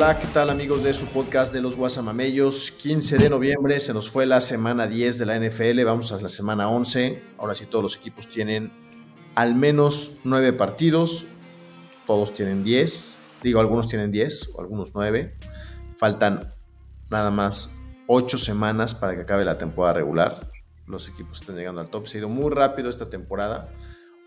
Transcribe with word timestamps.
Hola, 0.00 0.20
¿qué 0.20 0.28
tal 0.28 0.48
amigos 0.48 0.84
de 0.84 0.94
su 0.94 1.06
podcast 1.06 1.52
de 1.52 1.60
los 1.60 1.74
Guasamamellos? 1.74 2.70
15 2.70 3.18
de 3.18 3.28
noviembre 3.28 3.80
se 3.80 3.92
nos 3.92 4.08
fue 4.08 4.26
la 4.26 4.40
semana 4.40 4.86
10 4.86 5.18
de 5.18 5.26
la 5.26 5.36
NFL, 5.36 5.82
vamos 5.84 6.12
a 6.12 6.20
la 6.20 6.28
semana 6.28 6.68
11. 6.68 7.20
Ahora 7.36 7.56
sí 7.56 7.66
todos 7.66 7.82
los 7.82 7.96
equipos 7.96 8.28
tienen 8.28 8.70
al 9.34 9.56
menos 9.56 10.18
9 10.22 10.52
partidos, 10.52 11.26
todos 12.06 12.32
tienen 12.32 12.62
10, 12.62 13.18
digo 13.42 13.58
algunos 13.58 13.88
tienen 13.88 14.12
10 14.12 14.52
o 14.54 14.60
algunos 14.60 14.94
9. 14.94 15.36
Faltan 15.96 16.54
nada 17.10 17.32
más 17.32 17.74
8 18.06 18.38
semanas 18.38 18.94
para 18.94 19.16
que 19.16 19.22
acabe 19.22 19.44
la 19.44 19.58
temporada 19.58 19.94
regular. 19.94 20.48
Los 20.86 21.08
equipos 21.08 21.40
están 21.40 21.56
llegando 21.56 21.80
al 21.80 21.90
top, 21.90 22.06
se 22.06 22.18
ha 22.18 22.20
ido 22.20 22.28
muy 22.28 22.54
rápido 22.54 22.88
esta 22.88 23.10
temporada. 23.10 23.74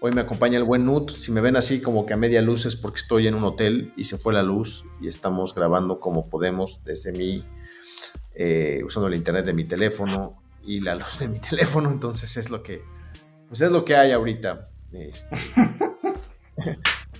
Hoy 0.04 0.14
me 0.14 0.22
acompaña 0.22 0.58
el 0.58 0.64
buen 0.64 0.84
Nut. 0.84 1.12
Si 1.12 1.32
me 1.32 1.42
ven 1.42 1.56
así 1.56 1.80
como 1.80 2.08
que 2.08 2.16
a 2.16 2.18
media 2.18 2.42
luz 2.42 2.66
es 2.66 2.76
porque 2.76 3.00
estoy 3.00 3.28
en 3.28 3.36
un 3.36 3.44
hotel 3.44 3.94
y 3.96 4.06
se 4.06 4.18
fue 4.18 4.34
la 4.34 4.42
luz 4.42 4.84
y 5.00 5.08
estamos 5.08 5.54
grabando 5.54 6.00
como 6.00 6.28
podemos 6.28 6.84
desde 6.84 7.12
mi, 7.12 7.46
eh, 8.34 8.82
usando 8.84 9.10
el 9.10 9.14
internet 9.14 9.46
de 9.46 9.54
mi 9.54 9.64
teléfono 9.64 10.42
y 10.64 10.80
la 10.80 10.96
luz 10.96 11.20
de 11.20 11.28
mi 11.28 11.40
teléfono. 11.50 11.92
Entonces 11.92 12.36
es 12.36 12.50
lo 12.50 12.64
que, 12.64 12.82
pues 13.48 13.62
es 13.62 13.70
lo 13.70 13.86
que 13.86 13.96
hay 13.96 14.12
ahorita. 14.12 14.64
Este, 14.92 15.36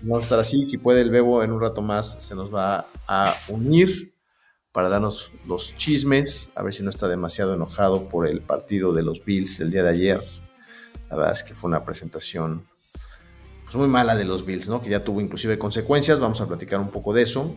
vamos 0.02 0.22
a 0.22 0.24
estar 0.24 0.40
así. 0.40 0.66
Si 0.66 0.80
puede 0.80 1.02
el 1.02 1.12
Bebo 1.12 1.44
en 1.44 1.52
un 1.52 1.62
rato 1.62 1.84
más 1.84 2.24
se 2.24 2.34
nos 2.34 2.52
va 2.52 2.88
a 3.06 3.36
unir 3.48 4.16
para 4.72 4.90
darnos 4.90 5.32
los 5.46 5.76
chismes. 5.76 6.52
A 6.56 6.64
ver 6.64 6.74
si 6.74 6.82
no 6.82 6.90
está 6.90 7.08
demasiado 7.08 7.54
enojado 7.54 8.10
por 8.10 8.28
el 8.28 8.42
partido 8.42 8.92
de 8.92 9.04
los 9.04 9.24
Bills 9.24 9.60
el 9.60 9.70
día 9.70 9.84
de 9.84 9.90
ayer. 9.90 10.24
La 11.12 11.18
verdad 11.18 11.34
es 11.34 11.44
que 11.44 11.54
fue 11.54 11.68
una 11.68 11.86
presentación 11.86 12.71
pues, 13.72 13.76
muy 13.76 13.88
mala 13.88 14.16
de 14.16 14.26
los 14.26 14.46
Bills, 14.46 14.68
¿no? 14.68 14.82
Que 14.82 14.90
ya 14.90 15.04
tuvo 15.04 15.22
inclusive 15.22 15.58
consecuencias. 15.58 16.20
Vamos 16.20 16.42
a 16.42 16.48
platicar 16.48 16.80
un 16.80 16.90
poco 16.90 17.14
de 17.14 17.24
eso. 17.24 17.56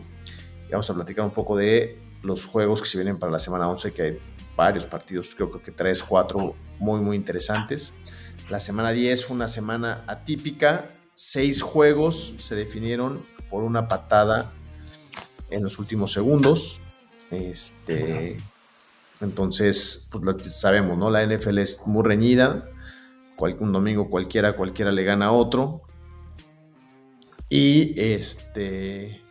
Y 0.67 0.71
vamos 0.71 0.89
a 0.89 0.93
platicar 0.93 1.25
un 1.25 1.31
poco 1.31 1.57
de 1.57 1.99
los 2.23 2.45
juegos 2.45 2.81
que 2.81 2.87
se 2.87 2.97
vienen 2.97 3.19
para 3.19 3.31
la 3.31 3.39
semana 3.39 3.67
11, 3.69 3.93
que 3.93 4.01
hay 4.01 4.19
varios 4.55 4.85
partidos, 4.85 5.35
creo 5.35 5.51
que 5.51 5.71
3, 5.71 6.03
4 6.03 6.55
muy, 6.79 7.01
muy 7.01 7.15
interesantes. 7.15 7.93
La 8.49 8.59
semana 8.59 8.91
10 8.91 9.25
fue 9.25 9.35
una 9.35 9.47
semana 9.47 10.03
atípica. 10.07 10.87
Seis 11.13 11.61
juegos 11.61 12.35
se 12.39 12.55
definieron 12.55 13.25
por 13.49 13.63
una 13.63 13.87
patada 13.87 14.51
en 15.49 15.63
los 15.63 15.79
últimos 15.79 16.11
segundos. 16.11 16.81
Este, 17.31 18.37
entonces, 19.21 20.09
pues 20.11 20.23
lo 20.23 20.37
sabemos, 20.39 20.97
¿no? 20.97 21.09
La 21.09 21.25
NFL 21.25 21.59
es 21.59 21.85
muy 21.85 22.03
reñida 22.03 22.69
un 23.59 23.71
domingo 23.71 24.09
cualquiera, 24.09 24.55
cualquiera 24.55 24.91
le 24.91 25.03
gana 25.03 25.27
a 25.27 25.31
otro. 25.31 25.81
Y 27.55 27.95
este. 27.97 29.21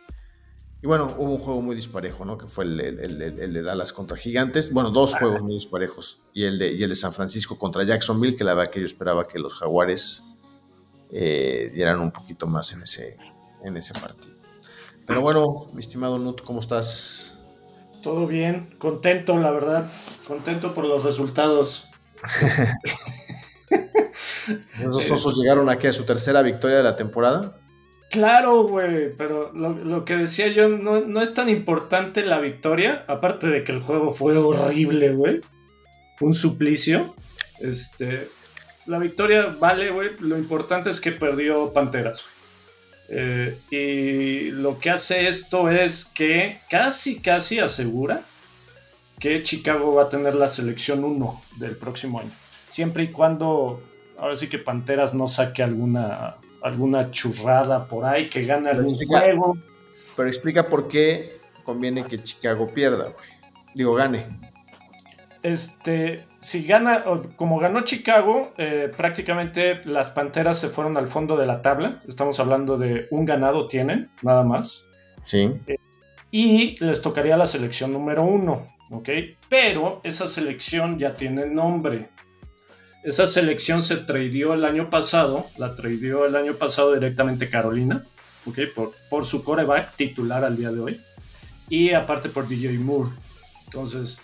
Y 0.81 0.87
bueno, 0.87 1.13
hubo 1.17 1.33
un 1.33 1.39
juego 1.39 1.61
muy 1.61 1.75
disparejo, 1.75 2.25
¿no? 2.25 2.39
Que 2.39 2.47
fue 2.47 2.63
el, 2.63 3.53
de 3.53 3.61
Dallas 3.61 3.93
contra 3.93 4.17
Gigantes. 4.17 4.73
Bueno, 4.73 4.89
dos 4.89 5.13
juegos 5.13 5.43
muy 5.43 5.53
disparejos. 5.53 6.21
Y 6.33 6.43
el, 6.45 6.57
de, 6.57 6.71
el 6.71 6.89
de 6.89 6.95
San 6.95 7.13
Francisco 7.13 7.59
contra 7.59 7.83
Jacksonville, 7.83 8.35
que 8.35 8.43
la 8.43 8.55
verdad 8.55 8.71
que 8.71 8.79
yo 8.79 8.87
esperaba 8.87 9.27
que 9.27 9.37
los 9.37 9.53
Jaguares 9.53 10.23
eh, 11.11 11.71
dieran 11.73 11.99
un 11.99 12.11
poquito 12.11 12.47
más 12.47 12.73
en 12.73 12.81
ese, 12.81 13.17
en 13.63 13.77
ese 13.77 13.93
partido. 13.93 14.35
Pero 15.05 15.21
bueno, 15.21 15.69
mi 15.73 15.81
estimado 15.81 16.17
Nut, 16.17 16.41
¿cómo 16.41 16.61
estás? 16.61 17.43
Todo 18.01 18.25
bien, 18.25 18.75
contento, 18.79 19.37
la 19.37 19.51
verdad. 19.51 19.91
Contento 20.27 20.73
por 20.73 20.85
los 20.85 21.03
resultados. 21.03 21.85
¿Esos 24.79 25.11
osos 25.11 25.37
llegaron 25.37 25.69
aquí 25.69 25.85
a 25.85 25.93
su 25.93 26.05
tercera 26.05 26.41
victoria 26.41 26.77
de 26.77 26.83
la 26.83 26.95
temporada? 26.95 27.59
Claro, 28.09 28.67
güey, 28.67 29.13
pero 29.15 29.51
lo, 29.53 30.05
que 30.05 30.15
decía 30.15 30.47
yo, 30.47 30.67
no, 30.67 31.21
es 31.21 31.33
tan 31.33 31.49
importante 31.49 32.25
la 32.25 32.39
victoria, 32.39 33.03
aparte 33.07 33.47
de 33.47 33.63
que 33.63 33.73
el 33.73 33.81
juego 33.81 34.13
fue 34.13 34.37
horrible, 34.37 35.11
güey. 35.13 35.41
Un 36.21 36.33
suplicio. 36.33 37.13
Este, 37.59 38.29
la 38.85 38.99
victoria 38.99 39.55
vale, 39.59 39.91
güey. 39.91 40.11
Lo 40.19 40.37
importante 40.37 40.91
es 40.91 41.01
que 41.01 41.11
perdió 41.11 41.73
Panteras. 41.73 42.23
Eh, 43.09 43.57
y 43.69 44.51
lo 44.51 44.79
que 44.79 44.89
hace 44.89 45.27
esto 45.27 45.69
es 45.69 46.05
que 46.05 46.59
casi, 46.69 47.19
casi 47.19 47.59
asegura 47.59 48.23
que 49.19 49.43
Chicago 49.43 49.95
va 49.95 50.03
a 50.03 50.09
tener 50.09 50.35
la 50.35 50.49
selección 50.49 51.03
1 51.03 51.41
del 51.57 51.75
próximo 51.75 52.19
año. 52.19 52.31
Siempre 52.69 53.03
y 53.03 53.07
cuando 53.11 53.81
ahora 54.17 54.35
sí 54.37 54.47
que 54.47 54.57
Panteras 54.57 55.13
no 55.13 55.27
saque 55.27 55.63
alguna, 55.63 56.37
alguna 56.65 57.11
churrada 57.11 57.87
por 57.87 58.05
ahí, 58.05 58.27
que 58.27 58.43
gane 58.43 58.71
algún 58.71 58.97
juego. 59.05 59.55
Pero 60.17 60.27
explica 60.27 60.65
por 60.65 60.87
qué 60.87 61.37
conviene 61.63 62.05
que 62.05 62.17
Chicago 62.17 62.65
pierda, 62.65 63.09
güey. 63.09 63.29
Digo, 63.75 63.93
gane. 63.93 64.25
Este, 65.43 66.25
si 66.39 66.65
gana, 66.65 67.03
como 67.35 67.59
ganó 67.59 67.81
Chicago, 67.81 68.51
eh, 68.57 68.89
prácticamente 68.97 69.81
las 69.85 70.09
Panteras 70.09 70.59
se 70.59 70.69
fueron 70.69 70.97
al 70.97 71.07
fondo 71.07 71.37
de 71.37 71.45
la 71.45 71.61
tabla. 71.61 72.01
Estamos 72.07 72.39
hablando 72.39 72.77
de 72.77 73.05
un 73.11 73.25
ganado 73.25 73.67
tienen, 73.67 74.09
nada 74.23 74.41
más. 74.41 74.89
Sí. 75.21 75.51
Eh, 75.67 75.77
y 76.31 76.83
les 76.83 76.99
tocaría 76.99 77.37
la 77.37 77.45
selección 77.45 77.91
número 77.91 78.23
uno, 78.23 78.65
¿ok? 78.89 79.09
Pero 79.49 80.01
esa 80.03 80.27
selección 80.27 80.97
ya 80.97 81.13
tiene 81.13 81.45
nombre. 81.45 82.09
Esa 83.05 83.27
selección 83.27 83.83
se 83.83 83.97
tradeó 83.97 84.55
el 84.55 84.65
año 84.65 84.89
pasado, 84.89 85.45
la 85.57 85.75
tradeó 85.75 86.25
el 86.25 86.35
año 86.35 86.55
pasado 86.55 86.91
directamente 86.91 87.51
Carolina, 87.51 88.03
¿okay? 88.47 88.65
por, 88.65 88.93
por 89.11 89.27
su 89.27 89.43
coreback 89.43 89.95
titular 89.95 90.43
al 90.43 90.57
día 90.57 90.71
de 90.71 90.79
hoy, 90.79 91.01
y 91.69 91.93
aparte 91.93 92.29
por 92.29 92.47
DJ 92.47 92.79
Moore. 92.79 93.11
Entonces, 93.65 94.17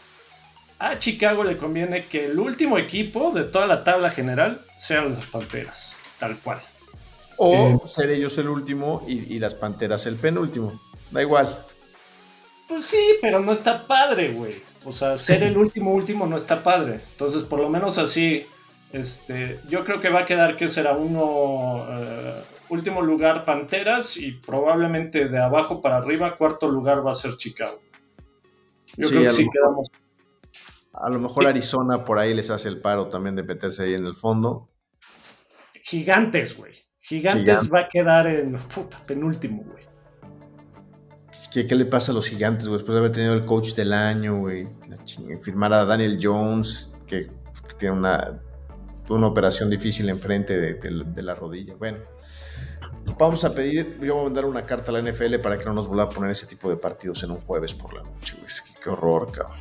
a 0.80 0.98
Chicago 0.98 1.44
le 1.44 1.60
conviene 1.60 2.06
que 2.06 2.26
el 2.26 2.40
último 2.40 2.80
equipo 2.80 3.30
de 3.30 3.44
toda 3.44 3.68
la 3.68 3.84
tabla 3.84 4.10
general 4.10 4.60
sean 4.80 5.14
las 5.14 5.28
Panteras, 5.28 5.96
tal 6.20 6.38
cual. 6.40 6.60
O 7.38 7.54
eh, 7.54 7.80
ser 7.88 8.10
ellos 8.10 8.36
el 8.40 8.50
último 8.50 9.06
y, 9.08 9.36
y, 9.36 9.38
las 9.38 9.54
Panteras 9.54 10.08
el 10.08 10.16
penúltimo. 10.16 10.82
Da 11.12 11.22
igual. 11.22 11.56
Pues 12.68 12.86
sí, 12.86 13.14
pero 13.22 13.42
no 13.42 13.52
está 13.52 13.86
padre, 13.86 14.32
güey. 14.32 14.64
O 14.86 14.92
sea, 14.92 15.20
ser 15.20 15.44
el 15.44 15.56
último 15.56 15.92
último 15.92 16.26
no 16.26 16.36
está 16.36 16.64
padre. 16.64 17.02
Entonces, 17.12 17.44
por 17.44 17.60
lo 17.60 17.70
menos 17.70 18.00
así 18.00 18.48
este, 18.94 19.60
yo 19.70 19.86
creo 19.86 20.02
que 20.02 20.10
va 20.10 20.22
a 20.22 20.26
quedar 20.26 20.56
que 20.56 20.70
será 20.70 20.94
uno 20.94 21.86
eh, 21.90 22.42
último 22.70 23.02
lugar 23.02 23.44
Panteras 23.44 24.18
y 24.18 24.34
probablemente 24.34 25.30
de 25.30 25.42
abajo 25.42 25.82
para 25.82 25.98
arriba 25.98 26.38
cuarto 26.38 26.68
lugar 26.68 27.06
va 27.06 27.12
a 27.12 27.16
ser 27.16 27.38
Chicago. 27.38 27.82
Yo 28.98 29.08
creo 29.08 29.24
que 29.24 29.32
sí 29.32 29.50
quedamos. 29.52 29.88
A 30.94 31.10
lo 31.10 31.20
mejor 31.20 31.48
Arizona 31.48 32.04
por 32.04 32.20
ahí 32.20 32.34
les 32.34 32.50
hace 32.50 32.68
el 32.68 32.82
paro 32.82 33.08
también 33.08 33.36
de 33.36 33.44
meterse 33.44 33.84
ahí 33.84 33.94
en 33.94 34.06
el 34.06 34.14
fondo. 34.14 34.70
Gigantes, 35.84 36.58
güey. 36.58 36.76
Gigantes 37.00 37.72
va 37.72 37.82
a 37.82 37.90
quedar 37.90 38.28
en 38.28 38.58
penúltimo, 39.08 39.64
güey. 39.64 39.86
¿Qué, 41.54 41.66
¿Qué, 41.66 41.76
le 41.76 41.86
pasa 41.86 42.12
a 42.12 42.16
los 42.16 42.28
gigantes, 42.28 42.68
güey? 42.68 42.80
Después 42.80 42.94
de 42.94 43.00
haber 43.00 43.12
tenido 43.14 43.34
el 43.34 43.46
coach 43.46 43.74
del 43.74 43.94
año, 43.94 44.40
güey. 44.40 44.68
Firmar 45.42 45.72
a 45.72 45.86
Daniel 45.86 46.20
Jones, 46.22 47.00
que 47.08 47.32
tiene 47.78 47.96
una 47.96 48.42
una 49.10 49.28
operación 49.28 49.70
difícil 49.70 50.10
enfrente 50.10 50.58
de, 50.60 51.22
la 51.22 51.36
rodilla. 51.36 51.76
Bueno, 51.76 52.00
vamos 53.18 53.44
a 53.44 53.54
pedir, 53.54 53.98
yo 54.02 54.16
voy 54.16 54.22
a 54.22 54.24
mandar 54.26 54.46
una 54.46 54.66
carta 54.66 54.92
a 54.92 55.00
la 55.00 55.12
NFL 55.12 55.36
para 55.42 55.58
que 55.58 55.66
no 55.66 55.74
nos 55.74 55.88
vuelva 55.88 56.04
a 56.04 56.10
poner 56.10 56.32
ese 56.32 56.48
tipo 56.48 56.70
de 56.70 56.78
partidos 56.78 57.24
en 57.24 57.32
un 57.32 57.42
jueves 57.42 57.74
por 57.74 57.94
la 57.94 58.04
noche, 58.04 58.36
güey. 58.38 58.52
Qué, 58.82 58.90
horror, 58.90 59.32
cabrón. 59.32 59.60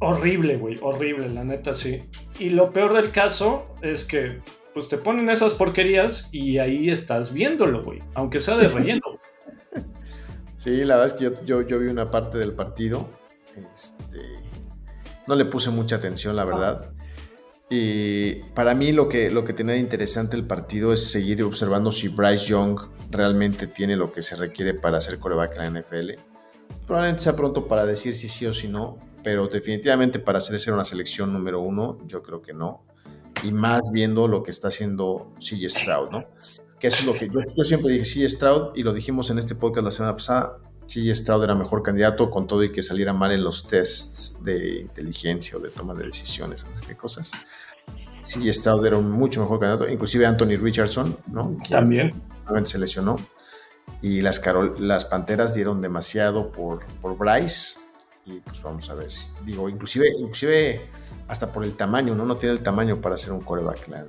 Horrible, 0.00 0.56
güey, 0.56 0.78
horrible, 0.80 1.28
la 1.28 1.44
neta 1.44 1.74
sí. 1.74 2.02
Y 2.38 2.50
lo 2.50 2.72
peor 2.72 2.94
del 2.94 3.10
caso 3.10 3.66
es 3.82 4.04
que 4.04 4.40
pues 4.72 4.88
te 4.88 4.98
ponen 4.98 5.28
esas 5.28 5.54
porquerías 5.54 6.28
y 6.32 6.58
ahí 6.58 6.90
estás 6.90 7.32
viéndolo, 7.32 7.82
güey, 7.82 8.02
aunque 8.14 8.40
sea 8.40 8.56
de 8.56 8.68
relleno. 8.68 9.02
sí, 10.56 10.84
la 10.84 10.96
verdad 10.96 11.06
es 11.06 11.12
que 11.14 11.44
yo, 11.44 11.62
yo, 11.62 11.78
vi 11.78 11.88
una 11.88 12.10
parte 12.10 12.38
del 12.38 12.52
partido. 12.52 13.08
Este, 13.72 14.20
no 15.26 15.34
le 15.34 15.44
puse 15.44 15.70
mucha 15.70 15.96
atención, 15.96 16.36
la 16.36 16.44
verdad. 16.44 16.92
Y 17.72 18.34
para 18.52 18.74
mí 18.74 18.90
lo 18.90 19.08
que, 19.08 19.30
lo 19.30 19.44
que 19.44 19.52
tenía 19.52 19.76
interesante 19.76 20.36
el 20.36 20.44
partido 20.44 20.92
es 20.92 21.08
seguir 21.08 21.40
observando 21.44 21.92
si 21.92 22.08
Bryce 22.08 22.46
Young 22.46 22.80
realmente 23.10 23.68
tiene 23.68 23.94
lo 23.94 24.12
que 24.12 24.22
se 24.22 24.34
requiere 24.34 24.74
para 24.74 25.00
ser 25.00 25.20
coreback 25.20 25.56
en 25.56 25.74
la 25.74 25.80
NFL. 25.80 26.10
Probablemente 26.84 27.22
sea 27.22 27.36
pronto 27.36 27.68
para 27.68 27.86
decir 27.86 28.16
si 28.16 28.28
sí 28.28 28.44
o 28.46 28.52
si 28.52 28.66
no, 28.66 28.98
pero 29.22 29.46
definitivamente 29.46 30.18
para 30.18 30.40
ser 30.40 30.74
una 30.74 30.84
selección 30.84 31.32
número 31.32 31.60
uno, 31.60 31.98
yo 32.06 32.24
creo 32.24 32.42
que 32.42 32.52
no. 32.52 32.84
y 33.44 33.52
más 33.52 33.80
viendo 33.92 34.26
lo 34.26 34.42
que 34.42 34.50
está 34.50 34.68
haciendo 34.68 35.32
CJ 35.38 35.70
Stroud, 35.70 36.10
¿no? 36.10 36.24
Que 36.80 36.88
es 36.88 37.06
lo 37.06 37.14
que 37.14 37.28
yo, 37.28 37.40
yo 37.56 37.64
siempre 37.64 37.92
dije, 37.92 38.04
CJ 38.04 38.28
Stroud, 38.28 38.72
y 38.74 38.82
lo 38.82 38.92
dijimos 38.92 39.30
en 39.30 39.38
este 39.38 39.54
podcast 39.54 39.84
la 39.84 39.90
semana 39.92 40.14
pasada, 40.14 40.58
CJ 40.90 41.14
Stroud 41.14 41.44
era 41.44 41.54
mejor 41.54 41.84
candidato 41.84 42.30
con 42.30 42.48
todo 42.48 42.64
y 42.64 42.72
que 42.72 42.82
saliera 42.82 43.12
mal 43.12 43.30
en 43.30 43.44
los 43.44 43.68
tests 43.68 44.42
de 44.42 44.80
inteligencia 44.80 45.56
o 45.56 45.60
de 45.60 45.68
toma 45.68 45.94
de 45.94 46.06
decisiones, 46.06 46.66
no 46.68 46.76
sé 46.76 46.82
qué 46.88 46.96
cosas. 46.96 47.30
CJ 48.24 48.52
Stroud 48.52 48.84
era 48.84 48.98
un 48.98 49.08
mucho 49.08 49.40
mejor 49.40 49.60
candidato, 49.60 49.88
inclusive 49.88 50.26
Anthony 50.26 50.56
Richardson, 50.60 51.16
¿no? 51.28 51.56
También. 51.68 52.12
se 52.64 52.78
lesionó. 52.78 53.16
Y 54.02 54.20
las, 54.20 54.40
Carol, 54.40 54.74
las 54.78 55.04
Panteras 55.04 55.54
dieron 55.54 55.80
demasiado 55.80 56.50
por, 56.50 56.84
por 57.00 57.16
Bryce. 57.16 57.78
Y 58.30 58.40
pues 58.40 58.62
vamos 58.62 58.88
a 58.90 58.94
ver. 58.94 59.10
Si, 59.10 59.32
digo, 59.44 59.68
inclusive, 59.68 60.08
inclusive 60.18 60.88
hasta 61.28 61.52
por 61.52 61.64
el 61.64 61.76
tamaño, 61.76 62.14
¿no? 62.14 62.24
No 62.24 62.36
tiene 62.36 62.54
el 62.54 62.62
tamaño 62.62 63.00
para 63.00 63.16
ser 63.16 63.32
un 63.32 63.40
coreback 63.40 63.88
la 63.88 64.04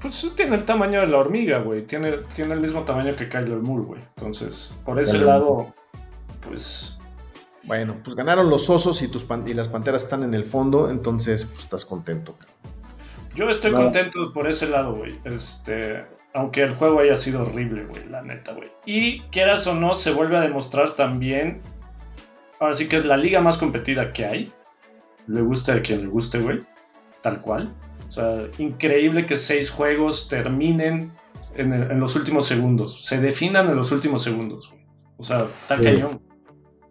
Pues 0.00 0.26
tiene 0.36 0.56
el 0.56 0.64
tamaño 0.64 1.00
de 1.00 1.06
la 1.06 1.18
hormiga, 1.18 1.58
güey. 1.58 1.84
Tiene, 1.86 2.18
tiene 2.34 2.54
el 2.54 2.60
mismo 2.60 2.82
tamaño 2.82 3.14
que 3.16 3.28
Kyler 3.28 3.58
Moore, 3.58 3.84
güey. 3.84 4.00
Entonces, 4.16 4.74
por 4.84 5.00
ese 5.00 5.18
lado, 5.18 5.72
pues... 6.46 6.96
Bueno, 7.64 7.96
pues 8.02 8.16
ganaron 8.16 8.50
los 8.50 8.68
osos 8.70 9.02
y, 9.02 9.08
tus 9.08 9.24
y 9.46 9.54
las 9.54 9.68
panteras 9.68 10.02
están 10.02 10.24
en 10.24 10.34
el 10.34 10.44
fondo, 10.44 10.90
entonces 10.90 11.44
pues 11.44 11.60
estás 11.60 11.84
contento. 11.84 12.34
Yo 13.36 13.48
estoy 13.48 13.70
contento 13.70 14.32
por 14.32 14.50
ese 14.50 14.68
lado, 14.68 14.94
güey. 14.94 15.18
Este, 15.24 16.04
aunque 16.34 16.62
el 16.62 16.74
juego 16.74 16.98
haya 16.98 17.16
sido 17.16 17.42
horrible, 17.42 17.84
güey, 17.84 18.08
la 18.08 18.22
neta, 18.22 18.52
güey. 18.52 18.70
Y 18.84 19.20
quieras 19.30 19.66
o 19.68 19.74
no, 19.74 19.94
se 19.94 20.10
vuelve 20.10 20.36
a 20.36 20.40
demostrar 20.40 20.96
también. 20.96 21.62
Ahora 22.62 22.76
sí 22.76 22.86
que 22.86 22.98
es 22.98 23.04
la 23.04 23.16
liga 23.16 23.40
más 23.40 23.58
competida 23.58 24.12
que 24.12 24.24
hay. 24.24 24.52
Le 25.26 25.40
gusta 25.42 25.74
a 25.74 25.82
quien 25.82 26.02
le 26.02 26.06
guste, 26.06 26.38
güey. 26.38 26.60
Tal 27.20 27.40
cual. 27.40 27.74
O 28.08 28.12
sea, 28.12 28.46
increíble 28.58 29.26
que 29.26 29.36
seis 29.36 29.68
juegos 29.68 30.28
terminen 30.28 31.10
en, 31.56 31.98
los 31.98 32.14
últimos 32.14 32.46
segundos. 32.46 33.04
Se 33.04 33.20
definan 33.20 33.68
en 33.68 33.74
los 33.74 33.90
últimos 33.90 34.22
segundos, 34.22 34.70
güey. 34.70 34.86
O 35.16 35.24
sea, 35.24 35.48
está 35.62 35.76
cañón. 35.76 36.20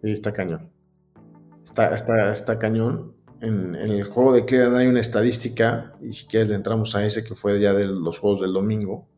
Sí, 0.02 0.10
está 0.10 0.32
cañón. 0.34 0.70
Está, 1.64 1.94
está, 1.94 2.30
está 2.30 2.58
cañón. 2.58 3.14
En, 3.40 3.74
el 3.74 4.04
juego 4.04 4.34
de 4.34 4.44
Cleveland 4.44 4.76
hay 4.76 4.88
una 4.88 5.00
estadística, 5.00 5.94
y 6.02 6.12
si 6.12 6.26
quieres 6.26 6.50
le 6.50 6.56
entramos 6.56 6.94
a 6.96 7.06
ese 7.06 7.24
que 7.24 7.34
fue 7.34 7.58
ya 7.58 7.72
de 7.72 7.86
los 7.86 8.18
juegos 8.18 8.42
del 8.42 8.52
domingo. 8.52 9.08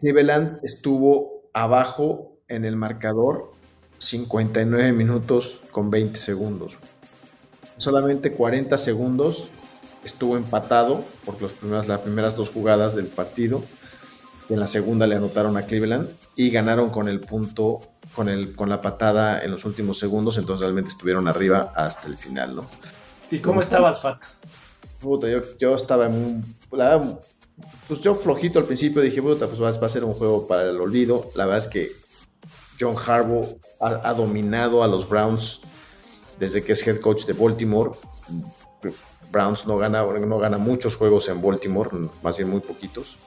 Cleveland 0.00 0.60
estuvo 0.62 1.50
abajo 1.52 2.38
en 2.46 2.64
el 2.64 2.76
marcador 2.76 3.49
59 4.00 4.92
minutos 4.92 5.62
con 5.70 5.90
20 5.90 6.18
segundos. 6.18 6.78
Solamente 7.76 8.32
40 8.32 8.76
segundos 8.78 9.48
estuvo 10.02 10.36
empatado 10.36 11.04
porque 11.24 11.42
los 11.42 11.52
primeras, 11.52 11.86
las 11.86 12.00
primeras 12.00 12.34
dos 12.34 12.50
jugadas 12.50 12.96
del 12.96 13.06
partido. 13.06 13.62
En 14.48 14.58
la 14.58 14.66
segunda 14.66 15.06
le 15.06 15.14
anotaron 15.14 15.56
a 15.56 15.62
Cleveland 15.62 16.08
y 16.34 16.50
ganaron 16.50 16.90
con 16.90 17.08
el 17.08 17.20
punto, 17.20 17.80
con, 18.14 18.28
el, 18.28 18.56
con 18.56 18.68
la 18.68 18.80
patada 18.80 19.42
en 19.44 19.50
los 19.50 19.64
últimos 19.64 19.98
segundos, 19.98 20.38
entonces 20.38 20.62
realmente 20.62 20.90
estuvieron 20.90 21.28
arriba 21.28 21.72
hasta 21.76 22.08
el 22.08 22.16
final, 22.16 22.56
¿no? 22.56 22.66
¿Y 23.30 23.40
cómo 23.40 23.60
estaba 23.60 23.90
el 23.90 23.96
FAT? 23.96 24.22
Puta, 25.00 25.28
yo, 25.28 25.40
yo 25.58 25.76
estaba 25.76 26.06
en 26.06 26.12
un, 26.12 26.56
pues 27.88 28.00
yo 28.00 28.14
flojito 28.14 28.58
al 28.58 28.64
principio 28.64 29.02
dije, 29.02 29.20
puta, 29.20 29.46
pues 29.46 29.60
va, 29.60 29.68
a 29.68 29.88
ser 29.88 30.04
un 30.04 30.14
juego 30.14 30.46
para 30.46 30.70
el 30.70 30.80
olvido. 30.80 31.30
La 31.34 31.46
verdad 31.46 31.58
es 31.58 31.68
que 31.68 31.92
John 32.80 32.96
Harbaugh 32.96 33.58
ha, 33.78 34.14
dominado 34.14 34.82
a 34.82 34.88
los 34.88 35.06
Browns 35.06 35.60
desde 36.38 36.64
que 36.64 36.72
es 36.72 36.86
head 36.86 37.00
coach 37.00 37.26
de 37.26 37.34
Baltimore. 37.34 37.90
Browns 39.30 39.66
no 39.66 39.76
gana, 39.76 40.02
no 40.02 40.38
gana 40.38 40.56
muchos 40.56 40.96
juegos 40.96 41.28
en 41.28 41.42
Baltimore, 41.42 41.90
más 42.22 42.38
bien 42.38 42.48
muy 42.48 42.60
poquitos. 42.60 43.18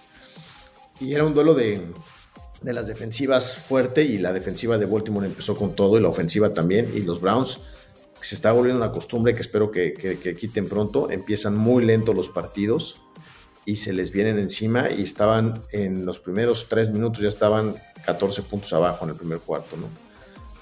Y 0.99 1.13
era 1.13 1.23
un 1.23 1.33
duelo 1.33 1.53
de, 1.53 1.85
de 2.61 2.73
las 2.73 2.87
defensivas 2.87 3.55
fuerte 3.55 4.03
y 4.03 4.17
la 4.17 4.33
defensiva 4.33 4.77
de 4.77 4.85
Baltimore 4.85 5.27
empezó 5.27 5.55
con 5.55 5.75
todo 5.75 5.97
y 5.97 6.01
la 6.01 6.07
ofensiva 6.07 6.53
también. 6.53 6.91
Y 6.95 7.01
los 7.01 7.21
Browns, 7.21 7.59
que 8.19 8.25
se 8.25 8.35
está 8.35 8.51
volviendo 8.51 8.83
una 8.83 8.91
costumbre 8.91 9.35
que 9.35 9.41
espero 9.41 9.69
que, 9.69 9.93
que, 9.93 10.35
quiten 10.35 10.67
pronto, 10.67 11.11
empiezan 11.11 11.55
muy 11.55 11.85
lento 11.85 12.13
los 12.13 12.29
partidos 12.29 13.01
y 13.65 13.77
se 13.77 13.93
les 13.93 14.11
vienen 14.11 14.37
encima 14.37 14.89
y 14.89 15.03
estaban 15.03 15.61
en 15.71 16.05
los 16.05 16.19
primeros 16.19 16.67
tres 16.67 16.89
minutos 16.89 17.21
ya 17.21 17.29
estaban 17.29 17.75
14 18.05 18.41
puntos 18.43 18.73
abajo 18.73 19.05
en 19.05 19.11
el 19.11 19.15
primer 19.15 19.39
cuarto, 19.39 19.77
¿no? 19.77 19.87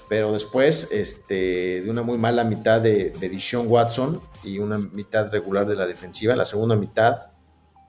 Pero 0.08 0.30
después, 0.30 0.88
este, 0.92 1.80
de 1.80 1.90
una 1.90 2.02
muy 2.02 2.18
mala 2.18 2.44
mitad 2.44 2.80
de, 2.80 3.10
de 3.10 3.28
Dishon 3.28 3.66
Watson 3.68 4.20
y 4.44 4.58
una 4.58 4.78
mitad 4.78 5.30
regular 5.32 5.66
de 5.66 5.74
la 5.74 5.86
defensiva, 5.86 6.36
la 6.36 6.44
segunda 6.44 6.76
mitad, 6.76 7.30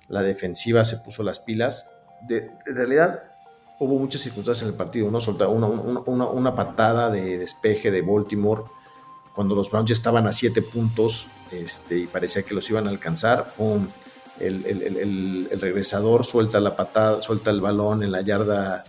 la 0.08 0.24
defensiva 0.24 0.84
se 0.86 0.98
puso 0.98 1.22
las 1.22 1.40
pilas. 1.40 1.88
De, 2.28 2.50
en 2.66 2.76
realidad, 2.76 3.24
hubo 3.80 4.00
muchas 4.00 4.22
circunstancias 4.22 4.64
en 4.64 4.70
el 4.70 4.78
partido, 4.78 5.12
¿no? 5.12 5.20
Solta 5.20 5.48
una, 5.48 5.68
una, 5.68 6.56
patada 6.56 7.10
de 7.10 7.38
despeje 7.38 7.92
de 7.92 8.02
Baltimore 8.02 8.64
cuando 9.36 9.56
los 9.56 9.70
Browns 9.70 9.90
ya 9.90 9.94
estaban 9.94 10.28
a 10.28 10.32
siete 10.32 10.62
puntos 10.62 11.28
este, 11.52 11.98
y 11.98 12.08
parecía 12.08 12.44
que 12.44 12.54
los 12.54 12.70
iban 12.70 12.88
a 12.88 12.90
alcanzar. 12.90 13.54
¡Pum! 13.58 13.88
El, 14.40 15.50
regresador 15.60 16.26
suelta 16.26 16.60
la 16.60 16.76
patada, 16.76 17.22
suelta 17.22 17.52
el 17.52 17.62
balón 17.62 18.04
en 18.04 18.12
la 18.12 18.22
yarda 18.22 18.86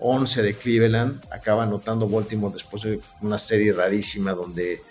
11 0.00 0.42
de 0.42 0.54
Cleveland, 0.54 1.22
acaba 1.30 1.64
anotando 1.64 2.08
Baltimore 2.08 2.52
después 2.52 2.82
de 2.82 3.00
una 3.20 3.38
serie 3.38 3.72
rarísima 3.72 4.32
donde 4.32 4.82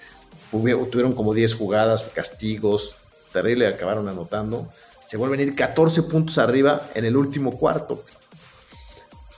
tuvieron 0.52 1.14
como 1.14 1.34
10 1.34 1.56
jugadas, 1.56 2.06
castigos, 2.14 2.98
terrible, 3.34 3.68
acabaron 3.68 4.08
anotando. 4.08 4.70
Se 5.06 5.18
vuelven 5.18 5.40
a 5.40 5.44
ir 5.44 5.56
14 5.56 6.04
puntos 6.04 6.38
arriba 6.38 6.90
en 6.94 7.06
el 7.06 7.18
último 7.18 7.58
cuarto. 7.58 8.06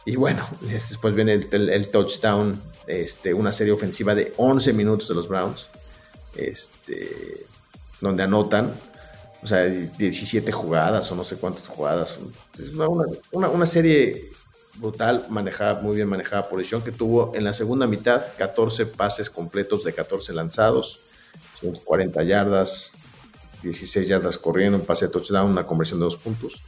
Y 0.06 0.16
bueno, 0.16 0.46
después 0.62 1.14
viene 1.14 1.34
el, 1.34 1.88
touchdown, 1.90 2.62
este, 2.88 3.34
una 3.34 3.52
serie 3.52 3.72
ofensiva 3.72 4.16
de 4.16 4.34
11 4.38 4.74
minutos 4.74 5.08
de 5.08 5.16
los 5.16 5.28
Browns, 5.28 5.70
este, 6.36 7.46
donde 8.02 8.24
anotan 8.24 8.74
o 9.44 9.48
sea, 9.48 9.66
17 9.66 10.52
jugadas 10.52 11.12
o 11.12 11.16
no 11.16 11.24
sé 11.24 11.38
cuántas 11.38 11.68
jugadas. 11.68 12.18
Es 12.60 12.74
una, 13.32 13.66
serie 13.66 14.32
brutal, 14.76 15.26
manejada, 15.30 15.82
muy 15.82 15.96
bien 15.96 16.08
manejada 16.08 16.48
por 16.48 16.64
Sean, 16.64 16.84
que 16.84 16.92
tuvo 16.92 17.32
en 17.36 17.44
la 17.44 17.54
segunda 17.54 17.88
mitad 17.88 18.22
14 18.38 18.86
pases 18.86 19.30
completos 19.30 19.84
de 19.84 19.94
14 19.94 20.34
lanzados, 20.34 21.00
40 21.84 22.24
yardas, 22.24 22.94
16 23.64 24.08
yardas 24.08 24.38
corriendo, 24.38 24.78
un 24.78 24.86
pase 24.86 25.08
de 25.08 25.12
touchdown, 25.12 25.52
una 25.52 25.66
conversión 25.66 26.00
de 26.00 26.06
dos 26.06 26.18
puntos. 26.18 26.62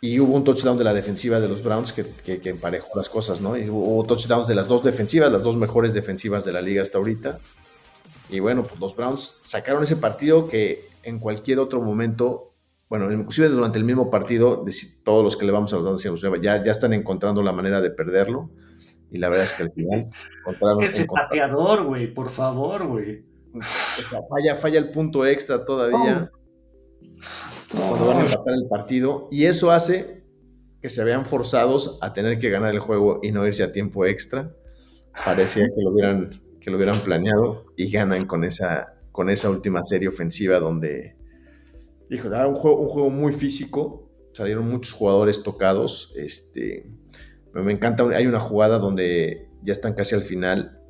Y 0.00 0.18
hubo 0.18 0.34
un 0.34 0.42
touchdown 0.42 0.76
de 0.76 0.84
la 0.84 0.92
defensiva 0.92 1.38
de 1.38 1.48
los 1.48 1.62
Browns 1.62 1.92
que, 1.92 2.04
que, 2.04 2.50
emparejó 2.50 2.98
las 2.98 3.08
cosas, 3.08 3.40
¿no? 3.40 3.56
Y 3.56 3.70
hubo 3.70 4.02
touchdowns 4.04 4.48
de 4.48 4.56
las 4.56 4.66
dos 4.66 4.82
defensivas, 4.82 5.30
las 5.30 5.44
dos 5.44 5.56
mejores 5.56 5.94
defensivas 5.94 6.44
de 6.44 6.52
la 6.52 6.60
liga 6.60 6.82
hasta 6.82 6.98
ahorita. 6.98 7.38
Y 8.28 8.40
bueno, 8.40 8.64
pues 8.64 8.80
los 8.80 8.96
Browns 8.96 9.36
sacaron 9.44 9.84
ese 9.84 9.96
partido 9.96 10.48
que 10.48 10.91
en 11.02 11.18
cualquier 11.18 11.58
otro 11.58 11.80
momento, 11.80 12.54
bueno, 12.88 13.10
inclusive 13.12 13.48
durante 13.48 13.78
el 13.78 13.84
mismo 13.84 14.10
partido, 14.10 14.64
de 14.64 14.72
todos 15.04 15.24
los 15.24 15.36
que 15.36 15.44
le 15.44 15.52
vamos 15.52 15.72
a 15.72 15.76
hablar, 15.76 15.96
ya, 16.40 16.62
ya 16.62 16.70
están 16.70 16.92
encontrando 16.92 17.42
la 17.42 17.52
manera 17.52 17.80
de 17.80 17.90
perderlo. 17.90 18.50
Y 19.10 19.18
la 19.18 19.28
verdad 19.28 19.44
es 19.44 19.54
que 19.54 19.62
al 19.64 19.70
final 19.70 20.10
encontraron. 20.38 20.84
Ese 20.84 21.04
pateador, 21.04 21.84
güey, 21.84 22.12
por 22.14 22.30
favor, 22.30 22.86
güey. 22.86 23.24
falla, 24.30 24.54
falla 24.54 24.78
el 24.78 24.90
punto 24.90 25.26
extra 25.26 25.64
todavía. 25.64 26.30
Cuando 27.70 28.06
van 28.06 28.18
a 28.18 28.20
empatar 28.22 28.54
el 28.54 28.68
partido. 28.68 29.28
Y 29.30 29.44
eso 29.44 29.70
hace 29.70 30.24
que 30.80 30.88
se 30.88 31.04
vean 31.04 31.26
forzados 31.26 31.98
a 32.02 32.12
tener 32.12 32.38
que 32.38 32.50
ganar 32.50 32.72
el 32.72 32.80
juego 32.80 33.20
y 33.22 33.30
no 33.32 33.46
irse 33.46 33.62
a 33.62 33.70
tiempo 33.70 34.04
extra. 34.04 34.50
Parecía 35.24 35.66
que 35.66 35.82
lo 35.82 35.90
hubieran, 35.90 36.30
que 36.60 36.70
lo 36.70 36.76
hubieran 36.76 37.00
planeado 37.00 37.66
y 37.76 37.90
ganan 37.90 38.26
con 38.26 38.44
esa, 38.44 38.94
con 39.12 39.30
esa 39.30 39.50
última 39.50 39.82
serie 39.82 40.08
ofensiva 40.08 40.58
donde, 40.58 41.16
hijo, 42.10 42.28
un 42.28 42.54
juego, 42.54 42.80
un 42.80 42.88
juego 42.88 43.10
muy 43.10 43.32
físico, 43.32 44.10
salieron 44.32 44.68
muchos 44.68 44.92
jugadores 44.92 45.42
tocados, 45.42 46.12
este, 46.16 46.90
me 47.52 47.72
encanta, 47.72 48.04
hay 48.08 48.26
una 48.26 48.40
jugada 48.40 48.78
donde 48.78 49.48
ya 49.62 49.72
están 49.72 49.92
casi 49.94 50.14
al 50.14 50.22
final, 50.22 50.82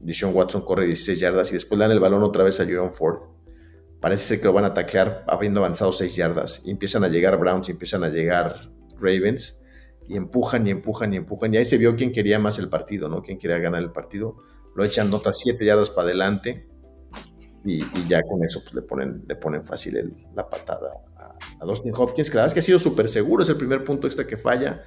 Deshaun 0.00 0.34
Watson 0.34 0.62
corre 0.62 0.86
16 0.86 1.20
yardas 1.20 1.50
y 1.50 1.54
después 1.54 1.78
le 1.78 1.84
dan 1.84 1.92
el 1.92 2.00
balón 2.00 2.22
otra 2.22 2.44
vez 2.44 2.60
a 2.60 2.64
Jerome 2.64 2.90
Ford. 2.90 3.18
Parece 4.00 4.24
ser 4.24 4.38
que 4.40 4.44
lo 4.44 4.52
van 4.52 4.64
a 4.64 4.74
taclear 4.74 5.24
habiendo 5.26 5.60
avanzado 5.60 5.90
6 5.90 6.14
yardas. 6.14 6.62
Y 6.64 6.70
empiezan 6.70 7.02
a 7.02 7.08
llegar 7.08 7.38
Browns 7.38 7.68
y 7.68 7.72
empiezan 7.72 8.04
a 8.04 8.08
llegar 8.08 8.70
Ravens. 9.00 9.66
Y 10.06 10.16
empujan 10.16 10.66
y 10.66 10.70
empujan 10.70 11.12
y 11.12 11.16
empujan. 11.16 11.52
Y 11.52 11.56
ahí 11.56 11.64
se 11.64 11.78
vio 11.78 11.96
quién 11.96 12.12
quería 12.12 12.38
más 12.38 12.58
el 12.58 12.68
partido, 12.68 13.08
¿no? 13.08 13.22
Quién 13.22 13.38
quería 13.38 13.58
ganar 13.58 13.82
el 13.82 13.90
partido. 13.90 14.36
Lo 14.76 14.84
echan 14.84 15.10
notas 15.10 15.38
7 15.40 15.64
yardas 15.64 15.90
para 15.90 16.08
adelante 16.08 16.68
y, 17.66 18.08
ya 18.08 18.22
con 18.22 18.42
eso 18.44 18.62
pues, 18.62 18.74
le, 18.74 18.82
ponen, 18.82 19.24
le 19.26 19.34
ponen 19.36 19.64
fácil 19.64 20.14
la 20.34 20.48
patada 20.48 20.92
a, 21.16 21.66
Dustin 21.66 21.92
Hopkins, 21.96 22.30
que 22.30 22.36
la 22.36 22.42
verdad 22.42 22.48
es 22.48 22.54
que 22.54 22.60
ha 22.60 22.62
sido 22.62 22.78
súper 22.78 23.08
seguro, 23.08 23.42
es 23.42 23.48
el 23.48 23.56
primer 23.56 23.84
punto 23.84 24.06
extra 24.06 24.26
que 24.26 24.36
falla, 24.36 24.84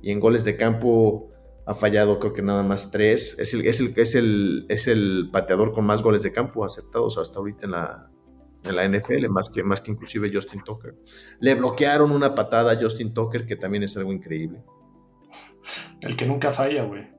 y 0.00 0.10
en 0.10 0.20
goles 0.20 0.44
de 0.44 0.56
campo 0.56 1.30
ha 1.66 1.74
fallado 1.74 2.18
creo 2.18 2.32
que 2.32 2.42
nada 2.42 2.62
más 2.62 2.90
tres, 2.90 3.38
es 3.38 3.54
el, 3.54 3.66
es 3.66 3.80
el, 3.80 3.92
es 3.96 4.14
el, 4.14 4.66
es 4.68 4.88
el 4.88 5.28
pateador 5.32 5.72
con 5.72 5.84
más 5.84 6.02
goles 6.02 6.22
de 6.22 6.32
campo 6.32 6.64
aceptados 6.64 7.18
hasta 7.18 7.38
ahorita 7.38 7.66
en 7.66 7.72
la, 7.72 8.10
en 8.64 8.76
la 8.76 8.88
NFL, 8.88 9.28
más 9.28 9.50
que, 9.50 9.62
más 9.62 9.80
que 9.80 9.92
inclusive 9.92 10.30
Justin 10.32 10.62
Tucker. 10.64 10.94
Le 11.40 11.54
bloquearon 11.54 12.10
una 12.12 12.34
patada 12.34 12.72
a 12.72 12.76
Justin 12.76 13.12
Tucker, 13.12 13.46
que 13.46 13.56
también 13.56 13.82
es 13.82 13.96
algo 13.96 14.12
increíble. 14.12 14.62
El 16.00 16.16
que 16.16 16.26
nunca 16.26 16.50
falla, 16.50 16.84
güey. 16.84 17.10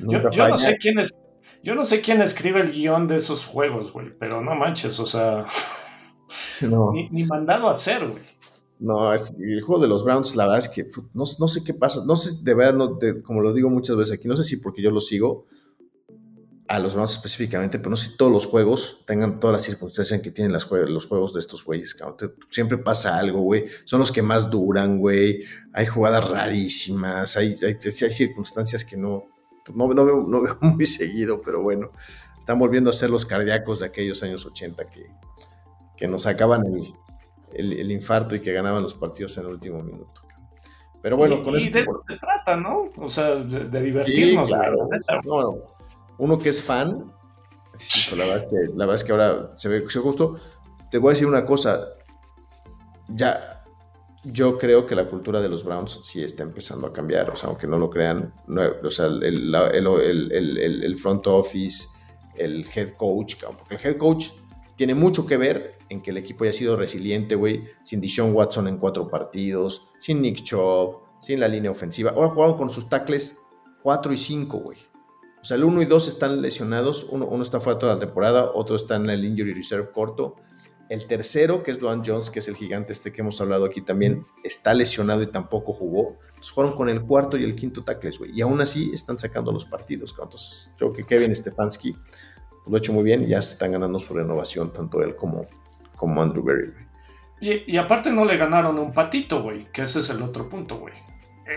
Yo, 0.00 0.20
yo, 0.30 0.48
no 0.48 0.58
sé 0.58 0.76
quién 0.78 0.98
es, 0.98 1.12
yo 1.66 1.74
no 1.74 1.84
sé 1.84 2.00
quién 2.00 2.22
escribe 2.22 2.60
el 2.60 2.70
guion 2.70 3.08
de 3.08 3.16
esos 3.16 3.44
juegos, 3.44 3.92
güey, 3.92 4.16
pero 4.16 4.40
no 4.40 4.54
manches, 4.54 5.00
o 5.00 5.06
sea, 5.06 5.46
ni, 6.60 7.08
ni, 7.08 7.24
mandado 7.24 7.68
a 7.68 7.72
hacer, 7.72 8.06
güey. 8.06 8.22
No, 8.78 9.12
el 9.12 9.60
juego 9.62 9.82
de 9.82 9.88
los 9.88 10.04
Browns, 10.04 10.36
la 10.36 10.44
verdad 10.44 10.60
es 10.60 10.68
que 10.68 10.84
no, 11.14 11.24
no 11.40 11.48
sé 11.48 11.64
qué 11.64 11.74
pasa, 11.74 12.02
no 12.06 12.14
sé, 12.14 12.44
de 12.44 12.54
verdad, 12.54 12.74
no, 12.74 12.98
como 13.24 13.40
lo 13.40 13.52
digo 13.52 13.68
muchas 13.68 13.96
veces 13.96 14.16
aquí, 14.16 14.28
no 14.28 14.36
sé 14.36 14.44
si 14.44 14.58
porque 14.58 14.80
yo 14.80 14.92
lo 14.92 15.00
sigo, 15.00 15.46
a 16.68 16.78
los 16.78 16.94
Browns 16.94 17.14
específicamente, 17.14 17.78
pero 17.78 17.90
no 17.90 17.96
sé 17.96 18.10
si 18.10 18.16
todos 18.16 18.30
los 18.30 18.46
juegos 18.46 19.02
tengan 19.04 19.40
todas 19.40 19.56
las 19.56 19.62
circunstancias 19.64 20.16
en 20.16 20.22
que 20.22 20.30
tienen 20.30 20.52
las, 20.52 20.70
los 20.70 21.06
juegos 21.06 21.34
de 21.34 21.40
estos 21.40 21.64
güeyes. 21.64 21.96
Siempre 22.50 22.78
pasa 22.78 23.16
algo, 23.18 23.40
güey. 23.40 23.66
Son 23.84 24.00
los 24.00 24.10
que 24.10 24.20
más 24.20 24.50
duran, 24.50 24.98
güey. 24.98 25.44
Hay 25.72 25.86
jugadas 25.86 26.28
rarísimas, 26.28 27.36
hay, 27.36 27.56
hay, 27.62 27.78
hay 27.84 28.10
circunstancias 28.10 28.84
que 28.84 28.96
no, 28.96 29.28
no, 29.74 29.92
no, 29.92 30.04
veo, 30.04 30.24
no, 30.26 30.40
veo, 30.42 30.58
muy 30.60 30.86
seguido, 30.86 31.40
pero 31.42 31.62
bueno, 31.62 31.90
están 32.38 32.58
volviendo 32.58 32.90
a 32.90 32.92
ser 32.92 33.10
los 33.10 33.26
cardíacos 33.26 33.80
de 33.80 33.86
aquellos 33.86 34.22
años 34.22 34.44
80 34.46 34.86
que, 34.86 35.06
que 35.96 36.08
nos 36.08 36.22
sacaban 36.22 36.64
el, 36.66 37.72
el, 37.72 37.90
infarto 37.90 38.36
y 38.36 38.40
que 38.40 38.52
ganaban 38.52 38.82
los 38.82 38.94
partidos 38.94 39.36
en 39.38 39.46
el 39.46 39.52
último 39.52 39.82
minuto. 39.82 40.22
Pero 41.02 41.16
bueno, 41.16 41.42
con 41.42 41.56
eso. 41.56 41.72
de 41.72 41.82
eso 41.82 42.04
se 42.06 42.16
trata, 42.16 42.56
¿no? 42.56 42.90
O 42.98 43.08
sea, 43.08 43.36
de, 43.36 43.80
divertirnos. 43.80 44.48
Sí, 44.48 44.54
claro. 44.54 44.88
No, 45.24 45.56
uno 46.18 46.38
que 46.38 46.48
es 46.48 46.62
fan, 46.62 47.12
la, 48.16 48.24
verdad 48.24 48.38
es 48.38 48.46
que, 48.46 48.56
la 48.74 48.86
verdad 48.86 48.94
es 48.94 49.04
que 49.04 49.12
ahora 49.12 49.52
se 49.56 49.68
ve, 49.68 49.84
se 49.88 50.00
justo. 50.00 50.36
Te 50.90 50.98
voy 50.98 51.10
a 51.10 51.12
decir 51.12 51.26
una 51.26 51.44
cosa, 51.44 51.86
ya 53.08 53.55
yo 54.32 54.58
creo 54.58 54.86
que 54.86 54.94
la 54.94 55.08
cultura 55.08 55.40
de 55.40 55.48
los 55.48 55.64
Browns 55.64 56.00
sí 56.04 56.22
está 56.22 56.42
empezando 56.42 56.86
a 56.86 56.92
cambiar, 56.92 57.30
o 57.30 57.36
sea, 57.36 57.48
aunque 57.48 57.66
no 57.66 57.78
lo 57.78 57.90
crean, 57.90 58.34
o 58.82 58.90
sea, 58.90 59.06
el, 59.06 59.22
el, 59.22 60.82
el, 60.84 60.98
front 60.98 61.26
office, 61.26 61.88
el 62.34 62.66
head 62.74 62.94
coach, 62.96 63.36
porque 63.56 63.76
el 63.76 63.80
head 63.84 63.96
coach 63.96 64.30
tiene 64.74 64.94
mucho 64.94 65.26
que 65.26 65.36
ver 65.36 65.78
en 65.88 66.02
que 66.02 66.10
el 66.10 66.16
equipo 66.16 66.44
haya 66.44 66.52
sido 66.52 66.76
resiliente, 66.76 67.36
güey, 67.36 67.64
sin 67.84 68.00
Dishon 68.00 68.34
Watson 68.34 68.66
en 68.66 68.78
cuatro 68.78 69.08
partidos, 69.08 69.90
sin 70.00 70.20
Nick 70.20 70.42
Chubb, 70.42 70.98
sin 71.20 71.38
la 71.38 71.48
línea 71.48 71.70
ofensiva. 71.70 72.10
Ahora 72.10 72.30
jugaron 72.30 72.56
con 72.56 72.70
sus 72.70 72.88
tackles 72.88 73.38
4 73.82 74.12
y 74.12 74.18
5, 74.18 74.58
güey. 74.58 74.78
O 75.40 75.44
sea, 75.44 75.56
el 75.56 75.62
1 75.62 75.82
y 75.82 75.84
2 75.84 76.08
están 76.08 76.42
lesionados, 76.42 77.06
uno, 77.08 77.26
uno, 77.26 77.44
está 77.44 77.60
fuera 77.60 77.78
toda 77.78 77.94
la 77.94 78.00
temporada, 78.00 78.50
otro 78.52 78.74
está 78.74 78.96
en 78.96 79.08
el 79.08 79.24
injury 79.24 79.54
reserve 79.54 79.92
corto. 79.92 80.34
El 80.88 81.06
tercero, 81.06 81.62
que 81.62 81.72
es 81.72 81.78
Duane 81.80 82.02
Jones, 82.04 82.30
que 82.30 82.38
es 82.38 82.48
el 82.48 82.54
gigante 82.54 82.92
este 82.92 83.12
que 83.12 83.20
hemos 83.20 83.40
hablado 83.40 83.64
aquí 83.64 83.80
también, 83.80 84.24
está 84.44 84.72
lesionado 84.72 85.22
y 85.22 85.26
tampoco 85.26 85.72
jugó. 85.72 86.16
Pues 86.36 86.50
fueron 86.50 86.74
con 86.74 86.88
el 86.88 87.02
cuarto 87.02 87.36
y 87.36 87.44
el 87.44 87.56
quinto 87.56 87.82
tackles, 87.82 88.18
güey. 88.18 88.30
Y 88.34 88.40
aún 88.42 88.60
así 88.60 88.90
están 88.94 89.18
sacando 89.18 89.50
los 89.50 89.66
partidos. 89.66 90.14
Entonces, 90.16 90.70
creo 90.76 90.92
que 90.92 91.04
Kevin 91.04 91.34
Stefanski 91.34 91.92
pues, 91.92 92.68
lo 92.68 92.76
ha 92.76 92.78
hecho 92.78 92.92
muy 92.92 93.02
bien 93.02 93.24
y 93.24 93.28
ya 93.28 93.42
se 93.42 93.54
están 93.54 93.72
ganando 93.72 93.98
su 93.98 94.14
renovación, 94.14 94.72
tanto 94.72 95.02
él 95.02 95.16
como, 95.16 95.46
como 95.96 96.22
Andrew 96.22 96.44
Berry, 96.44 96.72
Y, 97.40 97.72
y 97.72 97.76
aparte 97.78 98.10
no 98.10 98.24
le 98.24 98.36
ganaron 98.36 98.78
un 98.78 98.92
patito, 98.92 99.42
güey, 99.42 99.70
que 99.72 99.82
ese 99.82 100.00
es 100.00 100.10
el 100.10 100.22
otro 100.22 100.48
punto, 100.48 100.78
güey. 100.78 100.94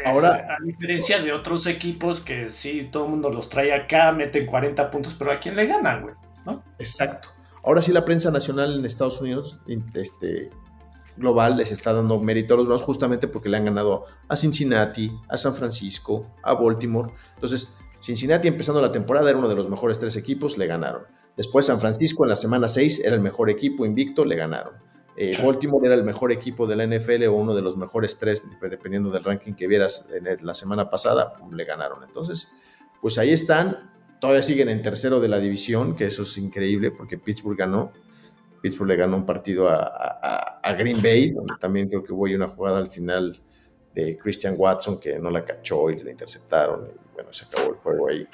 Ahora, 0.06 0.48
a 0.56 0.64
diferencia 0.64 1.20
de 1.20 1.34
otros 1.34 1.66
equipos 1.66 2.22
que 2.22 2.52
sí, 2.52 2.90
todo 2.92 3.06
el 3.06 3.12
mundo 3.12 3.30
los 3.30 3.50
trae 3.50 3.74
acá, 3.74 4.12
meten 4.12 4.46
40 4.46 4.92
puntos, 4.92 5.16
pero 5.18 5.32
¿a 5.32 5.38
quién 5.38 5.56
le 5.56 5.66
ganan, 5.66 6.04
güey? 6.04 6.16
¿No? 6.46 6.64
Exacto. 6.78 7.30
Ahora 7.64 7.82
sí 7.82 7.92
la 7.92 8.06
prensa 8.06 8.32
nacional 8.32 8.80
en 8.80 8.86
Estados 8.86 9.22
Unidos, 9.22 9.60
este, 9.94 10.50
global, 11.18 11.58
les 11.58 11.72
está 11.72 11.94
dando 11.94 12.20
mérito 12.20 12.54
a 12.54 12.58
los 12.58 12.66
Browns 12.66 12.84
justamente 12.84 13.28
porque 13.28 13.50
le 13.50 13.58
han 13.58 13.66
ganado 13.66 14.06
a 14.28 14.36
Cincinnati, 14.36 15.12
a 15.28 15.38
San 15.38 15.54
Francisco, 15.54 16.36
a 16.42 16.54
Baltimore. 16.54 17.12
Entonces, 17.36 17.76
Cincinnati 18.02 18.48
empezando 18.48 18.82
la 18.82 18.92
temporada 18.92 19.30
era 19.30 19.38
uno 19.38 19.50
de 19.50 19.56
los 19.56 19.70
mejores 19.70 20.00
tres 20.00 20.16
equipos, 20.16 20.58
le 20.58 20.68
ganaron. 20.68 21.04
Después 21.36 21.66
San 21.66 21.80
Francisco 21.80 22.24
en 22.24 22.30
la 22.30 22.36
semana 22.36 22.68
6 22.68 23.06
era 23.06 23.16
el 23.16 23.22
mejor 23.22 23.50
equipo 23.50 23.86
invicto, 23.86 24.26
le 24.26 24.36
ganaron. 24.36 24.74
Eh, 25.16 25.38
Baltimore 25.44 25.86
era 25.86 25.96
el 25.96 26.06
mejor 26.06 26.32
equipo 26.32 26.66
de 26.66 26.78
la 26.78 26.86
NFL 26.86 27.26
o 27.26 27.34
uno 27.34 27.54
de 27.54 27.62
los 27.62 27.76
mejores 27.76 28.18
tres, 28.18 28.44
dependiendo 28.62 29.12
del 29.12 29.24
ranking 29.24 29.54
que 29.54 29.68
vieras 29.68 30.08
en 30.14 30.46
la 30.46 30.54
semana 30.54 30.90
pasada, 30.90 31.34
le 31.52 31.66
ganaron. 31.66 32.04
Entonces, 32.04 32.50
pues 33.02 33.18
ahí 33.18 33.32
están, 33.32 33.92
todavía 34.20 34.44
siguen 34.44 34.70
en 34.70 34.82
tercero 34.82 35.20
de 35.20 35.28
la 35.28 35.40
división, 35.40 35.96
que 35.96 36.06
eso 36.06 36.24
es 36.24 36.38
increíble 36.38 36.92
porque 36.92 37.18
Pittsburgh 37.18 37.58
ganó. 37.58 37.92
Pittsburgh 38.62 38.90
le 38.90 38.96
ganó 38.98 39.18
un 39.18 39.26
partido 39.26 39.70
a, 39.70 40.56
Green 40.78 41.02
Bay, 41.02 41.32
donde 41.32 41.56
también 41.60 41.90
creo 41.90 42.04
que 42.04 42.14
hubo 42.14 42.24
una 42.24 42.48
jugada 42.48 42.78
al 42.78 42.88
final 42.88 43.36
de 43.96 44.18
Christian 44.18 44.54
Watson 44.56 45.00
que 45.00 45.18
no 45.18 45.32
la 45.32 45.44
cachó 45.44 45.90
y 45.90 45.98
le 45.98 46.12
interceptaron. 46.12 46.88
Y 46.88 47.14
bueno, 47.16 47.34
se 47.34 47.46
acabó 47.46 47.72
el 47.72 47.76
juego 47.78 48.10
ahí. 48.10 48.28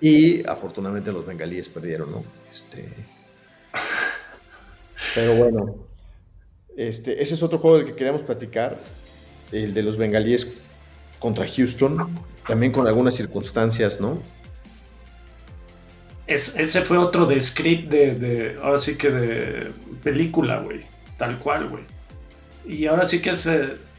Y 0.00 0.46
afortunadamente 0.48 1.12
los 1.12 1.26
bengalíes 1.26 1.68
perdieron, 1.68 2.10
¿no? 2.10 2.24
Este, 2.48 2.88
pero 5.14 5.36
bueno, 5.36 5.76
este, 6.76 7.22
ese 7.22 7.34
es 7.34 7.42
otro 7.42 7.58
juego 7.58 7.78
del 7.78 7.86
que 7.86 7.94
queríamos 7.94 8.22
platicar, 8.22 8.78
el 9.52 9.74
de 9.74 9.82
los 9.82 9.96
bengalíes 9.96 10.60
contra 11.18 11.46
Houston, 11.46 12.18
también 12.46 12.72
con 12.72 12.86
algunas 12.86 13.14
circunstancias, 13.14 14.00
¿no? 14.00 14.20
Ese 16.26 16.82
fue 16.82 16.98
otro 16.98 17.26
de 17.26 17.40
script 17.40 17.88
de, 17.88 18.58
ahora 18.62 18.78
sí 18.78 18.96
que 18.96 19.10
de 19.10 19.72
película, 20.02 20.58
güey, 20.58 20.82
tal 21.18 21.38
cual, 21.38 21.68
güey. 21.68 21.84
Y 22.66 22.86
ahora 22.86 23.06
sí 23.06 23.20
que 23.20 23.32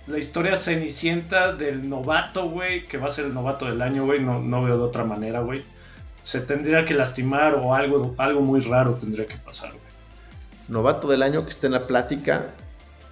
la 0.07 0.17
historia 0.17 0.57
cenicienta 0.57 1.53
del 1.53 1.89
novato, 1.89 2.49
güey, 2.49 2.85
que 2.85 2.97
va 2.97 3.07
a 3.07 3.11
ser 3.11 3.25
el 3.25 3.33
novato 3.33 3.65
del 3.65 3.81
año, 3.81 4.05
güey, 4.05 4.21
no, 4.21 4.41
no 4.41 4.63
veo 4.63 4.77
de 4.77 4.83
otra 4.83 5.03
manera, 5.03 5.39
güey. 5.39 5.63
Se 6.23 6.41
tendría 6.41 6.85
que 6.85 6.93
lastimar 6.93 7.55
o 7.55 7.73
algo, 7.73 8.13
algo 8.17 8.41
muy 8.41 8.59
raro 8.59 8.95
tendría 8.95 9.25
que 9.25 9.37
pasar, 9.37 9.71
güey 9.71 9.87
novato 10.67 11.07
del 11.07 11.23
año 11.23 11.43
que 11.43 11.49
esté 11.49 11.67
en 11.67 11.73
la 11.73 11.87
plática 11.87 12.53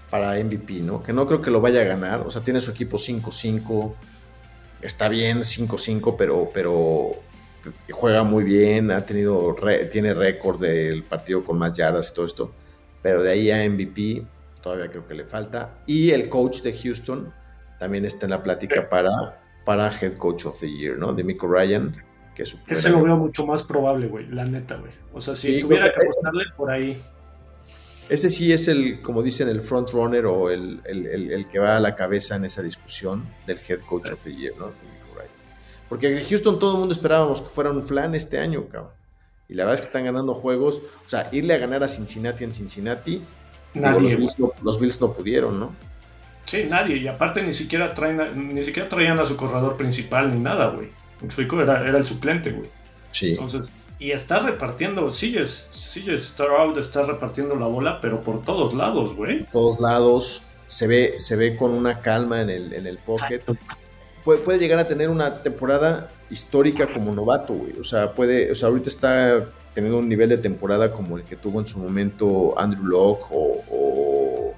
para 0.09 0.35
MVP, 0.43 0.81
¿no? 0.81 1.03
Que 1.03 1.13
no 1.13 1.25
creo 1.27 1.41
que 1.41 1.51
lo 1.51 1.61
vaya 1.61 1.81
a 1.81 1.85
ganar. 1.85 2.21
O 2.21 2.31
sea, 2.31 2.41
tiene 2.41 2.61
su 2.61 2.71
equipo 2.71 2.97
5-5. 2.97 3.93
Está 4.81 5.09
bien 5.09 5.39
5-5, 5.39 6.15
pero, 6.17 6.49
pero 6.53 7.11
juega 7.91 8.23
muy 8.23 8.43
bien. 8.43 8.91
Ha 8.91 9.05
tenido, 9.05 9.55
tiene 9.89 10.13
récord 10.13 10.59
del 10.59 11.03
partido 11.03 11.43
con 11.43 11.57
más 11.57 11.73
yardas 11.73 12.11
y 12.11 12.15
todo 12.15 12.25
esto. 12.25 12.51
Pero 13.01 13.21
de 13.21 13.31
ahí 13.31 13.51
a 13.51 13.69
MVP 13.69 14.25
todavía 14.61 14.89
creo 14.89 15.07
que 15.07 15.13
le 15.13 15.25
falta. 15.25 15.77
Y 15.85 16.09
el 16.11 16.27
coach 16.27 16.61
de 16.61 16.73
Houston 16.73 17.31
también 17.79 18.05
está 18.05 18.25
en 18.25 18.31
la 18.31 18.41
plática 18.41 18.89
para, 18.89 19.11
para 19.63 19.89
Head 19.89 20.17
Coach 20.17 20.45
of 20.45 20.59
the 20.59 20.71
Year, 20.71 20.97
¿no? 20.97 21.13
De 21.13 21.23
Mico 21.23 21.47
Ryan. 21.47 21.95
Que 22.33 22.43
es 22.43 22.57
Ese 22.67 22.89
lo 22.89 23.03
veo 23.03 23.15
mucho 23.15 23.45
más 23.45 23.63
probable, 23.63 24.07
güey, 24.07 24.27
la 24.27 24.43
neta, 24.43 24.75
güey. 24.75 24.91
O 25.13 25.21
sea, 25.21 25.35
si 25.35 25.61
tuviera 25.61 25.93
que 25.93 26.05
apostarle 26.05 26.43
por 26.57 26.71
ahí. 26.71 27.01
Ese 28.09 28.29
sí 28.29 28.51
es 28.51 28.67
el, 28.67 29.01
como 29.01 29.23
dicen, 29.23 29.47
el 29.49 29.61
front 29.61 29.91
runner 29.91 30.25
o 30.25 30.49
el, 30.49 30.81
que 31.51 31.59
va 31.59 31.77
a 31.77 31.79
la 31.79 31.95
cabeza 31.95 32.35
en 32.35 32.45
esa 32.45 32.61
discusión 32.61 33.25
del 33.47 33.57
head 33.67 33.79
coach 33.81 34.11
of 34.11 34.23
the 34.23 34.35
year, 34.35 34.53
¿no? 34.57 34.71
Porque 35.89 36.17
en 36.17 36.25
Houston 36.25 36.59
todo 36.59 36.73
el 36.73 36.79
mundo 36.79 36.93
esperábamos 36.93 37.41
que 37.41 37.49
fuera 37.49 37.71
un 37.71 37.83
flan 37.83 38.15
este 38.15 38.39
año, 38.39 38.65
cabrón. 38.67 38.91
Y 39.47 39.53
la 39.53 39.63
verdad 39.63 39.75
es 39.75 39.81
que 39.81 39.87
están 39.87 40.05
ganando 40.05 40.33
juegos. 40.33 40.81
O 41.05 41.09
sea, 41.09 41.29
irle 41.31 41.53
a 41.53 41.57
ganar 41.57 41.83
a 41.83 41.87
Cincinnati 41.87 42.43
en 42.43 42.51
Cincinnati, 42.51 43.21
los, 43.75 44.79
Bills 44.79 45.01
no, 45.01 45.13
pudieron, 45.13 45.59
¿no? 45.59 45.75
Sí, 46.45 46.65
nadie. 46.69 46.97
Y 46.97 47.07
aparte 47.07 47.41
ni 47.41 47.53
siquiera 47.53 47.93
traen 47.93 48.53
ni 48.55 48.63
siquiera 48.63 48.87
traían 48.87 49.19
a 49.19 49.25
su 49.25 49.35
corredor 49.35 49.77
principal 49.77 50.33
ni 50.33 50.39
nada, 50.39 50.69
güey. 50.69 50.89
Me 51.21 51.27
explico, 51.27 51.61
era, 51.61 51.81
era 51.81 51.97
el 51.97 52.05
suplente, 52.05 52.51
güey. 52.51 52.69
Sí. 53.11 53.31
Entonces, 53.31 53.61
y 53.97 54.11
está 54.11 54.39
repartiendo, 54.39 55.09
CJ, 55.09 55.45
Stroud 55.45 56.77
está 56.77 57.03
repartiendo 57.03 57.55
la 57.55 57.65
bola, 57.65 58.01
pero 58.01 58.21
por 58.21 58.41
todos 58.43 58.73
lados, 58.73 59.15
güey. 59.15 59.43
Por 59.43 59.51
todos 59.51 59.79
lados, 59.79 60.41
se 60.67 60.87
ve, 60.87 61.15
se 61.17 61.35
ve 61.35 61.55
con 61.55 61.71
una 61.71 62.01
calma 62.01 62.41
en 62.41 62.49
el, 62.49 62.73
en 62.73 62.87
el 62.87 62.97
pocket. 62.97 63.41
Puede, 64.25 64.39
puede, 64.39 64.59
llegar 64.59 64.79
a 64.79 64.87
tener 64.87 65.09
una 65.09 65.43
temporada 65.43 66.09
histórica 66.29 66.91
como 66.91 67.13
novato, 67.13 67.53
güey. 67.53 67.79
O 67.79 67.83
sea, 67.83 68.13
puede, 68.13 68.51
o 68.51 68.55
sea, 68.55 68.69
ahorita 68.69 68.89
está 68.89 69.47
teniendo 69.75 69.99
un 69.99 70.09
nivel 70.09 70.29
de 70.29 70.37
temporada 70.37 70.91
como 70.91 71.17
el 71.17 71.23
que 71.23 71.35
tuvo 71.35 71.59
en 71.59 71.67
su 71.67 71.77
momento 71.77 72.59
Andrew 72.59 72.85
Locke 72.85 73.27
o, 73.31 74.55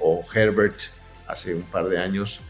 o, 0.00 0.24
Herbert 0.34 0.80
hace 1.26 1.54
un 1.54 1.62
par 1.62 1.88
de 1.88 1.98
años. 1.98 2.40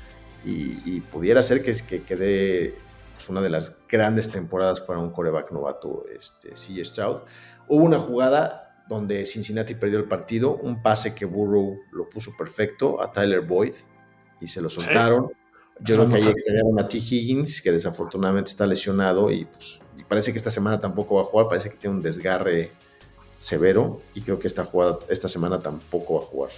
Y, 0.45 1.01
pudiera 1.01 1.43
ser 1.43 1.65
que, 1.65 1.73
que 1.73 2.05
quede 2.05 2.77
pues, 3.15 3.29
una 3.29 3.41
de 3.41 3.51
las 3.51 3.79
grandes 3.89 4.31
temporadas 4.31 4.81
para 4.81 5.01
un 5.01 5.11
coreback 5.11 5.51
novato, 5.51 6.05
este, 6.17 6.51
CJ 6.51 6.85
Stroud. 6.85 7.23
Hubo 7.67 7.85
una 7.85 7.99
jugada 7.99 8.85
donde 8.89 9.27
Cincinnati 9.27 9.75
perdió 9.75 9.99
el 9.99 10.05
partido, 10.05 10.55
un 10.55 10.83
pase 10.83 11.15
que 11.15 11.25
Burrow 11.25 11.81
lo 11.91 12.09
puso 12.09 12.31
perfecto 12.39 13.03
a 13.03 13.11
Tyler 13.11 13.41
Boyd 13.41 13.75
y 14.41 14.47
se 14.47 14.61
lo 14.61 14.69
soltaron. 14.69 15.33
Yo 15.81 15.97
creo 15.97 16.09
que 16.09 16.17
ahí 16.17 16.27
extrañaron 16.29 16.79
a 16.79 16.89
T. 16.89 16.99
Higgins, 16.99 17.61
que 17.61 17.71
desafortunadamente 17.73 18.51
está 18.51 18.67
lesionado 18.67 19.31
y 19.31 19.45
pues 19.45 19.83
parece 20.09 20.33
que 20.33 20.39
esta 20.39 20.51
semana 20.51 20.81
tampoco 20.81 21.17
va 21.17 21.23
a 21.23 21.25
jugar, 21.27 21.49
parece 21.49 21.69
que 21.71 21.77
tiene 21.77 21.97
un 21.97 22.03
desgarre 22.03 22.73
severo 23.39 24.01
y 24.15 24.23
creo 24.23 24.39
que 24.39 24.47
esta 24.47 24.65
jugada, 24.65 24.99
esta 25.09 25.29
semana 25.29 25.59
tampoco 25.61 26.15
va 26.15 26.21
a 26.21 26.27
jugar. 26.27 26.51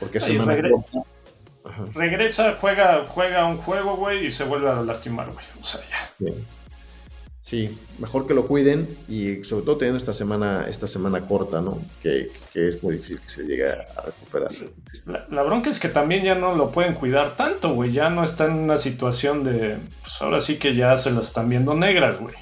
Porque 0.00 0.18
es 0.18 0.24
semana 0.24 0.54
regre- 0.56 0.70
corta. 0.72 1.02
Ajá, 1.64 1.84
Regresa, 1.94 2.56
juega, 2.60 3.06
juega 3.08 3.46
un 3.46 3.58
juego, 3.58 3.96
güey, 3.96 4.26
y 4.26 4.30
se 4.32 4.42
vuelve 4.42 4.68
a 4.68 4.82
lastimar, 4.82 5.30
güey. 5.30 5.44
O 5.60 5.64
sea, 5.64 5.80
ya. 5.88 6.10
bien. 6.18 6.44
Sí, 7.42 7.76
mejor 7.98 8.28
que 8.28 8.34
lo 8.34 8.46
cuiden 8.46 8.86
y 9.08 9.42
sobre 9.42 9.64
todo 9.64 9.76
teniendo 9.76 9.98
esta 9.98 10.12
semana, 10.12 10.66
esta 10.68 10.86
semana 10.86 11.26
corta, 11.26 11.60
¿no? 11.60 11.82
Que, 12.00 12.30
que 12.52 12.68
es 12.68 12.82
muy 12.84 12.94
difícil 12.94 13.20
que 13.20 13.28
se 13.28 13.42
llegue 13.42 13.68
a, 13.68 13.84
recuperar. 14.06 14.50
La, 15.06 15.26
la 15.28 15.42
bronca 15.42 15.68
es 15.68 15.80
que 15.80 15.88
también 15.88 16.22
ya 16.24 16.36
no 16.36 16.54
lo 16.54 16.70
pueden 16.70 16.94
cuidar 16.94 17.36
tanto, 17.36 17.74
güey. 17.74 17.90
Ya 17.92 18.10
no 18.10 18.22
está 18.22 18.44
en 18.46 18.52
una 18.52 18.78
situación 18.78 19.42
de. 19.42 19.76
Pues 20.02 20.12
ahora 20.20 20.40
sí 20.40 20.56
que 20.56 20.76
ya 20.76 20.96
se 20.98 21.10
las 21.10 21.28
están 21.28 21.48
viendo 21.48 21.74
negras, 21.74 22.20
güey. 22.20 22.34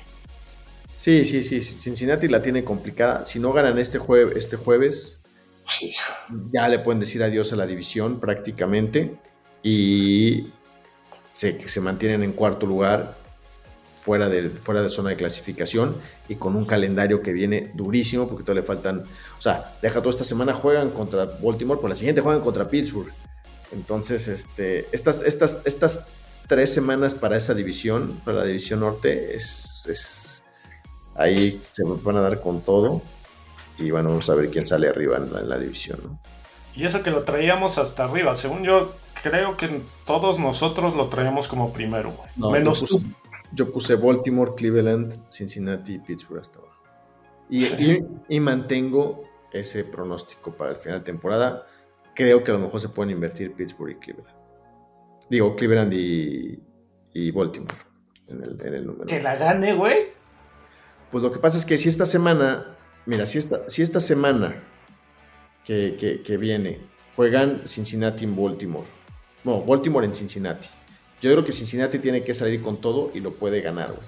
Sí, 0.99 1.25
sí, 1.25 1.43
sí, 1.45 1.63
sí, 1.63 1.79
Cincinnati 1.81 2.29
la 2.29 2.43
tiene 2.43 2.63
complicada. 2.63 3.25
Si 3.25 3.41
no 3.41 3.55
ganan 3.55 3.79
este, 3.79 3.99
jue- 3.99 4.37
este 4.37 4.57
jueves, 4.57 5.23
Sí. 5.79 5.95
ya 6.51 6.69
le 6.69 6.79
pueden 6.81 7.01
decir 7.01 7.23
adiós 7.23 7.53
a 7.55 7.57
la 7.57 7.65
división 7.67 8.21
prácticamente 8.21 9.15
y 9.63 10.49
se, 11.33 11.67
se 11.69 11.81
mantienen 11.81 12.23
en 12.23 12.33
cuarto 12.33 12.67
lugar 12.67 13.17
fuera 14.01 14.29
de, 14.29 14.51
fuera 14.51 14.83
de 14.83 14.89
zona 14.89 15.11
de 15.11 15.17
clasificación 15.17 15.97
y 16.29 16.37
con 16.37 16.57
un 16.57 16.65
calendario 16.65 17.23
que 17.23 17.33
viene 17.33 17.71
durísimo 17.75 18.27
porque 18.27 18.43
todavía 18.43 18.63
le 18.63 18.67
faltan, 18.67 19.05
o 19.39 19.43
sea, 19.43 19.77
deja 19.83 20.01
toda 20.01 20.11
esta 20.11 20.25
semana 20.25 20.55
juegan 20.55 20.91
contra 20.91 21.27
Baltimore, 21.27 21.81
por 21.81 21.91
la 21.91 21.97
siguiente 21.97 22.23
juegan 22.23 22.43
contra 22.43 22.69
Pittsburgh. 22.69 23.13
Entonces, 23.73 24.27
este, 24.27 24.89
estas, 24.91 25.23
estas, 25.23 25.61
estas 25.65 26.07
tres 26.49 26.73
semanas 26.73 27.15
para 27.15 27.37
esa 27.37 27.55
división, 27.55 28.21
para 28.25 28.39
la 28.39 28.45
división 28.45 28.81
norte, 28.81 29.37
es, 29.37 29.87
es 29.89 30.43
ahí 31.15 31.61
se 31.71 31.83
van 31.85 32.17
a 32.17 32.21
dar 32.21 32.41
con 32.41 32.63
todo 32.63 33.03
y 33.79 33.91
bueno, 33.91 34.09
vamos 34.09 34.29
a 34.31 34.35
ver 34.35 34.51
quién 34.51 34.65
sale 34.65 34.89
arriba 34.89 35.19
en 35.19 35.33
la, 35.33 35.41
en 35.41 35.49
la 35.49 35.59
división. 35.59 36.01
¿no? 36.03 36.19
Y 36.75 36.87
eso 36.87 37.03
que 37.03 37.11
lo 37.11 37.23
traíamos 37.25 37.79
hasta 37.79 38.05
arriba. 38.05 38.35
Según 38.37 38.65
yo, 38.65 38.95
creo 39.23 39.57
que 39.57 39.83
todos 40.07 40.39
nosotros 40.39 40.95
lo 40.95 41.09
traíamos 41.09 41.49
como 41.49 41.73
primero, 41.73 42.13
güey. 42.13 42.29
No, 42.37 42.51
Menos 42.51 42.83
tú. 42.83 43.03
Yo 43.53 43.71
puse 43.73 43.95
Baltimore, 43.97 44.53
Cleveland, 44.57 45.29
Cincinnati 45.31 45.95
y 45.95 45.99
Pittsburgh 45.99 46.41
hasta 46.41 46.59
abajo. 46.59 46.83
Y, 47.49 47.65
y- 47.65 48.05
y 48.29 48.41
mantengo 48.41 49.25
ese 49.53 49.85
pronóstico 49.85 50.55
para 50.57 50.71
el 50.71 50.77
final 50.77 51.01
de 51.01 51.05
temporada. 51.05 51.67
Creo 52.15 52.45
que 52.45 52.51
a 52.51 52.55
lo 52.55 52.61
mejor 52.61 52.81
se 52.81 52.89
pueden 52.89 53.11
invertir 53.13 53.53
Pittsburgh 53.55 53.91
y 53.91 53.95
Cleveland. 53.97 54.37
Digo, 55.29 55.57
Cleveland 55.57 55.93
y, 55.93 56.61
y 57.13 57.31
Baltimore 57.33 57.75
en 58.29 58.43
el, 58.43 58.61
en 58.67 58.75
el 58.75 58.87
número. 58.87 59.07
Que 59.07 59.21
la 59.21 59.37
gane, 59.37 59.75
güey. 59.75 60.13
Pues 61.11 61.23
lo 61.25 61.33
que 61.33 61.39
pasa 61.41 61.59
es 61.59 61.65
que 61.67 61.77
si 61.79 61.89
esta 61.89 62.07
semana, 62.07 62.77
mira, 63.07 63.27
si 63.27 63.39
esta, 63.39 63.69
si 63.69 63.83
esta 63.83 63.99
semana 64.01 64.63
que, 65.65 65.97
que- 65.99 66.23
que 66.23 66.37
viene 66.37 66.81
juegan 67.17 67.63
Cincinnati 67.67 68.25
en 68.25 68.37
Baltimore, 68.37 68.87
no, 69.45 69.63
Baltimore 69.63 70.07
en 70.07 70.15
Cincinnati, 70.15 70.69
yo 71.21 71.31
creo 71.33 71.45
que 71.45 71.53
Cincinnati 71.53 71.99
tiene 71.99 72.23
que 72.23 72.35
salir 72.35 72.61
con 72.61 72.81
todo 72.81 73.11
y 73.15 73.21
lo 73.21 73.33
puede 73.33 73.61
ganar. 73.61 73.89
güey. 73.89 74.03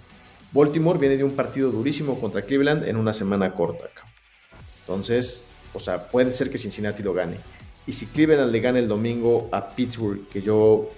Baltimore 0.52 0.98
viene 0.98 1.16
de 1.16 1.24
un 1.24 1.32
partido 1.32 1.70
durísimo 1.70 2.20
contra 2.20 2.42
Cleveland 2.42 2.86
en 2.86 2.96
una 2.96 3.12
semana 3.12 3.54
corta. 3.54 3.88
Entonces, 4.80 5.44
o 5.72 5.80
sea, 5.80 6.08
puede 6.08 6.30
ser 6.30 6.50
que 6.50 6.58
Cincinnati 6.58 7.02
lo 7.02 7.14
gane. 7.14 7.38
Y 7.86 7.92
si 7.92 8.06
Cleveland 8.06 8.52
le 8.52 8.60
gana 8.60 8.78
el 8.78 8.88
domingo 8.88 9.48
a 9.52 9.74
Pittsburgh, 9.74 10.28
que 10.28 10.42
yo 10.42 10.90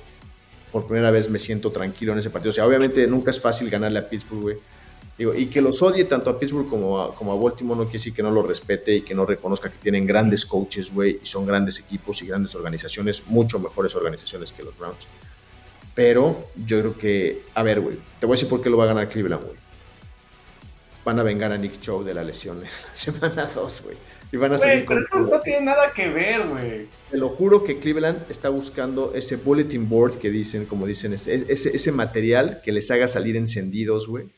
por 0.73 0.87
primera 0.87 1.13
vez 1.13 1.31
me 1.31 1.39
siento 1.39 1.71
tranquilo 1.71 2.13
en 2.13 2.19
ese 2.19 2.31
partido. 2.31 2.51
O 2.51 2.53
sea, 2.53 2.67
obviamente 2.67 3.07
nunca 3.07 3.31
es 3.31 3.41
fácil 3.41 3.71
ganarle 3.71 4.01
a 4.01 4.09
Pittsburgh, 4.09 4.43
güey. 4.43 4.57
Digo, 5.17 5.33
y 5.33 5.47
que 5.47 5.61
los 5.61 5.81
odie 5.81 6.05
tanto 6.05 6.31
a 6.31 6.39
Pittsburgh 6.39 6.69
como 6.69 7.01
a, 7.01 7.15
como 7.15 7.33
a 7.33 7.37
Baltimore 7.37 7.79
no 7.79 7.85
quiere 7.85 7.99
decir 7.99 8.13
que 8.13 8.23
no 8.25 8.33
lo 8.33 8.43
respete 8.43 8.97
y 8.97 9.03
que 9.03 9.15
no 9.15 9.25
reconozca 9.25 9.71
que 9.71 9.79
tienen 9.79 10.05
grandes 10.05 10.45
coaches, 10.45 10.93
güey, 10.93 11.21
y 11.23 11.27
son 11.27 11.47
grandes 11.47 11.79
equipos 11.79 12.21
y 12.23 12.27
grandes 12.27 12.57
organizaciones, 12.57 13.23
mucho 13.29 13.61
mejores 13.61 13.95
organizaciones 13.95 14.51
que 14.51 14.65
los 14.65 14.77
Browns. 14.77 15.07
Pero 15.95 16.49
yo 16.67 16.81
creo 16.81 16.99
que, 16.99 17.43
a 17.55 17.63
ver, 17.63 17.81
güey, 17.81 17.97
te 18.19 18.27
voy 18.27 18.35
a 18.35 18.37
decir 18.37 18.49
por 18.49 18.61
qué 18.61 18.69
lo 18.71 18.77
va 18.77 18.85
a 18.85 18.89
ganar 18.89 19.09
Cleveland, 19.09 19.45
güey. 19.45 19.57
Van 21.05 21.19
a 21.19 21.23
vengar 21.23 21.53
a 21.53 21.59
Nick 21.59 21.79
Chow 21.81 22.03
de 22.03 22.15
la 22.15 22.25
lesión 22.25 22.57
en 22.59 22.65
la 22.65 22.71
semana 22.95 23.47
2, 23.55 23.83
güey. 23.85 23.97
Y 24.33 24.37
van 24.37 24.53
a 24.53 24.59
salir 24.59 24.85
pero 24.89 25.05
con 25.09 25.27
eso 25.27 25.35
no 25.37 25.41
tiene 25.41 25.61
nada 25.67 25.93
que 25.93 26.09
ver, 26.09 26.49
güey. 26.49 26.89
te 27.11 27.19
lo 27.19 27.29
juro 27.29 27.63
que 27.63 27.79
Cleveland 27.79 28.23
está 28.29 28.49
buscando 28.49 29.13
ese 29.15 29.37
bulletin 29.37 29.89
board 29.89 30.19
que 30.19 30.31
dicen, 30.31 30.65
como 30.67 30.87
dicen, 30.87 31.13
ese, 31.13 31.35
ese, 31.35 31.77
ese 31.77 31.93
material 31.93 32.61
que 32.65 32.73
les 32.73 32.91
haga 32.91 33.07
salir 33.07 33.37
encendidos, 33.37 34.09
güey. 34.09 34.31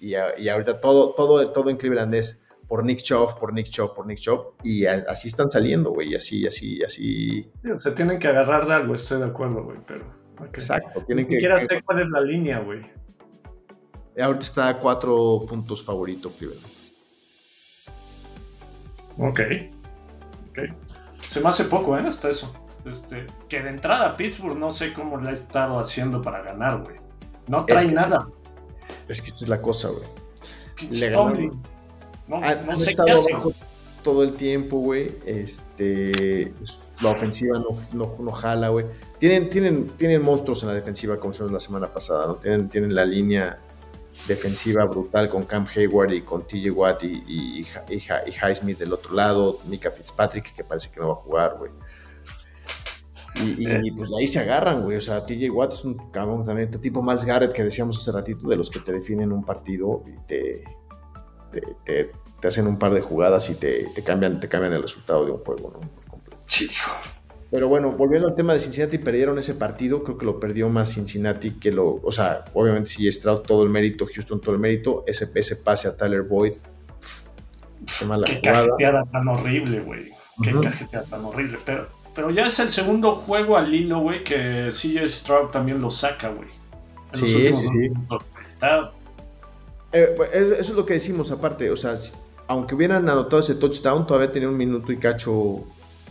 Y, 0.00 0.12
y 0.38 0.48
ahorita 0.48 0.80
todo, 0.80 1.10
todo, 1.14 1.50
todo 1.50 1.68
en 1.68 1.76
Cleveland 1.76 2.14
es 2.14 2.46
por 2.68 2.84
Nick 2.84 3.02
Chubb, 3.02 3.38
por 3.38 3.52
Nick 3.52 3.68
Chubb, 3.68 3.94
por 3.94 4.06
Nick 4.06 4.18
Chubb. 4.20 4.54
Y 4.62 4.86
a- 4.86 5.04
así 5.08 5.28
están 5.28 5.50
saliendo, 5.50 5.90
güey. 5.90 6.12
Y 6.12 6.14
así, 6.14 6.46
así, 6.46 6.82
así. 6.82 7.50
Se 7.82 7.90
tienen 7.90 8.18
que 8.18 8.28
agarrar 8.28 8.66
de 8.66 8.72
algo, 8.74 8.94
estoy 8.94 9.18
de 9.18 9.26
acuerdo, 9.26 9.64
güey, 9.64 9.78
pero. 9.86 10.04
Exacto. 10.44 11.00
Ni 11.00 11.06
Tienen 11.06 11.26
que. 11.26 11.34
siquiera 11.34 11.58
sé 11.60 11.82
cuál 11.84 12.02
es 12.02 12.08
la 12.10 12.20
línea, 12.20 12.58
güey. 12.60 12.80
Ahorita 14.20 14.44
está 14.44 14.68
a 14.68 14.80
cuatro 14.80 15.44
puntos 15.48 15.84
favorito 15.84 16.30
Cleveland. 16.30 16.64
Ok. 19.18 19.40
Ok. 20.50 20.58
Se 21.28 21.40
me 21.40 21.48
hace 21.48 21.64
poco, 21.64 21.96
¿eh? 21.96 22.02
Hasta 22.06 22.30
eso. 22.30 22.52
Este, 22.84 23.26
que 23.48 23.60
de 23.62 23.70
entrada 23.70 24.16
Pittsburgh 24.16 24.56
no 24.56 24.70
sé 24.70 24.92
cómo 24.92 25.16
le 25.18 25.30
ha 25.30 25.32
estado 25.32 25.78
haciendo 25.80 26.22
para 26.22 26.42
ganar, 26.42 26.82
güey. 26.82 26.96
No 27.48 27.60
Es 27.60 27.66
trae 27.66 27.86
que 27.88 27.92
nada. 27.92 28.28
Es 29.08 29.20
que 29.20 29.28
esa 29.28 29.44
es 29.44 29.48
la 29.48 29.60
cosa, 29.60 29.88
güey. 29.88 30.90
Le 30.90 31.10
ganaron. 31.10 31.62
No, 32.28 32.36
Han, 32.36 32.66
no 32.66 32.72
han 32.72 32.78
sé 32.78 32.84
qué 32.84 32.90
estado 32.92 33.18
hace. 33.18 33.32
abajo 33.32 33.52
todo 34.02 34.22
el 34.22 34.34
tiempo, 34.34 34.78
güey. 34.78 35.12
Este, 35.26 36.52
la 37.00 37.10
ofensiva 37.10 37.58
no, 37.58 37.68
no, 37.92 38.16
no 38.18 38.32
jala, 38.32 38.68
güey. 38.68 38.86
Tienen, 39.18 39.50
tienen, 39.50 39.96
tienen 39.96 40.22
monstruos 40.22 40.62
en 40.62 40.70
la 40.70 40.74
defensiva, 40.74 41.18
como 41.18 41.32
vimos 41.32 41.52
la 41.52 41.60
semana 41.60 41.92
pasada, 41.92 42.26
¿no? 42.26 42.36
Tienen, 42.36 42.68
tienen 42.68 42.94
la 42.94 43.04
línea 43.04 43.58
defensiva 44.26 44.84
brutal 44.86 45.28
con 45.28 45.44
Cam 45.44 45.66
Hayward 45.74 46.12
y 46.12 46.22
con 46.22 46.46
TJ 46.46 46.70
Watt 46.70 47.04
y, 47.04 47.22
y, 47.26 47.66
y, 47.90 47.96
y, 47.96 48.30
Highsmith 48.30 48.78
del 48.78 48.92
otro 48.92 49.14
lado, 49.14 49.60
Mika 49.66 49.90
Fitzpatrick, 49.90 50.54
que 50.54 50.64
parece 50.64 50.90
que 50.90 51.00
no 51.00 51.08
va 51.08 51.12
a 51.14 51.16
jugar, 51.16 51.56
güey. 51.58 51.70
Y, 53.38 53.90
pues 53.90 54.10
ahí 54.18 54.26
se 54.26 54.40
agarran, 54.40 54.82
güey. 54.82 54.96
O 54.96 55.00
sea, 55.00 55.26
TJ 55.26 55.50
Watt 55.50 55.74
es 55.74 55.84
un 55.84 56.10
cabrón 56.10 56.44
también, 56.44 56.70
tu 56.70 56.78
tipo 56.78 57.02
Miles 57.02 57.26
Garrett 57.26 57.52
que 57.52 57.62
decíamos 57.62 57.98
hace 57.98 58.10
ratito, 58.10 58.48
de 58.48 58.56
los 58.56 58.70
que 58.70 58.80
te 58.80 58.92
definen 58.92 59.30
un 59.30 59.44
partido 59.44 60.02
y 60.06 60.16
te, 60.26 60.64
te, 61.52 61.60
te, 61.84 62.12
te 62.40 62.48
hacen 62.48 62.66
un 62.66 62.78
par 62.78 62.94
de 62.94 63.00
jugadas 63.00 63.50
y 63.50 63.54
te, 63.56 63.92
cambian, 64.04 64.40
te 64.40 64.48
cambian 64.48 64.72
el 64.72 64.82
resultado 64.82 65.24
de 65.24 65.32
un 65.32 65.38
juego, 65.38 65.72
¿no? 65.74 66.05
Sí. 66.58 66.70
Pero 67.50 67.68
bueno, 67.68 67.92
volviendo 67.92 68.28
al 68.28 68.34
tema 68.34 68.54
de 68.54 68.60
Cincinnati, 68.60 68.98
perdieron 68.98 69.38
ese 69.38 69.54
partido, 69.54 70.02
creo 70.02 70.18
que 70.18 70.26
lo 70.26 70.40
perdió 70.40 70.68
más 70.68 70.92
Cincinnati 70.94 71.52
que 71.52 71.70
lo, 71.70 72.00
o 72.02 72.10
sea, 72.10 72.44
obviamente 72.54 72.90
si 72.90 73.10
Stroud 73.10 73.40
todo 73.42 73.62
el 73.62 73.68
mérito, 73.68 74.04
Houston 74.12 74.40
todo 74.40 74.54
el 74.54 74.60
mérito, 74.60 75.04
ese, 75.06 75.28
ese 75.34 75.56
pase 75.56 75.86
a 75.88 75.96
Tyler 75.96 76.22
Boyd, 76.22 76.52
pff, 77.00 77.28
qué 78.00 78.04
mala 78.04 78.26
Qué 78.26 78.36
jugada. 78.40 78.66
cajeteada 78.66 79.04
tan 79.12 79.28
horrible, 79.28 79.80
güey. 79.80 80.10
Qué 80.42 80.52
Ujú. 80.52 80.62
cajeteada 80.64 81.06
tan 81.06 81.24
horrible. 81.24 81.58
Pero, 81.64 81.88
pero 82.16 82.30
ya 82.30 82.46
es 82.46 82.58
el 82.58 82.72
segundo 82.72 83.14
juego 83.14 83.56
al 83.56 83.72
hilo, 83.72 84.00
güey, 84.00 84.24
que 84.24 84.70
CJ 84.72 85.08
Stroud 85.08 85.50
también 85.50 85.80
lo 85.80 85.90
saca, 85.90 86.30
güey. 86.30 86.48
Sí, 87.12 87.54
sí, 87.54 87.68
sí. 87.68 87.90
Eh, 89.92 90.08
pues, 90.16 90.34
eso 90.34 90.52
es 90.72 90.74
lo 90.74 90.84
que 90.84 90.94
decimos 90.94 91.30
aparte, 91.30 91.70
o 91.70 91.76
sea, 91.76 91.94
aunque 92.48 92.74
hubieran 92.74 93.08
anotado 93.08 93.38
ese 93.38 93.54
touchdown, 93.54 94.06
todavía 94.06 94.30
tenía 94.32 94.48
un 94.48 94.56
minuto 94.56 94.92
y 94.92 94.98
cacho 94.98 95.64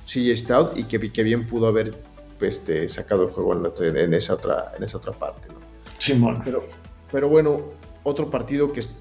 CJ 0.06 0.36
Stroud 0.38 0.68
y 0.78 0.84
que, 0.86 1.12
que 1.12 1.24
bien 1.24 1.48
pudo 1.48 1.68
haber 1.68 1.94
pues, 2.40 2.56
este, 2.58 2.88
sacado 2.90 3.24
el 3.24 3.30
juego 3.32 3.54
en, 3.54 3.64
la 3.64 3.70
otra- 3.70 3.88
en 3.88 4.14
esa, 4.14 4.34
otra, 4.36 4.74
en 4.78 4.84
esa 4.84 4.98
otra 4.98 5.14
parte, 5.14 5.48
¿no? 5.50 5.56
Simón. 6.00 6.42
Pero, 6.44 6.66
pero 7.12 7.30
bueno, 7.30 7.62
otro 8.04 8.30
partido 8.30 8.72
que, 8.74 8.82
es- 8.82 8.92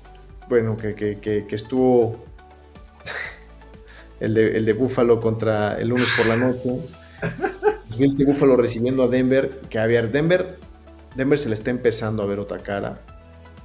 bueno, 0.49 0.77
que, 0.77 0.95
que- 0.95 1.19
que- 1.21 1.47
que 1.47 1.55
estuvo 1.55 2.25
el 4.21 4.35
de, 4.35 4.57
el 4.57 4.65
de 4.65 4.73
Buffalo 4.73 5.21
contra 5.21 5.79
el 5.81 5.89
lunes 5.89 6.09
por 6.17 6.27
la 6.27 6.37
noche. 6.37 6.71
Bills 7.99 8.17
de 8.19 8.25
Buffalo 8.25 8.57
recibiendo 8.57 9.03
a 9.05 9.09
Denver, 9.09 9.61
que 9.69 9.79
a 9.79 9.87
ver, 9.87 10.11
Denver, 10.11 10.59
Denver 11.15 11.39
se 11.39 11.49
le 11.49 11.55
está 11.55 11.71
empezando 11.71 12.23
a 12.23 12.27
ver 12.27 12.39
otra 12.39 12.59
cara. 12.59 13.01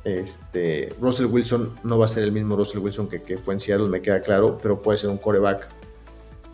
Este, 0.03 0.93
Russell 1.01 1.25
Wilson 1.27 1.77
no 1.83 1.97
va 1.99 2.05
a 2.05 2.07
ser 2.07 2.23
el 2.23 2.31
mismo 2.31 2.55
Russell 2.55 2.79
Wilson 2.79 3.09
que, 3.09 3.21
que 3.21 3.37
fue 3.37 3.53
en 3.53 3.59
Seattle, 3.59 3.87
me 3.89 4.01
queda 4.01 4.21
claro, 4.21 4.57
pero 4.61 4.81
puede 4.81 4.97
ser 4.97 5.09
un 5.09 5.17
coreback 5.17 5.67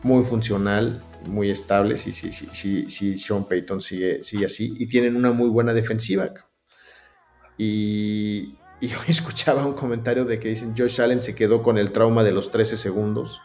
muy 0.05 0.23
funcional, 0.23 1.01
muy 1.25 1.49
estable, 1.49 1.97
si, 1.97 2.13
si, 2.13 2.31
si, 2.31 2.45
si, 2.51 2.87
si 2.91 3.17
Sean 3.17 3.45
Payton 3.45 3.81
sigue, 3.81 4.23
sigue 4.23 4.45
así, 4.45 4.75
y 4.77 4.85
tienen 4.85 5.15
una 5.15 5.31
muy 5.31 5.49
buena 5.49 5.73
defensiva. 5.73 6.29
Y, 7.57 8.55
y 8.79 8.85
hoy 8.93 9.07
escuchaba 9.07 9.65
un 9.65 9.73
comentario 9.73 10.23
de 10.25 10.39
que 10.39 10.49
dicen 10.49 10.75
Josh 10.77 11.01
Allen 11.01 11.23
se 11.23 11.33
quedó 11.33 11.63
con 11.63 11.79
el 11.79 11.91
trauma 11.91 12.23
de 12.23 12.31
los 12.33 12.51
13 12.51 12.77
segundos 12.77 13.41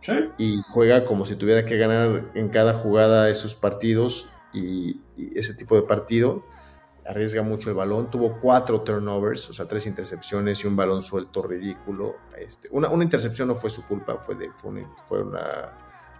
Sí. 0.00 0.12
y 0.38 0.62
juega 0.68 1.04
como 1.04 1.26
si 1.26 1.36
tuviera 1.36 1.64
que 1.64 1.76
ganar 1.76 2.30
en 2.34 2.48
cada 2.48 2.72
jugada 2.74 3.30
esos 3.30 3.54
partidos 3.54 4.28
y, 4.52 5.00
y 5.16 5.38
ese 5.38 5.54
tipo 5.54 5.76
de 5.76 5.82
partido. 5.82 6.44
Arriesga 7.08 7.42
mucho 7.42 7.70
el 7.70 7.76
balón. 7.76 8.10
Tuvo 8.10 8.38
cuatro 8.38 8.82
turnovers, 8.82 9.48
o 9.50 9.54
sea, 9.54 9.66
tres 9.66 9.86
intercepciones 9.86 10.62
y 10.62 10.66
un 10.66 10.76
balón 10.76 11.02
suelto 11.02 11.42
ridículo. 11.42 12.16
Este, 12.38 12.68
una, 12.70 12.88
una 12.88 13.02
intercepción 13.04 13.48
no 13.48 13.54
fue 13.54 13.70
su 13.70 13.86
culpa, 13.86 14.18
fue, 14.18 14.34
de, 14.34 14.50
fue, 14.56 14.70
una, 14.70 14.88
fue 15.04 15.22
una- 15.22 15.72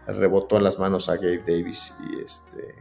rebotó 0.06 0.56
en 0.56 0.64
las 0.64 0.78
manos 0.78 1.08
a 1.10 1.16
Gabe 1.16 1.42
Davis 1.46 1.98
y 2.10 2.20
este. 2.24 2.74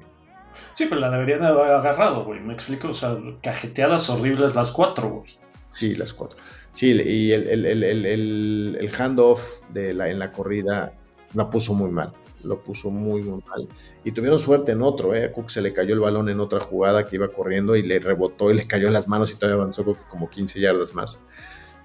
Sí, 0.74 0.86
pero 0.86 1.02
la 1.02 1.10
deberían 1.12 1.42
de 1.42 1.48
haber 1.48 1.72
agarrado, 1.74 2.24
güey. 2.24 2.40
Me 2.40 2.54
explico, 2.54 2.88
o 2.90 2.94
sea, 2.94 3.18
cajeteadas 3.44 4.10
horribles 4.10 4.56
las 4.56 4.72
cuatro, 4.72 5.10
güey. 5.10 5.38
Sí, 5.74 5.96
las 5.96 6.14
cuatro. 6.14 6.38
Sí, 6.74 6.92
y 6.94 7.32
el, 7.34 7.48
el, 7.50 7.84
el- 7.84 8.78
el 8.80 8.92
handoff 8.98 9.62
de 9.70 9.94
la, 9.94 10.10
en 10.10 10.20
la 10.20 10.32
corrida 10.32 10.94
la 11.34 11.50
puso 11.50 11.74
muy 11.74 11.92
mal. 11.92 12.14
Lo 12.44 12.60
puso 12.62 12.90
muy, 12.92 13.22
muy 13.24 13.42
mal. 13.48 13.68
Y 14.04 14.12
tuvieron 14.12 14.40
suerte 14.40 14.72
en 14.74 14.82
otro, 14.82 15.16
¿eh? 15.16 15.26
A 15.26 15.32
Cook 15.32 15.50
se 15.50 15.62
le 15.62 15.74
cayó 15.74 15.94
el 15.96 16.00
balón 16.00 16.30
en 16.30 16.40
otra 16.40 16.60
jugada 16.60 17.08
que 17.08 17.16
iba 17.16 17.28
corriendo 17.30 17.76
y 17.76 17.82
le 17.84 18.00
rebotó 18.00 18.52
y 18.52 18.56
le 18.56 18.68
cayó 18.68 18.88
en 18.88 18.94
las 18.94 19.08
manos 19.08 19.32
y 19.32 19.36
todavía 19.36 19.62
avanzó 19.62 19.84
como 20.10 20.30
15 20.30 20.60
yardas 20.60 20.94
más. 20.94 21.26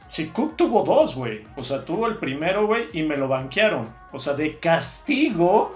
Si 0.06 0.26
Cook 0.28 0.56
tuvo 0.56 0.84
dos, 0.84 1.16
güey. 1.16 1.42
O 1.56 1.64
sea, 1.64 1.84
tuvo 1.86 2.06
el 2.06 2.18
primero, 2.18 2.66
güey, 2.66 2.84
y 2.92 3.02
me 3.02 3.16
lo 3.16 3.28
banquearon. 3.28 3.88
O 4.12 4.18
sea, 4.20 4.34
de 4.34 4.58
castigo, 4.58 5.74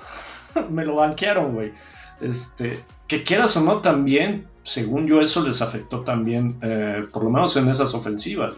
me 0.71 0.85
lo 0.85 0.97
banquearon, 0.97 1.55
güey. 1.55 1.73
Este, 2.21 2.79
que 3.09 3.25
quieras 3.25 3.57
o 3.57 3.63
no, 3.63 3.81
también, 3.81 4.47
según 4.63 5.07
yo, 5.07 5.21
eso 5.23 5.43
les 5.47 5.63
afectó 5.63 6.01
también, 6.03 6.59
eh, 6.63 7.07
por 7.13 7.25
lo 7.25 7.31
menos 7.31 7.57
en 7.57 7.69
esas 7.69 7.95
ofensivas. 7.95 8.55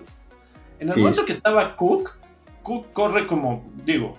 En 0.81 0.89
el 0.89 0.95
Sí, 0.95 1.01
momento 1.01 1.21
es- 1.21 1.27
que 1.27 1.33
estaba 1.35 1.77
Cook, 1.77 2.11
Cook 2.63 2.93
corre 2.93 3.27
como, 3.27 3.65
digo, 3.85 4.17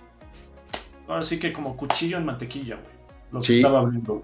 ahora 1.10 1.24
sí 1.24 1.38
que 1.38 1.52
como 1.52 1.76
cuchillo 1.76 2.16
en 2.18 2.24
mantequilla, 2.24 2.76
güey. 2.76 3.00
Lo 3.32 3.40
que 3.40 3.56
estaba 3.56 3.84
viendo. 3.88 4.22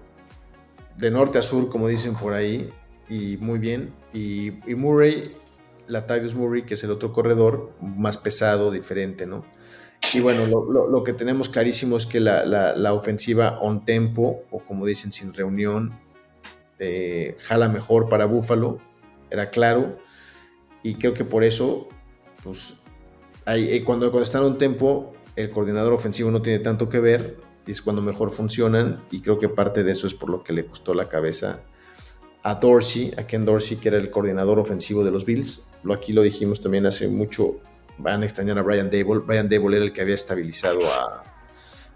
De 0.97 1.11
norte 1.11 1.37
a 1.37 1.41
sur, 1.41 1.69
como 1.69 1.87
dicen 1.87 2.15
por 2.15 2.33
ahí, 2.33 2.69
y 3.07 3.37
muy 3.37 3.59
bien. 3.59 3.93
Y, 4.13 4.47
y 4.69 4.75
Murray, 4.75 5.35
Latavius 5.87 6.35
Murray, 6.35 6.63
que 6.63 6.73
es 6.73 6.83
el 6.83 6.91
otro 6.91 7.13
corredor, 7.13 7.71
más 7.81 8.17
pesado, 8.17 8.71
diferente, 8.71 9.25
¿no? 9.25 9.45
Y 10.13 10.19
bueno, 10.19 10.45
lo, 10.47 10.71
lo- 10.71 10.87
lo 10.87 11.03
que 11.03 11.13
tenemos 11.13 11.49
clarísimo 11.49 11.97
es 11.97 12.05
que 12.05 12.19
la, 12.19 12.45
la- 12.45 12.75
la 12.75 12.93
ofensiva 12.93 13.57
on 13.61 13.85
tempo, 13.85 14.43
o 14.51 14.59
como 14.59 14.85
dicen, 14.85 15.11
sin 15.11 15.33
reunión, 15.33 15.93
eh, 16.79 17.35
jala 17.41 17.69
mejor 17.69 18.09
para 18.09 18.25
Buffalo, 18.25 18.79
era 19.29 19.49
claro. 19.49 19.97
Y 20.83 20.95
creo 20.95 21.13
que 21.13 21.25
por 21.25 21.43
eso, 21.43 21.87
pues, 22.43 22.81
hay- 23.45 23.69
eh, 23.73 23.83
cuando, 23.83 24.09
cuando 24.11 24.23
están 24.23 24.43
on 24.43 24.57
tempo, 24.57 25.13
el 25.37 25.51
coordinador 25.51 25.93
ofensivo 25.93 26.31
no 26.31 26.41
tiene 26.41 26.59
tanto 26.59 26.89
que 26.89 26.99
ver, 26.99 27.37
y 27.65 27.71
es 27.71 27.81
cuando 27.81 28.01
mejor 28.01 28.31
funcionan. 28.31 29.03
Y 29.11 29.21
creo 29.21 29.39
que 29.39 29.47
parte 29.47 29.83
de 29.83 29.91
eso 29.91 30.07
es 30.07 30.13
por 30.13 30.29
lo 30.29 30.43
que 30.43 30.51
le 30.51 30.65
costó 30.65 30.93
la 30.93 31.07
cabeza 31.07 31.61
a 32.43 32.55
Dorsey, 32.55 33.13
a 33.17 33.27
Ken 33.27 33.45
Dorsey, 33.45 33.77
que 33.77 33.89
era 33.89 33.97
el 33.97 34.09
coordinador 34.09 34.57
ofensivo 34.57 35.03
de 35.03 35.11
los 35.11 35.25
Bills. 35.25 35.69
Lo 35.83 35.93
aquí 35.93 36.11
lo 36.11 36.23
dijimos 36.23 36.59
también 36.59 36.85
hace 36.87 37.07
mucho. 37.07 37.59
Van 37.99 38.23
a 38.23 38.25
extrañar 38.25 38.57
a 38.57 38.63
Brian 38.63 38.89
Dable. 38.89 39.19
Brian 39.19 39.47
Dable 39.47 39.77
era 39.77 39.85
el 39.85 39.93
que 39.93 40.01
había 40.01 40.15
estabilizado 40.15 40.87
a, 40.87 41.23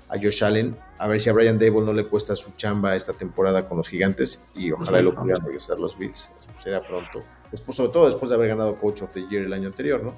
a 0.10 0.16
Josh 0.22 0.44
Allen. 0.44 0.78
A 1.00 1.08
ver 1.08 1.20
si 1.20 1.30
a 1.30 1.34
Brian 1.34 1.58
Dable 1.58 1.82
no 1.82 1.94
le 1.94 2.06
cuesta 2.06 2.36
su 2.36 2.52
chamba 2.52 2.96
esta 2.96 3.14
temporada 3.14 3.68
con 3.68 3.78
los 3.78 3.90
gigantes 3.90 4.46
y 4.54 4.72
ojalá 4.72 5.00
y 5.00 5.04
lo 5.04 5.16
pudieran 5.16 5.44
regresar 5.44 5.80
los 5.80 5.98
Bills. 5.98 6.32
Eso 6.40 6.50
será 6.58 6.86
pronto. 6.86 7.24
Después, 7.50 7.76
sobre 7.76 7.92
todo 7.92 8.06
después 8.06 8.30
de 8.30 8.36
haber 8.36 8.50
ganado 8.50 8.76
Coach 8.76 9.02
of 9.02 9.14
the 9.14 9.26
Year 9.28 9.46
el 9.46 9.54
año 9.54 9.68
anterior, 9.68 10.04
¿no? 10.04 10.16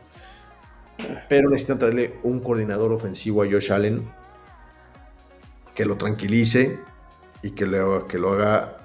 Pero 1.29 1.49
necesitan 1.49 1.79
traerle 1.79 2.13
un 2.23 2.39
coordinador 2.39 2.91
ofensivo 2.93 3.41
a 3.43 3.45
Josh 3.45 3.71
Allen 3.71 4.08
que 5.75 5.86
lo 5.86 5.97
tranquilice 5.97 6.79
y 7.41 7.51
que, 7.51 7.65
le 7.65 7.79
haga- 7.79 8.08
que 8.08 8.17
lo 8.19 8.34
haga 8.34 8.77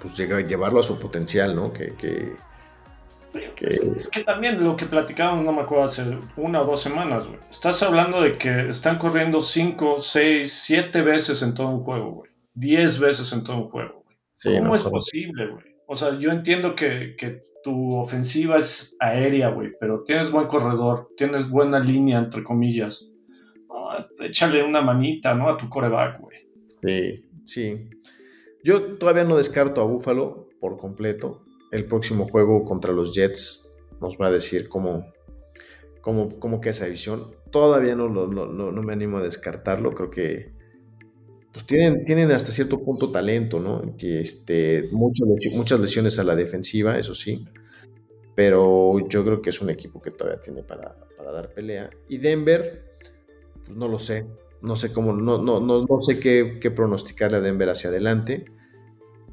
pues 0.00 0.14
llega, 0.16 0.40
llevarlo 0.42 0.80
a 0.80 0.82
su 0.82 0.98
potencial, 1.00 1.56
¿no? 1.56 1.72
Que, 1.72 1.94
que- 1.94 2.36
que- 3.54 3.66
Es 3.96 4.08
que 4.10 4.24
también 4.24 4.62
lo 4.62 4.76
que 4.76 4.86
platicábamos, 4.86 5.44
no 5.44 5.52
me 5.52 5.62
acuerdo, 5.62 5.84
hace 5.84 6.02
una 6.36 6.60
o 6.62 6.66
dos 6.66 6.82
semanas, 6.82 7.26
güey. 7.26 7.38
Estás 7.50 7.82
hablando 7.82 8.20
de 8.20 8.36
que 8.36 8.68
están 8.68 8.98
corriendo 8.98 9.40
5, 9.42 9.98
6, 9.98 10.52
7 10.64 11.00
veces 11.02 11.42
en 11.42 11.54
todo 11.54 11.68
un 11.68 11.82
juego, 11.82 12.10
güey. 12.12 12.30
10 12.54 12.98
veces 13.00 13.32
en 13.32 13.42
todo 13.44 13.56
un 13.56 13.68
juego, 13.70 14.02
güey. 14.04 14.16
sí, 14.36 14.50
¿Cómo 14.58 14.68
no, 14.68 14.76
es 14.76 14.82
posible, 14.84 15.48
güey? 15.48 15.64
O 15.86 15.96
sea, 15.96 16.18
yo 16.18 16.30
entiendo 16.30 16.74
que, 16.74 17.14
que 17.18 17.42
tu 17.66 17.96
ofensiva 17.96 18.58
es 18.58 18.96
aérea, 19.00 19.48
güey, 19.48 19.72
pero 19.80 20.04
tienes 20.04 20.30
buen 20.30 20.46
corredor, 20.46 21.10
tienes 21.16 21.50
buena 21.50 21.80
línea, 21.80 22.20
entre 22.20 22.44
comillas. 22.44 23.10
Échale 24.20 24.62
una 24.62 24.80
manita, 24.82 25.34
¿no? 25.34 25.48
A 25.48 25.56
tu 25.56 25.68
coreback, 25.68 26.20
güey. 26.20 26.48
Sí, 26.80 27.24
sí. 27.44 27.90
Yo 28.62 28.96
todavía 28.98 29.24
no 29.24 29.36
descarto 29.36 29.80
a 29.80 29.84
Buffalo 29.84 30.48
por 30.60 30.76
completo. 30.76 31.42
El 31.72 31.86
próximo 31.86 32.28
juego 32.28 32.62
contra 32.62 32.92
los 32.92 33.12
Jets 33.16 33.76
nos 34.00 34.16
va 34.16 34.28
a 34.28 34.30
decir 34.30 34.68
cómo, 34.68 35.04
cómo, 36.00 36.38
cómo 36.38 36.60
queda 36.60 36.70
esa 36.70 36.84
división. 36.84 37.32
Todavía 37.50 37.96
no 37.96 38.06
me 38.06 38.92
animo 38.92 39.16
a 39.16 39.22
descartarlo. 39.22 39.90
Creo 39.90 40.10
que 40.10 40.52
pues 41.56 41.64
tienen, 41.64 42.04
tienen 42.04 42.30
hasta 42.32 42.52
cierto 42.52 42.84
punto 42.84 43.10
talento, 43.10 43.58
¿no? 43.58 43.96
Que 43.96 44.20
este, 44.20 44.90
muchas, 44.92 45.26
lesi- 45.26 45.56
muchas 45.56 45.80
lesiones 45.80 46.18
a 46.18 46.24
la 46.24 46.36
defensiva, 46.36 46.98
eso 46.98 47.14
sí. 47.14 47.46
Pero 48.34 49.08
yo 49.08 49.24
creo 49.24 49.40
que 49.40 49.48
es 49.48 49.62
un 49.62 49.70
equipo 49.70 50.02
que 50.02 50.10
todavía 50.10 50.38
tiene 50.38 50.62
para, 50.62 50.94
para 51.16 51.32
dar 51.32 51.54
pelea. 51.54 51.88
Y 52.10 52.18
Denver, 52.18 52.84
pues 53.64 53.74
no 53.74 53.88
lo 53.88 53.98
sé. 53.98 54.26
No 54.60 54.76
sé 54.76 54.92
cómo, 54.92 55.14
no, 55.14 55.38
no, 55.38 55.58
no, 55.60 55.86
no 55.88 55.98
sé 55.98 56.20
qué, 56.20 56.58
qué 56.60 56.70
pronosticarle 56.70 57.38
a 57.38 57.40
Denver 57.40 57.70
hacia 57.70 57.88
adelante. 57.88 58.44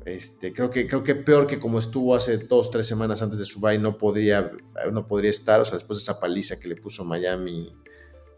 Este, 0.05 0.53
creo, 0.53 0.69
que, 0.69 0.87
creo 0.87 1.03
que 1.03 1.15
peor 1.15 1.45
que 1.45 1.59
como 1.59 1.77
estuvo 1.77 2.15
hace 2.15 2.37
dos, 2.37 2.71
tres 2.71 2.87
semanas 2.87 3.21
antes 3.21 3.37
de 3.37 3.45
su 3.45 3.59
bye, 3.59 3.79
no 3.79 3.97
podría, 3.97 4.49
no 4.93 5.07
podría 5.07 5.29
estar, 5.29 5.59
o 5.59 5.65
sea, 5.65 5.73
después 5.73 5.99
de 5.99 6.03
esa 6.03 6.21
paliza 6.21 6.57
que 6.57 6.69
le 6.69 6.77
puso 6.77 7.03
Miami. 7.03 7.69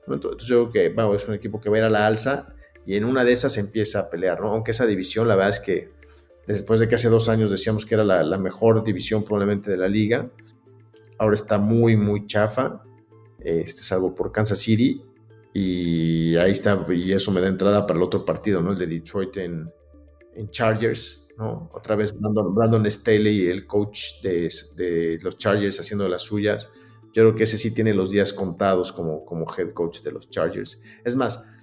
Entonces 0.07 0.47
yo 0.47 0.71
creo 0.71 0.89
que 0.89 0.95
bueno, 0.95 1.13
es 1.13 1.27
un 1.27 1.35
equipo 1.35 1.61
que 1.61 1.69
va 1.69 1.75
a 1.75 1.79
ir 1.79 1.85
a 1.85 1.89
la 1.91 2.07
alza 2.07 2.54
y 2.85 2.95
en 2.95 3.05
una 3.05 3.23
de 3.23 3.33
esas 3.33 3.57
empieza 3.57 3.99
a 3.99 4.09
pelear, 4.09 4.41
¿no? 4.41 4.47
Aunque 4.47 4.71
esa 4.71 4.85
división, 4.85 5.27
la 5.27 5.35
verdad 5.35 5.49
es 5.51 5.59
que 5.59 5.91
después 6.47 6.79
de 6.79 6.87
que 6.87 6.95
hace 6.95 7.09
dos 7.09 7.29
años 7.29 7.49
decíamos 7.49 7.85
que 7.85 7.95
era 7.95 8.03
la, 8.03 8.37
mejor 8.37 8.83
división 8.83 9.23
probablemente 9.23 9.71
de 9.71 9.77
la 9.77 9.87
liga, 9.87 10.29
ahora 11.17 11.35
está 11.35 11.57
muy, 11.57 11.97
muy 11.97 12.25
chafa, 12.27 12.83
este, 13.39 13.81
salvo 13.81 14.13
por 14.13 14.31
Kansas 14.31 14.59
City, 14.59 15.03
y 15.53 16.35
ahí 16.35 16.51
está, 16.51 16.85
y 16.89 17.13
eso 17.13 17.31
me 17.31 17.41
da 17.41 17.47
entrada 17.47 17.87
para 17.87 17.97
el 17.97 18.03
otro 18.03 18.25
partido, 18.25 18.61
¿no? 18.61 18.73
El 18.73 18.77
de 18.77 18.87
Detroit 18.87 19.37
en, 19.37 19.71
en 20.35 20.49
Chargers, 20.49 21.27
¿no? 21.37 21.71
Otra 21.73 21.95
vez 21.95 22.13
Brandon, 22.17 22.53
Brandon 22.53 22.91
Staley, 22.91 23.47
el 23.47 23.65
coach 23.65 24.21
de, 24.21 24.51
de, 24.75 25.17
los 25.21 25.37
Chargers, 25.37 25.79
haciendo 25.79 26.07
las 26.07 26.23
suyas. 26.23 26.69
Yo 27.13 27.23
creo 27.23 27.35
que 27.35 27.45
ese 27.45 27.57
sí 27.57 27.73
tiene 27.73 27.93
los 27.93 28.09
días 28.09 28.33
contados 28.33 28.91
como, 28.91 29.23
como 29.25 29.45
head 29.57 29.69
coach 29.69 30.01
de 30.01 30.11
los 30.11 30.29
Chargers. 30.29 30.81
Es 31.05 31.15
más, 31.15 31.54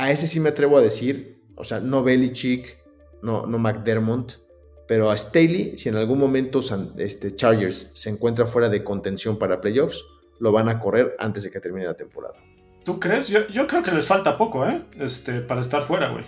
a 0.00 0.10
ese 0.10 0.26
sí 0.26 0.40
me 0.40 0.48
atrevo 0.48 0.78
a 0.78 0.80
decir, 0.80 1.42
o 1.56 1.62
sea, 1.62 1.78
no 1.78 2.02
Belichick, 2.02 2.78
no, 3.22 3.44
no 3.44 3.58
McDermott, 3.58 4.40
pero 4.88 5.10
a 5.10 5.16
Staley, 5.16 5.76
si 5.76 5.90
en 5.90 5.96
algún 5.96 6.18
momento 6.18 6.60
este, 6.96 7.36
Chargers 7.36 7.90
se 7.94 8.08
encuentra 8.08 8.46
fuera 8.46 8.70
de 8.70 8.82
contención 8.82 9.38
para 9.38 9.60
playoffs, 9.60 10.02
lo 10.38 10.52
van 10.52 10.70
a 10.70 10.80
correr 10.80 11.14
antes 11.18 11.42
de 11.42 11.50
que 11.50 11.60
termine 11.60 11.84
la 11.84 11.98
temporada. 11.98 12.36
¿Tú 12.82 12.98
crees? 12.98 13.28
Yo, 13.28 13.46
yo 13.48 13.66
creo 13.66 13.82
que 13.82 13.90
les 13.90 14.06
falta 14.06 14.38
poco, 14.38 14.66
¿eh? 14.66 14.86
Este, 14.98 15.42
para 15.42 15.60
estar 15.60 15.86
fuera, 15.86 16.10
güey. 16.10 16.24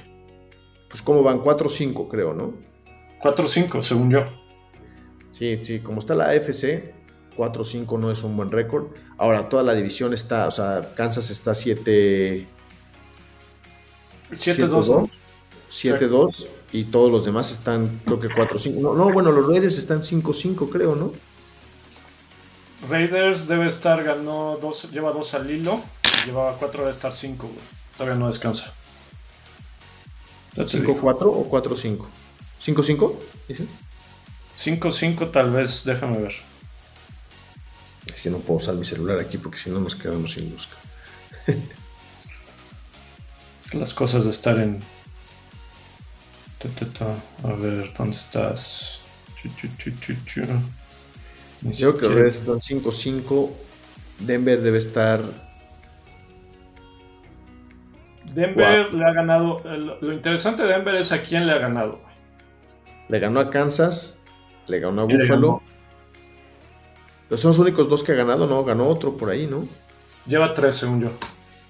Pues 0.91 1.01
como 1.01 1.23
van 1.23 1.41
4-5, 1.41 2.09
creo, 2.09 2.35
¿no? 2.35 2.53
4-5, 3.23 3.81
según 3.81 4.11
yo. 4.11 4.25
Sí, 5.31 5.59
sí, 5.63 5.81
como 5.81 6.01
está 6.01 6.15
la 6.15 6.27
AFC, 6.27 6.93
4-5 7.39 7.99
no 7.99 8.11
es 8.11 8.23
un 8.23 8.37
buen 8.37 8.53
récord. 8.53 8.89
Ahora, 9.17 9.49
toda 9.49 9.63
la 9.63 9.73
división 9.73 10.13
está, 10.13 10.47
o 10.47 10.51
sea, 10.51 10.93
Kansas 10.95 11.31
está 11.31 11.55
7... 11.55 12.47
7-2. 14.33 15.19
7-2 15.71 16.47
y 16.73 16.85
todos 16.85 17.11
los 17.11 17.25
demás 17.25 17.51
están, 17.51 18.01
creo 18.05 18.19
que 18.19 18.29
4-5. 18.29 18.75
No, 18.81 18.95
no, 18.95 19.11
bueno, 19.11 19.33
los 19.33 19.47
Raiders 19.47 19.79
están 19.79 20.03
5-5, 20.03 20.69
creo, 20.71 20.95
¿no? 20.95 21.13
Raiders 22.89 23.49
debe 23.49 23.69
estar, 23.69 24.03
ganó 24.05 24.59
dos, 24.61 24.91
lleva 24.91 25.13
2 25.13 25.35
al 25.35 25.51
hilo, 25.51 25.81
llevaba 26.27 26.57
4, 26.59 26.81
debe 26.81 26.93
estar 26.93 27.13
5, 27.13 27.47
güey. 27.47 27.59
Todavía 27.97 28.19
no 28.19 28.29
descansa. 28.29 28.73
5-4 30.57 31.23
o 31.23 31.51
4-5? 31.51 32.07
¿5-5? 32.61 33.15
¿Dice? 33.49 33.67
5-5 34.59 35.31
tal 35.33 35.51
vez, 35.51 35.85
déjame 35.85 36.19
ver. 36.19 36.35
Es 38.07 38.21
que 38.21 38.31
no 38.31 38.39
puedo 38.39 38.59
usar 38.59 38.75
mi 38.75 38.85
celular 38.85 39.19
aquí 39.19 39.39
porque 39.39 39.59
si 39.59 39.71
no 39.71 39.81
nos 39.81 39.97
quedamos 39.97 40.33
sin 40.33 40.53
busca. 40.53 40.77
Las 43.75 43.95
cosas 43.95 44.25
de 44.25 44.31
estar 44.31 44.59
en... 44.59 44.79
A 47.45 47.53
ver, 47.55 47.93
¿dónde 47.97 48.17
estás? 48.17 49.01
Yo 51.63 51.97
creo 51.97 51.99
que 51.99 52.09
Reds 52.09 52.37
están 52.37 52.57
5-5. 52.57 53.51
Denver 54.21 54.61
debe 54.61 54.79
estar. 54.79 55.21
Denver 58.35 58.91
wow. 58.91 58.99
le 58.99 59.05
ha 59.05 59.13
ganado. 59.13 59.57
Lo 60.01 60.13
interesante 60.13 60.63
de 60.63 60.69
Denver 60.69 60.95
es 60.97 61.11
a 61.13 61.23
quién 61.23 61.47
le 61.47 61.53
ha 61.53 61.59
ganado. 61.59 62.01
Le 63.09 63.19
ganó 63.19 63.41
a 63.41 63.51
Kansas, 63.51 64.23
le 64.69 64.79
ganó 64.79 65.03
a 65.03 65.05
Buffalo. 65.05 65.63
Pero 67.29 67.37
son 67.37 67.51
los 67.51 67.59
únicos 67.59 67.89
dos 67.89 68.05
que 68.05 68.13
ha 68.13 68.17
ganado, 68.17 68.47
¿no? 68.47 68.63
Ganó 68.65 68.87
otro 68.87 69.17
por 69.17 69.31
ahí, 69.31 69.47
¿no? 69.47 69.67
Lleva 70.27 70.55
tres, 70.55 70.77
según 70.77 71.01
yo. 71.03 71.11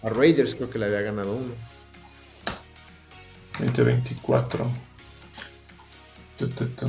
A 0.02 0.10
Raiders 0.10 0.54
creo 0.54 0.68
que 0.68 0.78
le 0.78 0.86
había 0.86 1.00
ganado 1.00 1.32
uno. 1.32 1.71
2024. 3.58 4.66
Tu, 6.38 6.48
tu, 6.48 6.66
tu. 6.66 6.86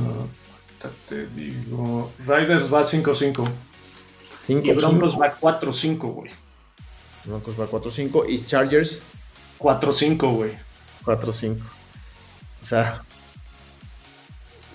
Ta- 0.80 0.90
Te 1.08 1.26
digo. 1.28 2.10
Riders 2.26 2.72
va 2.72 2.82
5-5. 2.82 3.44
Cinco, 4.46 4.66
Y 4.66 4.72
Broncos 4.74 5.18
va 5.20 5.34
4-5, 5.38 5.96
güey. 6.12 6.30
Broncos 7.24 7.58
va 7.58 7.66
4-5 7.66 8.24
y 8.28 8.44
Chargers 8.44 9.00
4-5, 9.58 10.34
güey. 10.34 10.52
4-5. 11.04 11.56
O 12.62 12.66
sea, 12.66 13.02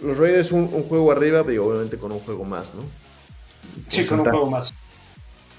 los 0.02 0.18
Raiders 0.18 0.52
un, 0.52 0.70
un 0.74 0.84
juego 0.84 1.12
arriba, 1.12 1.44
digo, 1.44 1.68
obviamente 1.68 1.98
con 1.98 2.12
un 2.12 2.20
juego 2.20 2.46
más, 2.46 2.74
¿no? 2.74 2.82
Sí, 3.90 4.06
con 4.06 4.22
un 4.22 4.26
juego 4.30 4.50
más. 4.50 4.74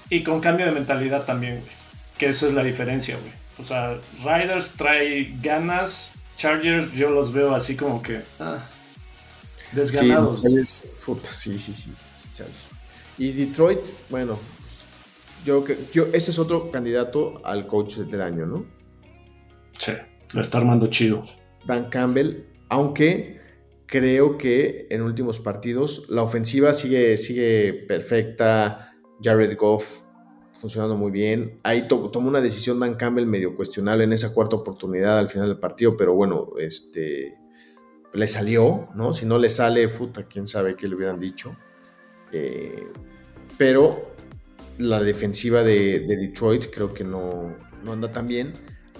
Y 0.09 0.23
con 0.23 0.41
cambio 0.41 0.65
de 0.65 0.73
mentalidad 0.73 1.25
también, 1.25 1.59
güey. 1.61 1.71
Que 2.17 2.29
esa 2.29 2.47
es 2.47 2.53
la 2.53 2.63
diferencia, 2.63 3.17
güey. 3.17 3.31
O 3.59 3.63
sea, 3.63 3.97
Riders 4.25 4.71
trae 4.71 5.33
ganas. 5.41 6.11
Chargers 6.41 6.91
yo 6.93 7.11
los 7.11 7.31
veo 7.31 7.53
así 7.53 7.75
como 7.75 8.01
que. 8.01 8.21
ah, 8.39 8.67
desganados. 9.73 10.41
Sí, 10.41 10.87
puta, 11.05 11.25
sí, 11.25 11.55
sí, 11.55 11.71
sí, 11.71 11.91
Chargers. 12.33 12.69
Y 13.19 13.31
Detroit, 13.31 13.81
bueno, 14.09 14.39
yo, 15.45 15.63
yo 15.93 16.07
ese 16.13 16.31
es 16.31 16.39
otro 16.39 16.71
candidato 16.71 17.39
al 17.45 17.67
coach 17.67 17.97
del 17.97 18.21
año, 18.23 18.47
¿no? 18.47 18.65
Sí, 19.77 19.91
lo 20.33 20.41
está 20.41 20.57
armando 20.57 20.87
chido. 20.87 21.23
Dan 21.65 21.89
Campbell, 21.89 22.43
aunque 22.69 23.39
creo 23.85 24.39
que 24.39 24.87
en 24.89 25.03
últimos 25.03 25.39
partidos 25.39 26.07
la 26.09 26.23
ofensiva 26.23 26.73
sigue, 26.73 27.17
sigue 27.17 27.85
perfecta, 27.87 28.95
Jared 29.21 29.55
Goff 29.55 30.10
funcionando 30.61 30.95
muy 30.95 31.11
bien, 31.11 31.59
ahí 31.63 31.87
to- 31.87 32.09
tomó 32.11 32.29
una 32.29 32.39
decisión 32.39 32.79
Dan 32.79 32.93
Campbell 32.95 33.25
medio 33.25 33.55
cuestionable 33.55 34.05
en 34.05 34.13
esa 34.13 34.33
cuarta 34.33 34.55
oportunidad 34.55 35.17
al 35.19 35.27
final 35.27 35.47
del 35.47 35.57
partido, 35.59 35.97
pero 35.97 36.13
bueno, 36.13 36.49
este 36.59 37.37
le 38.13 38.27
salió, 38.27 38.89
¿no? 38.95 39.13
Si 39.13 39.25
no 39.25 39.37
le 39.37 39.49
sale, 39.49 39.87
puta, 39.87 40.23
quién 40.27 40.45
sabe 40.45 40.75
qué 40.75 40.87
le 40.87 40.95
hubieran 40.95 41.19
dicho. 41.19 41.55
Eh, 42.31 42.87
pero 43.57 44.11
la 44.77 45.01
defensiva 45.01 45.63
de, 45.63 46.01
de 46.01 46.15
Detroit 46.17 46.67
creo 46.73 46.93
que 46.93 47.03
no, 47.03 47.55
no 47.83 47.91
anda 47.91 48.11
tan 48.11 48.27
bien 48.27 48.53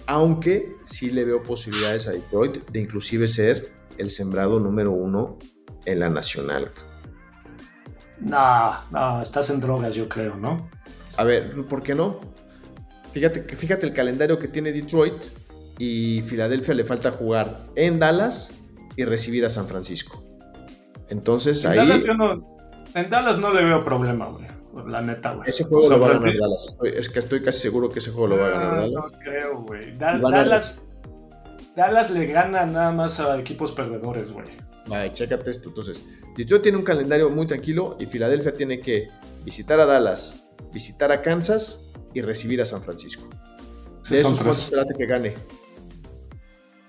aunque 0.07 0.75
sí 0.83 1.11
le 1.11 1.23
veo 1.23 1.41
posibilidades 1.43 2.07
a 2.07 2.11
Detroit 2.11 2.69
de 2.71 2.79
inclusive 2.79 3.27
ser 3.27 3.71
el 3.97 4.09
sembrado 4.09 4.59
número 4.59 4.91
uno 4.91 5.37
en 5.85 5.99
la 5.99 6.09
nacional. 6.09 6.71
No, 8.19 8.73
no, 8.91 9.21
estás 9.21 9.49
en 9.51 9.61
drogas, 9.61 9.95
yo 9.95 10.09
creo, 10.09 10.35
¿no? 10.35 10.69
A 11.17 11.23
ver, 11.23 11.53
¿por 11.67 11.83
qué 11.83 11.95
no? 11.95 12.19
Fíjate, 13.13 13.41
fíjate 13.55 13.85
el 13.85 13.93
calendario 13.93 14.39
que 14.39 14.47
tiene 14.47 14.71
Detroit 14.71 15.15
y 15.77 16.21
Filadelfia 16.21 16.73
le 16.73 16.85
falta 16.85 17.11
jugar 17.11 17.57
en 17.75 17.99
Dallas 17.99 18.53
y 18.95 19.03
recibir 19.05 19.45
a 19.45 19.49
San 19.49 19.67
Francisco. 19.67 20.23
Entonces 21.09 21.63
En 21.65 21.71
ahí 21.71 21.77
Dallas, 21.79 22.03
yo 22.05 22.13
no, 22.13 22.57
en 22.95 23.09
Dallas 23.09 23.37
no 23.37 23.53
le 23.53 23.63
veo 23.63 23.83
problema, 23.83 24.27
güey. 24.27 24.45
La 24.87 25.01
neta, 25.01 25.33
güey. 25.33 25.49
ese 25.49 25.65
juego 25.65 25.89
lo 25.89 25.99
va 25.99 26.07
a 26.07 26.13
ganar 26.13 26.31
Dallas. 26.39 26.67
Estoy- 26.69 26.93
es 26.95 27.09
que 27.09 27.19
estoy 27.19 27.41
casi 27.43 27.59
seguro 27.59 27.89
que 27.89 27.99
ese 27.99 28.11
juego 28.11 28.27
lo 28.29 28.37
va 28.37 28.47
a 28.47 28.49
ganar 28.51 28.73
Ah, 28.73 28.77
Dallas. 28.77 29.11
No 29.13 29.19
creo, 29.19 29.61
güey. 29.63 29.93
Da- 29.97 30.17
Dallas, 30.17 30.81
Dallas 31.75 32.09
le 32.11 32.25
gana 32.27 32.65
nada 32.65 32.91
más 32.91 33.19
a 33.19 33.37
equipos 33.37 33.73
perdedores, 33.73 34.31
güey. 34.31 34.47
Vale, 34.87 35.11
chécate 35.11 35.51
esto. 35.51 35.67
Entonces, 35.69 36.01
Detroit 36.37 36.63
tiene 36.63 36.77
un 36.77 36.85
calendario 36.85 37.29
muy 37.29 37.45
tranquilo 37.47 37.97
y 37.99 38.05
Filadelfia 38.05 38.55
tiene 38.55 38.79
que 38.79 39.09
visitar 39.43 39.77
a 39.81 39.85
Dallas, 39.85 40.40
visitar 40.73 41.11
a 41.11 41.21
Kansas 41.21 41.93
y 42.13 42.21
recibir 42.21 42.61
a 42.61 42.65
San 42.65 42.81
Francisco. 42.81 43.27
De 44.09 44.21
esos. 44.21 44.39
¿cuántos 44.39 44.65
espérate 44.65 44.93
que 44.93 45.05
gane? 45.05 45.33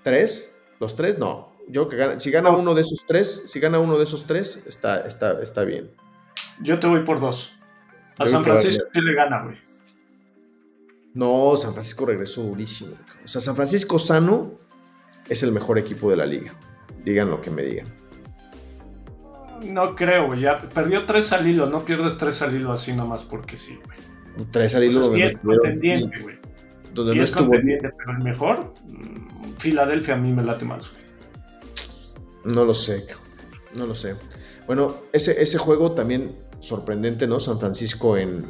¿Tres? 0.03 0.59
¿Los 0.79 0.95
tres? 0.95 1.17
No. 1.17 1.53
Yo 1.69 1.87
que 1.87 1.95
gana, 1.95 2.19
si 2.19 2.29
gana 2.29 2.49
uno 2.49 2.75
de 2.75 2.81
esos 2.81 3.05
tres, 3.07 3.43
si 3.47 3.59
gana 3.59 3.79
uno 3.79 3.97
de 3.97 4.03
esos 4.03 4.25
tres, 4.25 4.63
está, 4.67 5.07
está, 5.07 5.41
está 5.41 5.63
bien. 5.63 5.91
Yo 6.61 6.79
te 6.79 6.87
voy 6.87 7.05
por 7.05 7.21
dos. 7.21 7.53
A 8.19 8.25
Yo 8.25 8.31
San 8.31 8.43
Francisco 8.43 8.83
sí 8.93 8.99
le 8.99 9.13
gana, 9.15 9.43
güey. 9.43 9.57
No, 11.13 11.55
San 11.55 11.73
Francisco 11.73 12.05
regresó 12.05 12.43
durísimo. 12.43 12.95
O 13.23 13.27
sea, 13.27 13.39
San 13.39 13.55
Francisco 13.55 13.97
sano 13.99 14.59
es 15.29 15.43
el 15.43 15.51
mejor 15.51 15.77
equipo 15.77 16.09
de 16.09 16.17
la 16.17 16.25
liga. 16.25 16.53
Digan 17.05 17.29
lo 17.29 17.41
que 17.41 17.49
me 17.49 17.63
digan. 17.63 17.93
No 19.65 19.95
creo, 19.95 20.27
güey. 20.27 20.41
Ya 20.41 20.61
perdió 20.69 21.05
tres 21.05 21.31
al 21.33 21.47
hilo. 21.47 21.67
No 21.69 21.83
pierdes 21.83 22.17
tres 22.17 22.41
al 22.41 22.55
hilo 22.55 22.73
así 22.73 22.93
nomás 22.93 23.23
porque 23.23 23.57
sí, 23.57 23.79
güey. 23.85 24.47
Tres 24.51 24.75
al 24.75 24.83
hilo 24.83 24.99
donde 25.01 25.17
sí 25.17 25.21
no 25.21 25.27
es 25.27 25.33
estuvieron- 25.35 25.59
contendiente, 25.61 26.19
güey. 26.21 26.35
donde 26.93 27.11
Sí 27.13 27.17
no 27.17 27.23
es 27.23 27.29
estuvo 27.29 27.47
contendiente, 27.47 27.89
pero 27.97 28.11
el 28.17 28.23
mejor, 28.23 28.73
mm, 28.87 29.53
Filadelfia 29.57 30.13
a 30.15 30.17
mí 30.17 30.31
me 30.31 30.43
late 30.43 30.65
más, 30.65 30.91
güey. 30.91 31.03
No 32.55 32.65
lo 32.65 32.73
sé, 32.73 33.05
cabrón. 33.05 33.23
no 33.77 33.85
lo 33.87 33.95
sé. 33.95 34.15
Bueno, 34.67 34.95
ese, 35.11 35.41
ese 35.41 35.57
juego 35.57 35.93
también 35.93 36.35
sorprendente, 36.59 37.25
¿no? 37.27 37.39
San 37.39 37.59
Francisco 37.59 38.17
en, 38.17 38.45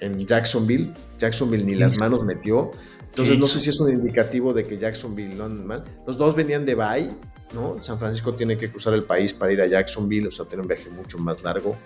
en 0.00 0.26
Jacksonville. 0.26 0.92
Jacksonville 1.18 1.64
ni 1.64 1.74
las 1.74 1.96
manos 1.96 2.24
metió. 2.24 2.72
Entonces 3.06 3.38
no 3.38 3.46
sé 3.46 3.60
si 3.60 3.70
es 3.70 3.80
un 3.80 3.92
indicativo 3.94 4.52
de 4.52 4.66
que 4.66 4.76
Jacksonville 4.78 5.34
no 5.36 5.44
anda 5.44 5.64
mal. 5.64 5.84
Los 6.06 6.18
dos 6.18 6.34
venían 6.34 6.66
de 6.66 6.74
bye, 6.74 7.10
¿no? 7.54 7.82
San 7.82 7.98
Francisco 7.98 8.34
tiene 8.34 8.58
que 8.58 8.70
cruzar 8.70 8.94
el 8.94 9.04
país 9.04 9.32
para 9.32 9.52
ir 9.52 9.62
a 9.62 9.66
Jacksonville, 9.66 10.28
o 10.28 10.30
sea, 10.30 10.46
tiene 10.46 10.62
un 10.62 10.68
viaje 10.68 10.90
mucho 10.90 11.18
más 11.18 11.42
largo. 11.42 11.76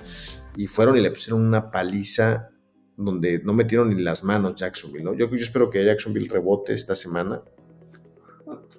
Y 0.57 0.67
fueron 0.67 0.97
y 0.97 1.01
le 1.01 1.11
pusieron 1.11 1.47
una 1.47 1.71
paliza 1.71 2.51
donde 2.97 3.41
no 3.45 3.53
metieron 3.53 3.95
ni 3.95 4.03
las 4.03 4.25
manos 4.25 4.57
Jacksonville, 4.57 5.05
¿no? 5.05 5.15
Yo, 5.15 5.29
yo 5.31 5.37
espero 5.37 5.71
que 5.71 5.85
Jacksonville 5.85 6.29
rebote 6.29 6.75
esta 6.75 6.95
semana. 6.95 7.43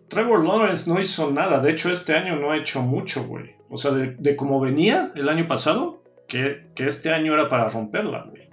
Trevor 0.10 0.44
Lawrence 0.44 0.90
no 0.90 1.00
hizo 1.00 1.32
nada. 1.32 1.62
De 1.62 1.72
hecho, 1.72 1.92
este 1.92 2.14
año 2.14 2.36
no 2.36 2.52
ha 2.52 2.58
hecho 2.58 2.82
mucho, 2.82 3.26
güey. 3.26 3.56
O 3.70 3.78
sea, 3.78 3.92
de, 3.92 4.16
de 4.20 4.36
como 4.36 4.60
venía 4.60 5.14
el 5.16 5.30
año 5.30 5.48
pasado, 5.48 6.04
que, 6.28 6.72
que 6.76 6.88
este 6.88 7.12
año 7.12 7.34
era 7.34 7.50
para 7.50 7.70
romperla, 7.70 8.26
güey. 8.30 8.50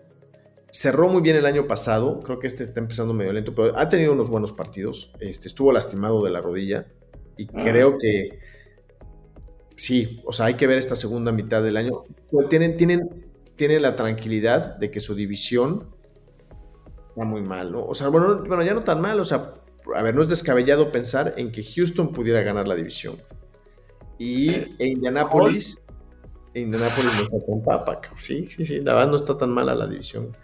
Cerró 0.70 1.08
muy 1.08 1.22
bien 1.22 1.36
el 1.36 1.46
año 1.46 1.66
pasado, 1.66 2.20
creo 2.20 2.38
que 2.38 2.46
este 2.46 2.64
está 2.64 2.80
empezando 2.80 3.14
medio 3.14 3.32
lento, 3.32 3.54
pero 3.54 3.78
ha 3.78 3.88
tenido 3.88 4.12
unos 4.12 4.28
buenos 4.28 4.52
partidos. 4.52 5.12
Este, 5.20 5.48
estuvo 5.48 5.72
lastimado 5.72 6.22
de 6.24 6.30
la 6.30 6.40
rodilla 6.40 6.86
y 7.36 7.46
Ah. 7.46 7.60
creo 7.64 7.98
que 7.98 8.38
sí, 9.74 10.22
o 10.24 10.32
sea, 10.32 10.46
hay 10.46 10.54
que 10.54 10.66
ver 10.66 10.78
esta 10.78 10.96
segunda 10.96 11.32
mitad 11.32 11.62
del 11.62 11.76
año. 11.76 12.04
Pero 12.30 12.48
Tienen, 12.48 12.76
tienen, 12.76 13.26
tienen 13.56 13.82
la 13.82 13.96
tranquilidad 13.96 14.76
de 14.76 14.90
que 14.90 15.00
su 15.00 15.14
división 15.14 15.94
va 17.18 17.24
muy 17.24 17.42
mal, 17.42 17.72
¿no? 17.72 17.84
O 17.84 17.94
sea, 17.94 18.08
bueno, 18.08 18.42
bueno, 18.44 18.62
ya 18.62 18.74
no 18.74 18.82
tan 18.82 19.00
mal, 19.00 19.18
o 19.20 19.24
sea, 19.24 19.54
a 19.94 20.02
ver, 20.02 20.14
no 20.14 20.22
es 20.22 20.28
descabellado 20.28 20.90
pensar 20.92 21.34
en 21.36 21.52
que 21.52 21.62
Houston 21.62 22.12
pudiera 22.12 22.42
ganar 22.42 22.66
la 22.68 22.74
división. 22.74 23.16
Y 24.18 24.50
e 24.50 24.86
Indianapolis, 24.86 25.76
e 26.54 26.60
Indianapolis 26.60 27.12
no 27.14 27.20
está 27.22 27.46
tan 27.46 27.62
papa, 27.62 28.00
cabrón. 28.00 28.20
sí, 28.22 28.46
sí, 28.48 28.64
sí, 28.64 28.80
la 28.80 28.94
verdad 28.94 29.10
no 29.10 29.16
está 29.16 29.36
tan 29.36 29.50
mala 29.50 29.74
la 29.74 29.86
división. 29.86 30.36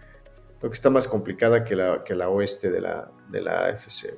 Creo 0.59 0.71
que 0.71 0.75
está 0.75 0.89
más 0.89 1.07
complicada 1.07 1.65
que 1.65 1.75
la, 1.75 2.03
que 2.03 2.15
la 2.15 2.29
oeste 2.29 2.71
de 2.71 2.79
la, 2.81 3.11
de 3.29 3.41
la 3.41 3.65
AFC. 3.65 4.13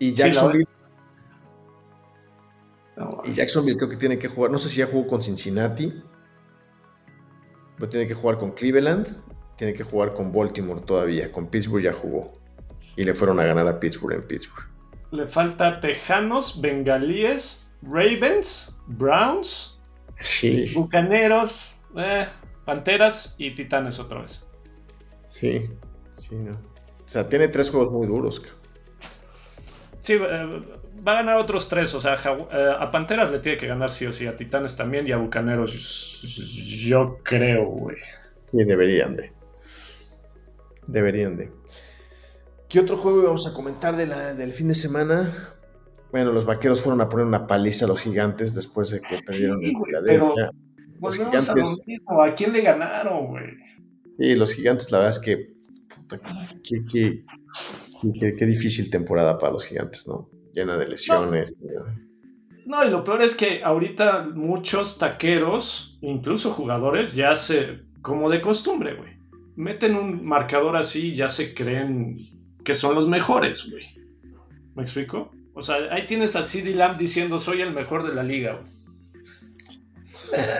Y 0.00 0.12
Jacksonville, 0.14 0.66
y 3.24 3.32
Jacksonville 3.32 3.76
creo 3.76 3.88
que 3.88 3.96
tiene 3.96 4.18
que 4.18 4.28
jugar, 4.28 4.50
no 4.50 4.58
sé 4.58 4.68
si 4.68 4.78
ya 4.78 4.86
jugó 4.86 5.06
con 5.06 5.22
Cincinnati, 5.22 6.02
pero 7.76 7.88
tiene 7.88 8.06
que 8.06 8.14
jugar 8.14 8.38
con 8.38 8.50
Cleveland, 8.50 9.06
tiene 9.56 9.72
que 9.74 9.84
jugar 9.84 10.14
con 10.14 10.32
Baltimore 10.32 10.80
todavía, 10.80 11.30
con 11.30 11.46
Pittsburgh 11.46 11.82
ya 11.82 11.92
jugó. 11.92 12.32
Y 12.96 13.04
le 13.04 13.14
fueron 13.14 13.38
a 13.40 13.44
ganar 13.44 13.68
a 13.68 13.78
Pittsburgh 13.78 14.14
en 14.14 14.26
Pittsburgh. 14.26 14.66
Le 15.12 15.26
falta 15.28 15.80
Tejanos, 15.80 16.60
Bengalíes, 16.60 17.70
Ravens, 17.82 18.76
Browns, 18.88 19.80
Sí, 20.12 20.72
Bucaneros, 20.74 21.70
eh, 21.96 22.26
Panteras 22.64 23.34
y 23.38 23.54
Titanes 23.54 23.98
otra 23.98 24.22
vez. 24.22 24.44
sí, 25.28 25.66
sí, 26.16 26.36
no. 26.36 26.52
O 26.52 27.12
sea, 27.12 27.28
tiene 27.28 27.48
tres 27.48 27.70
juegos 27.70 27.90
muy 27.90 28.06
duros. 28.06 28.40
cabrón. 28.40 28.59
Sí, 30.00 30.14
eh, 30.14 30.62
va 31.06 31.12
a 31.12 31.14
ganar 31.16 31.36
otros 31.36 31.68
tres. 31.68 31.94
O 31.94 32.00
sea, 32.00 32.14
eh, 32.14 32.72
a 32.78 32.90
Panteras 32.90 33.30
le 33.30 33.38
tiene 33.40 33.58
que 33.58 33.66
ganar 33.66 33.90
sí 33.90 34.06
o 34.06 34.12
sí, 34.12 34.26
a 34.26 34.36
Titanes 34.36 34.76
también 34.76 35.06
y 35.06 35.12
a 35.12 35.16
Bucaneros 35.18 36.22
yo 36.88 37.18
creo, 37.22 37.66
güey. 37.66 37.96
Y 38.52 38.64
deberían 38.64 39.16
de. 39.16 39.32
Deberían 40.86 41.36
de. 41.36 41.52
¿Qué 42.68 42.80
otro 42.80 42.96
juego 42.96 43.22
íbamos 43.22 43.46
a 43.46 43.52
comentar 43.52 43.96
de 43.96 44.06
la- 44.06 44.34
del 44.34 44.52
fin 44.52 44.68
de 44.68 44.74
semana? 44.74 45.30
Bueno, 46.12 46.32
los 46.32 46.44
vaqueros 46.46 46.82
fueron 46.82 47.00
a 47.00 47.08
poner 47.08 47.26
una 47.26 47.46
paliza 47.46 47.84
a 47.84 47.88
los 47.88 48.00
gigantes 48.00 48.54
después 48.54 48.90
de 48.90 49.00
que 49.00 49.18
perdieron 49.24 49.62
en 49.64 49.72
güey, 49.72 49.84
Filadelfia. 49.86 50.50
Los 51.00 51.18
a 51.18 51.22
lo 51.24 51.30
gigantes, 51.30 51.84
mismo. 51.86 52.22
¿A 52.22 52.34
quién 52.34 52.52
le 52.52 52.62
ganaron, 52.62 53.26
güey? 53.28 53.44
sí, 54.18 54.34
los 54.34 54.52
gigantes, 54.52 54.90
la 54.92 54.98
verdad 54.98 55.16
es 55.16 55.18
que. 55.20 55.52
puta, 55.88 56.20
qué, 56.64 56.84
qué- 56.90 57.24
qué- 58.38 58.46
difícil 58.46 58.90
temporada 58.90 59.38
para 59.38 59.52
los 59.52 59.64
gigantes, 59.66 60.06
¿no? 60.08 60.28
Llena 60.54 60.76
de 60.78 60.88
lesiones. 60.88 61.60
No, 62.66 62.84
y 62.84 62.90
lo 62.90 63.04
peor 63.04 63.22
es 63.22 63.34
que 63.34 63.62
ahorita 63.64 64.28
muchos 64.34 64.98
taqueros, 64.98 65.98
incluso 66.02 66.52
jugadores, 66.52 67.14
ya 67.14 67.34
se, 67.36 67.80
como 68.02 68.30
de 68.30 68.40
costumbre, 68.40 68.94
güey, 68.94 69.12
meten 69.56 69.96
un 69.96 70.24
marcador 70.24 70.76
así 70.76 71.08
y 71.12 71.16
ya 71.16 71.28
se 71.28 71.54
creen 71.54 72.16
que 72.64 72.74
son 72.74 72.94
los 72.94 73.08
mejores, 73.08 73.70
güey. 73.70 73.84
¿Me 74.74 74.82
explico? 74.82 75.30
O 75.54 75.62
sea, 75.62 75.76
ahí 75.90 76.06
tienes 76.06 76.36
a 76.36 76.42
CD 76.42 76.74
Lamb 76.74 76.98
diciendo 76.98 77.38
soy 77.40 77.60
el 77.60 77.72
mejor 77.72 78.06
de 78.06 78.14
la 78.14 78.22
liga, 78.22 78.60
güey. 78.60 78.70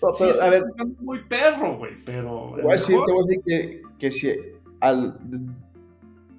No, 0.00 0.08
Sí, 0.10 0.24
pero, 0.28 0.42
a 0.42 0.50
ver, 0.50 0.62
muy 1.00 1.24
perro, 1.24 1.76
güey, 1.78 1.92
pero. 2.04 2.50
voy 2.52 2.68
a 2.68 2.72
decir, 2.72 2.96
te 3.04 3.12
voy 3.12 3.20
a 3.20 3.26
decir 3.26 3.40
que, 3.44 3.82
que 3.98 4.10
si 4.12 4.30
al- 4.80 5.18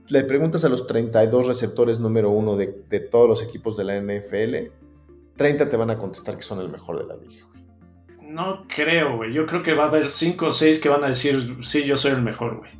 le 0.10 0.24
preguntas 0.24 0.66
a 0.66 0.70
los 0.70 0.88
32 0.88 1.48
receptores 1.48 2.00
número 2.00 2.30
uno 2.30 2.56
de, 2.56 2.84
de 2.90 3.00
todos 3.00 3.30
los 3.30 3.44
equipos 3.44 3.78
de 3.78 3.84
la 3.84 4.00
NFL, 4.00 4.72
30 5.36 5.70
te 5.70 5.78
van 5.78 5.90
a 5.90 5.98
contestar 5.98 6.36
que 6.36 6.42
son 6.42 6.60
el 6.60 6.70
mejor 6.70 6.98
de 6.98 7.06
la 7.06 7.16
liga. 7.16 7.46
güey. 7.52 8.30
No 8.30 8.66
creo, 8.68 9.18
güey. 9.18 9.34
Yo 9.34 9.46
creo 9.46 9.64
que 9.64 9.74
va 9.74 9.86
a 9.86 9.88
haber 9.88 10.10
5 10.10 10.48
o 10.48 10.52
6 10.52 10.80
que 10.80 10.90
van 10.90 11.04
a 11.04 11.08
decir 11.08 11.58
sí, 11.64 11.84
yo 11.86 11.98
soy 11.98 12.12
el 12.12 12.22
mejor, 12.22 12.58
güey. 12.58 12.72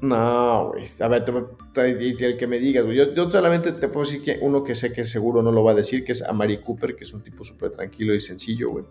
No, 0.00 0.70
güey. 0.72 0.84
A 1.00 1.08
ver, 1.08 1.24
te, 1.24 2.26
el 2.26 2.36
que 2.36 2.46
me 2.46 2.58
digas, 2.58 2.84
güey. 2.84 2.96
Yo, 2.96 3.12
yo 3.14 3.30
solamente 3.30 3.72
te 3.72 3.88
puedo 3.88 4.06
decir 4.06 4.22
que 4.22 4.38
uno 4.40 4.64
que 4.64 4.74
sé 4.74 4.92
que 4.92 5.04
seguro 5.04 5.42
no 5.42 5.52
lo 5.52 5.62
va 5.62 5.72
a 5.72 5.74
decir, 5.74 6.04
que 6.04 6.12
es 6.12 6.22
Amari 6.22 6.58
Cooper, 6.58 6.96
que 6.96 7.04
es 7.04 7.12
un 7.12 7.22
tipo 7.22 7.44
súper 7.44 7.70
tranquilo 7.70 8.14
y 8.14 8.20
sencillo, 8.20 8.70
güey. 8.70 8.84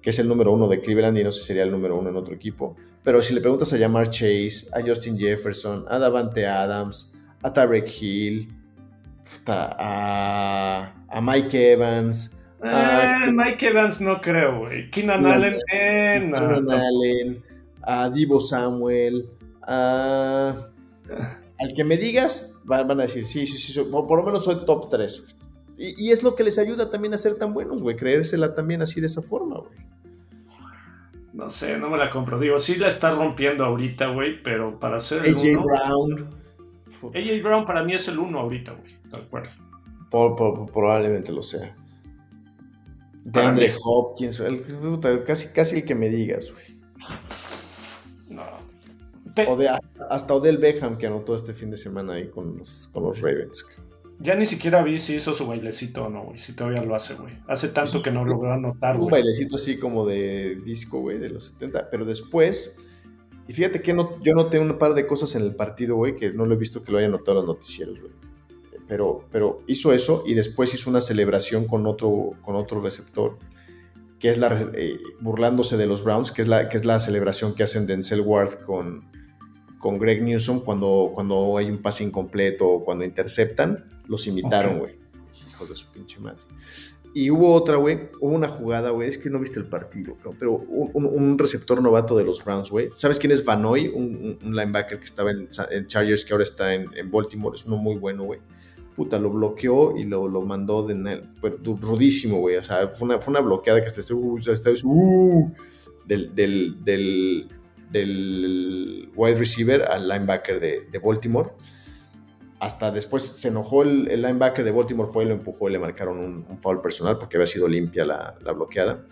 Que 0.00 0.10
es 0.10 0.18
el 0.18 0.28
número 0.28 0.52
uno 0.52 0.68
de 0.68 0.80
Cleveland 0.80 1.16
y 1.18 1.24
no 1.24 1.32
sé 1.32 1.40
si 1.40 1.46
sería 1.46 1.62
el 1.62 1.70
número 1.70 1.98
uno 1.98 2.10
en 2.10 2.16
otro 2.16 2.34
equipo. 2.34 2.76
Pero 3.02 3.22
si 3.22 3.34
le 3.34 3.40
preguntas 3.40 3.72
a 3.72 3.78
Jamar 3.78 4.10
Chase, 4.10 4.68
a 4.72 4.82
Justin 4.86 5.18
Jefferson, 5.18 5.84
a 5.88 5.98
Davante 5.98 6.46
Adams, 6.46 7.14
a 7.42 7.52
Tarek 7.52 7.88
Hill, 8.00 8.48
a, 9.46 10.92
a 11.08 11.20
Mike 11.20 11.72
Evans, 11.72 12.38
Ah, 12.64 13.16
Eh, 13.26 13.32
Mike 13.32 13.66
Evans 13.66 14.00
no 14.00 14.20
creo, 14.20 14.60
güey. 14.60 14.88
Keenan 14.90 15.26
Allen, 15.26 15.54
eh, 15.72 16.20
no, 16.30 16.38
Keenan 16.38 16.64
no. 16.64 16.70
Allen, 16.72 17.42
a 17.82 18.08
Divo 18.08 18.38
Samuel, 18.38 19.28
a... 19.62 20.68
Al 21.58 21.74
que 21.74 21.82
me 21.84 21.96
digas, 21.96 22.56
van, 22.64 22.88
a 22.90 22.94
decir, 22.94 23.24
sí, 23.24 23.46
sí, 23.46 23.58
sí, 23.58 23.72
soy- 23.72 23.90
por 23.90 24.16
lo 24.18 24.24
menos 24.24 24.44
soy 24.44 24.64
top 24.64 24.88
3. 24.88 25.36
Y, 25.76 26.06
y 26.06 26.10
es 26.12 26.22
lo 26.22 26.36
que 26.36 26.44
les 26.44 26.56
ayuda 26.58 26.88
también 26.90 27.14
a 27.14 27.16
ser 27.16 27.34
tan 27.36 27.52
buenos, 27.52 27.82
güey, 27.82 27.96
creérsela 27.96 28.54
también 28.54 28.80
así 28.82 29.00
de 29.00 29.06
esa 29.06 29.22
forma, 29.22 29.58
güey. 29.58 29.78
No 31.32 31.48
sé, 31.50 31.78
no 31.78 31.88
me 31.90 31.98
la 31.98 32.10
compro. 32.10 32.38
Digo, 32.38 32.58
sí 32.60 32.76
la 32.76 32.88
está 32.88 33.10
rompiendo 33.12 33.64
ahorita, 33.64 34.06
güey, 34.08 34.40
pero 34.42 34.78
para 34.78 35.00
ser 35.00 35.22
AJ 35.22 35.42
uno... 35.56 35.62
Brown, 35.64 36.30
AJ 37.14 37.42
Brown 37.42 37.66
para 37.66 37.82
mí 37.84 37.94
es 37.94 38.06
el 38.08 38.18
uno 38.18 38.40
ahorita, 38.40 38.72
güey. 38.72 38.96
Tal 39.10 39.28
cual. 39.28 39.50
por- 40.10 40.36
por- 40.36 40.70
probablemente 40.70 41.32
lo 41.32 41.42
sea. 41.42 41.74
De 43.24 43.30
Para 43.30 43.48
Andre 43.48 43.68
mí. 43.68 43.74
Hopkins, 43.84 44.40
el- 44.40 44.58
casi, 45.26 45.48
casi 45.54 45.76
el 45.76 45.84
que 45.86 45.94
me 45.94 46.08
digas, 46.08 46.52
güey. 46.52 46.78
No. 48.28 48.42
O 49.48 49.56
de, 49.56 49.68
hasta 50.10 50.34
Odell 50.34 50.58
Beckham 50.58 50.96
que 50.98 51.06
anotó 51.06 51.34
este 51.34 51.54
fin 51.54 51.70
de 51.70 51.76
semana 51.78 52.14
ahí 52.14 52.28
con 52.28 52.58
los, 52.58 52.90
con 52.92 53.04
los 53.04 53.20
Ravens. 53.22 53.66
Ya 54.20 54.34
ni 54.34 54.44
siquiera 54.44 54.82
vi 54.82 54.98
si 54.98 55.16
hizo 55.16 55.34
su 55.34 55.46
bailecito 55.46 56.04
o 56.04 56.10
no, 56.10 56.24
güey. 56.24 56.38
Si 56.38 56.52
todavía 56.52 56.82
lo 56.84 56.94
hace, 56.94 57.14
güey. 57.14 57.34
Hace 57.48 57.68
tanto 57.68 58.02
que 58.02 58.10
no 58.10 58.24
logró 58.24 58.52
anotar, 58.52 58.94
un 58.96 59.00
güey. 59.02 59.10
bailecito 59.12 59.56
así 59.56 59.78
como 59.78 60.06
de 60.06 60.56
disco, 60.64 61.00
güey, 61.00 61.18
de 61.18 61.30
los 61.30 61.44
70, 61.46 61.88
pero 61.90 62.04
después, 62.04 62.76
y 63.48 63.52
fíjate 63.52 63.82
que 63.82 63.92
no, 63.92 64.20
yo 64.22 64.34
noté 64.34 64.58
un 64.58 64.78
par 64.78 64.94
de 64.94 65.06
cosas 65.06 65.34
en 65.34 65.42
el 65.42 65.54
partido, 65.54 65.96
güey, 65.96 66.16
que 66.16 66.32
no 66.32 66.46
lo 66.46 66.54
he 66.54 66.56
visto 66.56 66.82
que 66.82 66.92
lo 66.92 66.98
hayan 66.98 67.10
notado 67.10 67.38
los 67.38 67.46
noticieros, 67.46 68.00
güey. 68.00 68.12
Pero, 68.86 69.24
pero 69.30 69.62
hizo 69.66 69.92
eso 69.92 70.22
y 70.26 70.34
después 70.34 70.74
hizo 70.74 70.90
una 70.90 71.00
celebración 71.00 71.66
con 71.66 71.86
otro, 71.86 72.32
con 72.42 72.56
otro 72.56 72.80
receptor, 72.80 73.38
que 74.18 74.28
es 74.28 74.38
la, 74.38 74.70
eh, 74.74 74.98
burlándose 75.20 75.76
de 75.76 75.86
los 75.86 76.04
Browns, 76.04 76.30
que 76.30 76.42
es 76.42 76.48
la, 76.48 76.68
que 76.68 76.76
es 76.76 76.84
la 76.84 77.00
celebración 77.00 77.54
que 77.54 77.62
hacen 77.62 77.86
Denzel 77.86 78.20
Ward 78.20 78.64
con, 78.64 79.10
con 79.78 79.98
Greg 79.98 80.22
Newsom 80.22 80.60
cuando, 80.60 81.10
cuando 81.14 81.56
hay 81.56 81.70
un 81.70 81.82
pase 81.82 82.04
incompleto 82.04 82.68
o 82.68 82.84
cuando 82.84 83.04
interceptan, 83.04 83.84
los 84.06 84.26
imitaron, 84.26 84.78
güey. 84.78 84.96
Hijos 85.48 85.68
de 85.68 85.76
su 85.76 85.86
pinche 85.88 86.20
madre. 86.20 86.40
Y 87.14 87.30
hubo 87.30 87.52
otra, 87.52 87.76
güey, 87.76 88.10
hubo 88.20 88.32
una 88.32 88.48
jugada, 88.48 88.90
güey, 88.90 89.08
es 89.08 89.18
que 89.18 89.28
no 89.28 89.38
viste 89.38 89.58
el 89.58 89.66
partido, 89.66 90.16
pero 90.38 90.52
un, 90.54 91.38
receptor 91.38 91.82
novato 91.82 92.16
de 92.16 92.24
los 92.24 92.42
Browns, 92.42 92.70
güey. 92.70 92.90
¿Sabes 92.96 93.18
quién 93.18 93.32
es 93.32 93.44
Vanoy? 93.44 93.88
Un, 93.88 94.38
linebacker 94.42 94.98
que 94.98 95.04
estaba 95.04 95.30
en, 95.30 95.48
en 95.70 95.86
Chargers, 95.86 96.24
que 96.24 96.32
ahora 96.32 96.44
está 96.44 96.72
en, 96.74 97.10
Baltimore, 97.10 97.54
es 97.54 97.66
uno 97.66 97.76
muy 97.76 97.96
bueno, 97.96 98.24
güey. 98.24 98.40
Puta, 98.94 99.18
lo 99.18 99.30
bloqueó 99.30 99.96
y 99.96 100.04
lo, 100.04 100.28
mandó 100.42 100.86
de 100.86 101.22
rudísimo, 101.80 102.38
güey. 102.38 102.56
O 102.56 102.64
sea, 102.64 102.88
fue 102.88 103.08
una, 103.08 103.18
fue 103.18 103.32
una 103.32 103.40
bloqueada 103.40 103.80
que 103.80 103.88
hasta 103.88 104.00
este, 104.00 104.14
uh, 104.14 104.38
hasta 104.38 104.70
este, 104.70 104.86
uh, 104.86 105.52
del, 106.06 106.34
del, 106.34 106.82
del, 106.82 107.48
del 107.90 109.10
wide 109.14 109.36
receiver 109.36 109.82
al 109.82 110.08
linebacker 110.08 110.60
de 110.60 110.98
Baltimore 110.98 111.50
hasta 112.62 112.92
después 112.92 113.24
se 113.24 113.48
enojó 113.48 113.82
el, 113.82 114.04
linebacker 114.04 114.64
de 114.64 114.70
Baltimore, 114.70 115.10
fue 115.12 115.24
y 115.24 115.26
lo 115.26 115.34
empujó 115.34 115.68
y 115.68 115.72
le 115.72 115.80
marcaron 115.80 116.44
un, 116.48 116.58
foul 116.60 116.80
personal 116.80 117.18
porque 117.18 117.36
había 117.36 117.48
sido 117.48 117.66
limpia 117.66 118.04
la, 118.04 118.36
bloqueada. 118.54 119.04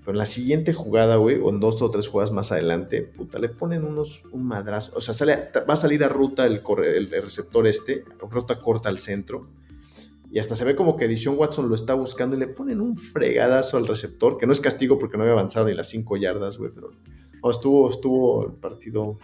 Pero 0.00 0.12
en 0.12 0.18
la 0.18 0.26
siguiente 0.26 0.74
jugada, 0.74 1.16
güey, 1.16 1.40
o 1.42 1.48
en 1.48 1.60
dos 1.60 1.80
o 1.80 1.90
tres 1.90 2.08
jugadas 2.08 2.30
más 2.30 2.52
adelante, 2.52 3.00
puta, 3.00 3.38
le 3.38 3.48
ponen 3.48 3.84
unos, 3.84 4.22
un 4.32 4.46
madrazo. 4.46 4.92
O 4.96 5.00
sea, 5.00 5.14
sale, 5.14 5.34
va 5.66 5.72
a 5.72 5.76
salir 5.76 6.04
a 6.04 6.10
ruta 6.10 6.44
el, 6.44 6.60
receptor 7.10 7.66
este, 7.66 8.04
ruta 8.28 8.60
corta 8.60 8.90
al 8.90 8.98
centro. 8.98 9.48
Y 10.30 10.38
hasta 10.38 10.54
se 10.54 10.66
ve 10.66 10.76
como 10.76 10.98
que 10.98 11.08
Dishon 11.08 11.38
Watson 11.38 11.70
lo 11.70 11.76
está 11.76 11.94
buscando 11.94 12.36
y 12.36 12.38
le 12.38 12.48
ponen 12.48 12.82
un 12.82 12.98
fregadazo 12.98 13.78
al 13.78 13.86
receptor, 13.86 14.36
que 14.36 14.46
no 14.46 14.52
es 14.52 14.60
castigo 14.60 14.98
porque 14.98 15.16
no 15.16 15.22
había 15.22 15.32
avanzado 15.32 15.68
ni 15.68 15.74
las 15.74 15.88
cinco 15.88 16.18
yardas, 16.18 16.58
güey, 16.58 16.70
pero 16.74 16.90
no, 17.42 17.50
estuvo, 17.50 17.88
estuvo 17.88 18.44
el 18.44 18.52
partido 18.52 19.18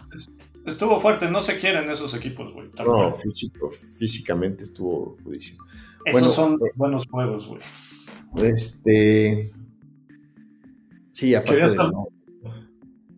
Estuvo 0.66 0.98
fuerte, 0.98 1.30
no 1.30 1.40
se 1.40 1.58
quieren 1.58 1.88
esos 1.90 2.12
equipos, 2.12 2.52
güey. 2.52 2.68
no, 2.84 3.12
físico, 3.12 3.70
físicamente 3.70 4.64
estuvo 4.64 5.16
judísimo. 5.22 5.64
Esos 6.04 6.20
bueno, 6.20 6.28
son 6.34 6.54
eh, 6.54 6.72
buenos 6.74 7.06
juegos, 7.08 7.46
güey. 7.46 7.60
Este. 8.36 9.52
Sí, 11.12 11.34
aparte 11.34 11.68
de. 11.70 11.76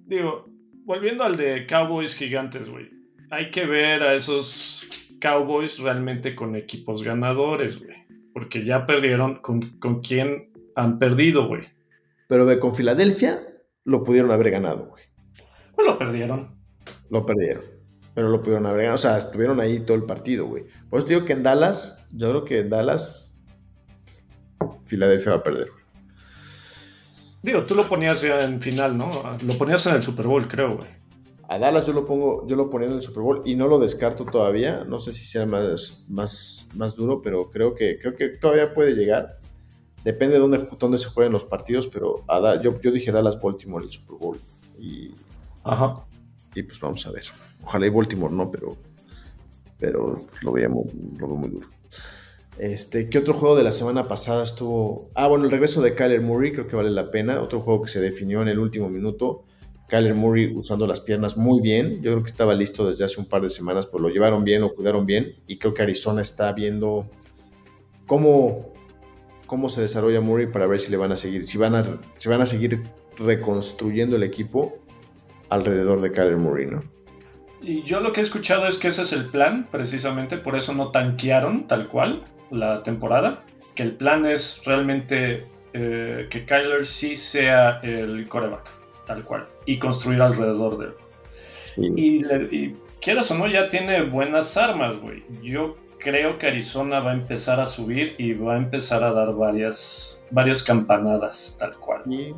Digo, 0.06 0.46
volviendo 0.84 1.24
al 1.24 1.36
de 1.36 1.66
Cowboys 1.66 2.14
gigantes, 2.14 2.68
güey. 2.68 2.90
Hay 3.30 3.50
que 3.50 3.64
ver 3.66 4.02
a 4.02 4.14
esos 4.14 4.86
Cowboys 5.20 5.78
realmente 5.78 6.34
con 6.34 6.54
equipos 6.54 7.02
ganadores, 7.02 7.78
güey. 7.78 7.96
Porque 8.34 8.64
ya 8.64 8.86
perdieron 8.86 9.40
con, 9.40 9.78
con 9.78 10.02
quién 10.02 10.50
han 10.76 10.98
perdido, 10.98 11.48
güey. 11.48 11.62
Pero 12.28 12.44
ve, 12.44 12.58
con 12.58 12.74
Filadelfia 12.74 13.38
lo 13.84 14.02
pudieron 14.02 14.30
haber 14.30 14.50
ganado, 14.50 14.88
güey. 14.88 15.04
Pues 15.74 15.86
lo 15.86 15.98
perdieron. 15.98 16.57
Lo 17.10 17.24
perdieron. 17.26 17.64
Pero 18.14 18.28
lo 18.30 18.42
pudieron 18.42 18.66
haber 18.66 18.82
ganado. 18.82 18.94
O 18.96 18.98
sea, 18.98 19.16
estuvieron 19.16 19.60
ahí 19.60 19.80
todo 19.80 19.96
el 19.96 20.04
partido, 20.04 20.46
güey. 20.46 20.64
Por 20.90 20.98
eso 20.98 21.06
te 21.08 21.14
digo 21.14 21.26
que 21.26 21.32
en 21.34 21.42
Dallas, 21.42 22.06
yo 22.12 22.30
creo 22.30 22.44
que 22.44 22.60
en 22.60 22.70
Dallas, 22.70 23.38
Filadelfia 24.84 25.32
va 25.32 25.38
a 25.38 25.42
perder, 25.42 25.70
güey. 25.70 25.78
Digo, 27.42 27.64
tú 27.64 27.74
lo 27.74 27.88
ponías 27.88 28.20
ya 28.20 28.38
en 28.44 28.60
final, 28.60 28.98
¿no? 28.98 29.10
Lo 29.42 29.56
ponías 29.56 29.86
en 29.86 29.94
el 29.94 30.02
Super 30.02 30.26
Bowl, 30.26 30.48
creo, 30.48 30.76
güey. 30.76 30.88
A 31.50 31.58
Dallas 31.58 31.86
yo 31.86 31.92
lo 31.94 32.04
pongo, 32.04 32.46
yo 32.46 32.56
lo 32.56 32.68
ponía 32.68 32.88
en 32.88 32.94
el 32.94 33.02
Super 33.02 33.22
Bowl 33.22 33.42
y 33.46 33.54
no 33.54 33.68
lo 33.68 33.78
descarto 33.78 34.24
todavía. 34.24 34.84
No 34.86 34.98
sé 34.98 35.12
si 35.12 35.24
sea 35.24 35.46
más, 35.46 36.04
más, 36.08 36.68
más 36.74 36.94
duro, 36.96 37.22
pero 37.22 37.50
creo 37.50 37.74
que, 37.74 37.98
creo 37.98 38.12
que 38.12 38.28
todavía 38.30 38.74
puede 38.74 38.92
llegar. 38.94 39.38
Depende 40.04 40.34
de 40.34 40.40
dónde, 40.40 40.68
dónde 40.78 40.98
se 40.98 41.08
jueguen 41.08 41.32
los 41.32 41.44
partidos, 41.44 41.88
pero 41.88 42.24
a 42.28 42.40
Da- 42.40 42.60
yo, 42.60 42.78
yo 42.80 42.90
dije 42.90 43.12
Dallas 43.12 43.40
Baltimore 43.40 43.84
el 43.84 43.90
Super 43.92 44.18
Bowl. 44.18 44.40
Y, 44.78 45.12
Ajá. 45.64 45.94
Y 46.54 46.62
pues 46.62 46.80
vamos 46.80 47.06
a 47.06 47.10
ver. 47.10 47.24
Ojalá 47.62 47.86
y 47.86 47.90
Baltimore 47.90 48.34
no, 48.34 48.50
pero, 48.50 48.76
pero 49.78 50.26
pues, 50.28 50.42
lo 50.42 50.52
veíamos, 50.52 50.92
lo 51.18 51.26
veo 51.26 51.36
muy 51.36 51.50
duro. 51.50 51.68
Este, 52.58 53.08
¿Qué 53.08 53.18
otro 53.18 53.34
juego 53.34 53.56
de 53.56 53.62
la 53.62 53.72
semana 53.72 54.08
pasada 54.08 54.42
estuvo? 54.42 55.10
Ah, 55.14 55.28
bueno, 55.28 55.44
el 55.44 55.50
regreso 55.50 55.80
de 55.80 55.94
Kyler 55.94 56.20
Murray, 56.20 56.52
creo 56.52 56.66
que 56.66 56.74
vale 56.74 56.90
la 56.90 57.10
pena. 57.10 57.40
Otro 57.40 57.60
juego 57.60 57.82
que 57.82 57.88
se 57.88 58.00
definió 58.00 58.42
en 58.42 58.48
el 58.48 58.58
último 58.58 58.88
minuto. 58.88 59.44
Kyler 59.88 60.14
Murray 60.14 60.52
usando 60.54 60.86
las 60.86 61.00
piernas 61.00 61.36
muy 61.36 61.60
bien. 61.60 62.02
Yo 62.02 62.10
creo 62.12 62.22
que 62.22 62.30
estaba 62.30 62.54
listo 62.54 62.88
desde 62.88 63.04
hace 63.04 63.20
un 63.20 63.26
par 63.26 63.42
de 63.42 63.48
semanas, 63.48 63.86
pues 63.86 64.02
lo 64.02 64.08
llevaron 64.08 64.44
bien, 64.44 64.60
lo 64.60 64.74
cuidaron 64.74 65.06
bien. 65.06 65.36
Y 65.46 65.58
creo 65.58 65.72
que 65.72 65.82
Arizona 65.82 66.20
está 66.20 66.52
viendo 66.52 67.08
cómo, 68.06 68.72
cómo 69.46 69.68
se 69.68 69.80
desarrolla 69.80 70.20
Murray 70.20 70.48
para 70.48 70.66
ver 70.66 70.80
si 70.80 70.90
le 70.90 70.96
van 70.96 71.12
a 71.12 71.16
seguir, 71.16 71.44
si 71.44 71.58
van 71.58 71.76
a, 71.76 72.00
si 72.14 72.28
van 72.28 72.40
a 72.40 72.46
seguir 72.46 72.82
reconstruyendo 73.18 74.16
el 74.16 74.24
equipo 74.24 74.78
alrededor 75.50 76.00
de 76.00 76.12
Kyler 76.12 76.36
Murray, 76.36 76.66
¿no? 76.66 76.80
Y 77.60 77.82
yo 77.82 78.00
lo 78.00 78.12
que 78.12 78.20
he 78.20 78.22
escuchado 78.22 78.66
es 78.68 78.78
que 78.78 78.88
ese 78.88 79.02
es 79.02 79.12
el 79.12 79.26
plan, 79.26 79.66
precisamente, 79.70 80.36
por 80.36 80.56
eso 80.56 80.72
no 80.72 80.90
tanquearon 80.90 81.66
tal 81.66 81.88
cual 81.88 82.22
la 82.50 82.82
temporada. 82.82 83.42
Que 83.74 83.82
el 83.82 83.92
plan 83.92 84.26
es 84.26 84.62
realmente 84.64 85.46
eh, 85.72 86.26
que 86.30 86.44
Kyler 86.44 86.86
sí 86.86 87.16
sea 87.16 87.80
el 87.82 88.28
coreback, 88.28 88.64
tal 89.06 89.24
cual, 89.24 89.46
y 89.66 89.78
construir 89.78 90.22
alrededor 90.22 90.78
de 90.78 90.86
él. 90.86 90.92
Sí. 91.74 91.92
Y, 91.96 92.56
y 92.56 92.76
quieras 93.00 93.30
o 93.30 93.38
no, 93.38 93.46
ya 93.46 93.68
tiene 93.68 94.02
buenas 94.02 94.56
armas, 94.56 94.96
güey. 94.98 95.22
Yo 95.42 95.76
creo 95.98 96.38
que 96.38 96.46
Arizona 96.46 97.00
va 97.00 97.10
a 97.10 97.14
empezar 97.14 97.60
a 97.60 97.66
subir 97.66 98.14
y 98.18 98.32
va 98.34 98.54
a 98.54 98.58
empezar 98.58 99.02
a 99.02 99.12
dar 99.12 99.34
varias, 99.34 100.24
varias 100.30 100.62
campanadas, 100.62 101.56
tal 101.58 101.74
cual. 101.74 102.02
Y 102.08 102.34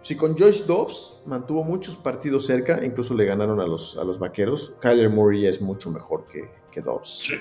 si 0.00 0.16
con 0.16 0.36
Josh 0.36 0.64
Dobbs 0.64 1.22
mantuvo 1.26 1.62
muchos 1.64 1.96
partidos 1.96 2.46
cerca, 2.46 2.84
incluso 2.84 3.14
le 3.14 3.24
ganaron 3.24 3.60
a 3.60 3.66
los, 3.66 3.98
a 3.98 4.04
los 4.04 4.18
vaqueros, 4.18 4.74
Kyler 4.80 5.10
Murray 5.10 5.46
es 5.46 5.60
mucho 5.60 5.90
mejor 5.90 6.26
que, 6.26 6.50
que 6.72 6.80
Dobbs. 6.80 7.08
Sí. 7.26 7.34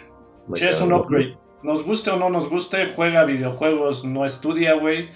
Sí, 0.55 0.65
es 0.65 0.81
un 0.81 0.93
upgrade. 0.93 1.37
Nos 1.61 1.85
guste 1.85 2.09
o 2.09 2.17
no 2.17 2.29
nos 2.29 2.49
guste, 2.49 2.93
juega 2.95 3.23
videojuegos, 3.25 4.03
no 4.03 4.25
estudia, 4.25 4.73
güey. 4.73 5.09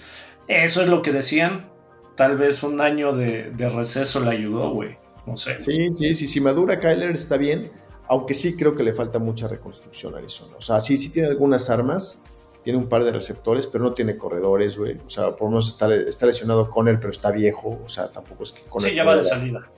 Eso 0.46 0.82
es 0.82 0.88
lo 0.88 1.02
que 1.02 1.10
decían. 1.10 1.70
Tal 2.16 2.38
vez 2.38 2.62
un 2.62 2.80
año 2.80 3.12
de, 3.12 3.50
de 3.50 3.68
receso 3.68 4.20
le 4.20 4.30
ayudó, 4.30 4.70
güey. 4.70 4.96
No 5.26 5.36
sé. 5.36 5.60
Sí, 5.60 5.88
sí, 5.94 6.14
sí. 6.14 6.26
Si 6.26 6.40
madura 6.40 6.78
Kyler 6.78 7.10
está 7.10 7.36
bien. 7.36 7.72
Aunque 8.06 8.34
sí 8.34 8.54
creo 8.56 8.76
que 8.76 8.82
le 8.82 8.92
falta 8.92 9.18
mucha 9.18 9.48
reconstrucción 9.48 10.14
a 10.14 10.18
Arizona. 10.18 10.56
O 10.58 10.60
sea, 10.60 10.78
sí, 10.78 10.98
sí 10.98 11.10
tiene 11.10 11.28
algunas 11.28 11.70
armas. 11.70 12.22
Tiene 12.64 12.78
un 12.78 12.88
par 12.88 13.04
de 13.04 13.12
receptores, 13.12 13.66
pero 13.66 13.84
no 13.84 13.92
tiene 13.92 14.16
corredores, 14.16 14.78
güey. 14.78 14.96
O 15.04 15.08
sea, 15.10 15.36
por 15.36 15.42
lo 15.42 15.50
menos 15.50 15.68
está, 15.68 15.94
está 15.94 16.24
lesionado 16.24 16.70
Conner, 16.70 16.98
pero 16.98 17.10
está 17.10 17.30
viejo. 17.30 17.78
O 17.84 17.88
sea, 17.88 18.08
tampoco 18.08 18.42
es 18.42 18.52
que 18.52 18.62
Conner. 18.62 18.90
Sí, 18.90 18.96
ya 18.96 19.04
va 19.04 19.18
de 19.18 19.24
salida. 19.24 19.70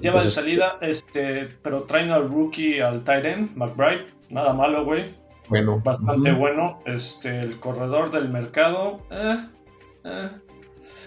Ya 0.00 0.10
va 0.10 0.22
de 0.22 0.30
salida, 0.30 0.78
este, 0.80 1.48
pero 1.62 1.82
traen 1.82 2.10
al 2.10 2.28
rookie, 2.28 2.80
al 2.80 3.04
tight 3.04 3.24
end, 3.24 3.56
McBride. 3.56 4.06
Nada 4.28 4.52
malo, 4.52 4.84
güey. 4.84 5.04
Bueno. 5.48 5.80
Bastante 5.84 6.32
bueno. 6.32 6.82
Este, 6.84 7.38
el 7.38 7.60
corredor 7.60 8.10
del 8.10 8.28
mercado. 8.28 9.00
Eh, 9.10 9.38
eh. 10.04 10.30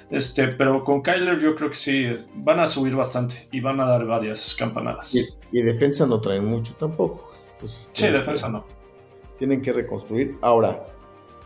Este, 0.09 0.47
pero 0.49 0.83
con 0.83 1.01
Kyler 1.01 1.39
yo 1.39 1.55
creo 1.55 1.69
que 1.69 1.75
sí, 1.75 2.05
van 2.35 2.59
a 2.59 2.67
subir 2.67 2.95
bastante 2.95 3.47
y 3.51 3.61
van 3.61 3.79
a 3.79 3.85
dar 3.85 4.05
varias 4.05 4.55
campanadas. 4.55 5.13
Y, 5.15 5.25
y 5.51 5.61
defensa 5.61 6.05
no 6.05 6.19
traen 6.19 6.45
mucho 6.45 6.73
tampoco. 6.79 7.31
Entonces, 7.51 7.91
sí, 7.93 8.07
defensa 8.07 8.47
que, 8.47 8.51
no. 8.51 8.80
Tienen 9.41 9.63
que 9.63 9.73
reconstruir. 9.73 10.37
Ahora, 10.41 10.85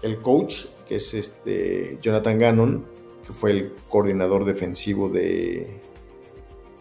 el 0.02 0.22
coach, 0.22 0.66
que 0.86 0.98
es 0.98 1.14
este 1.14 1.98
Jonathan 2.02 2.38
Gannon, 2.38 2.86
que 3.26 3.32
fue 3.32 3.52
el 3.52 3.72
coordinador 3.88 4.44
defensivo 4.44 5.08
de 5.08 5.80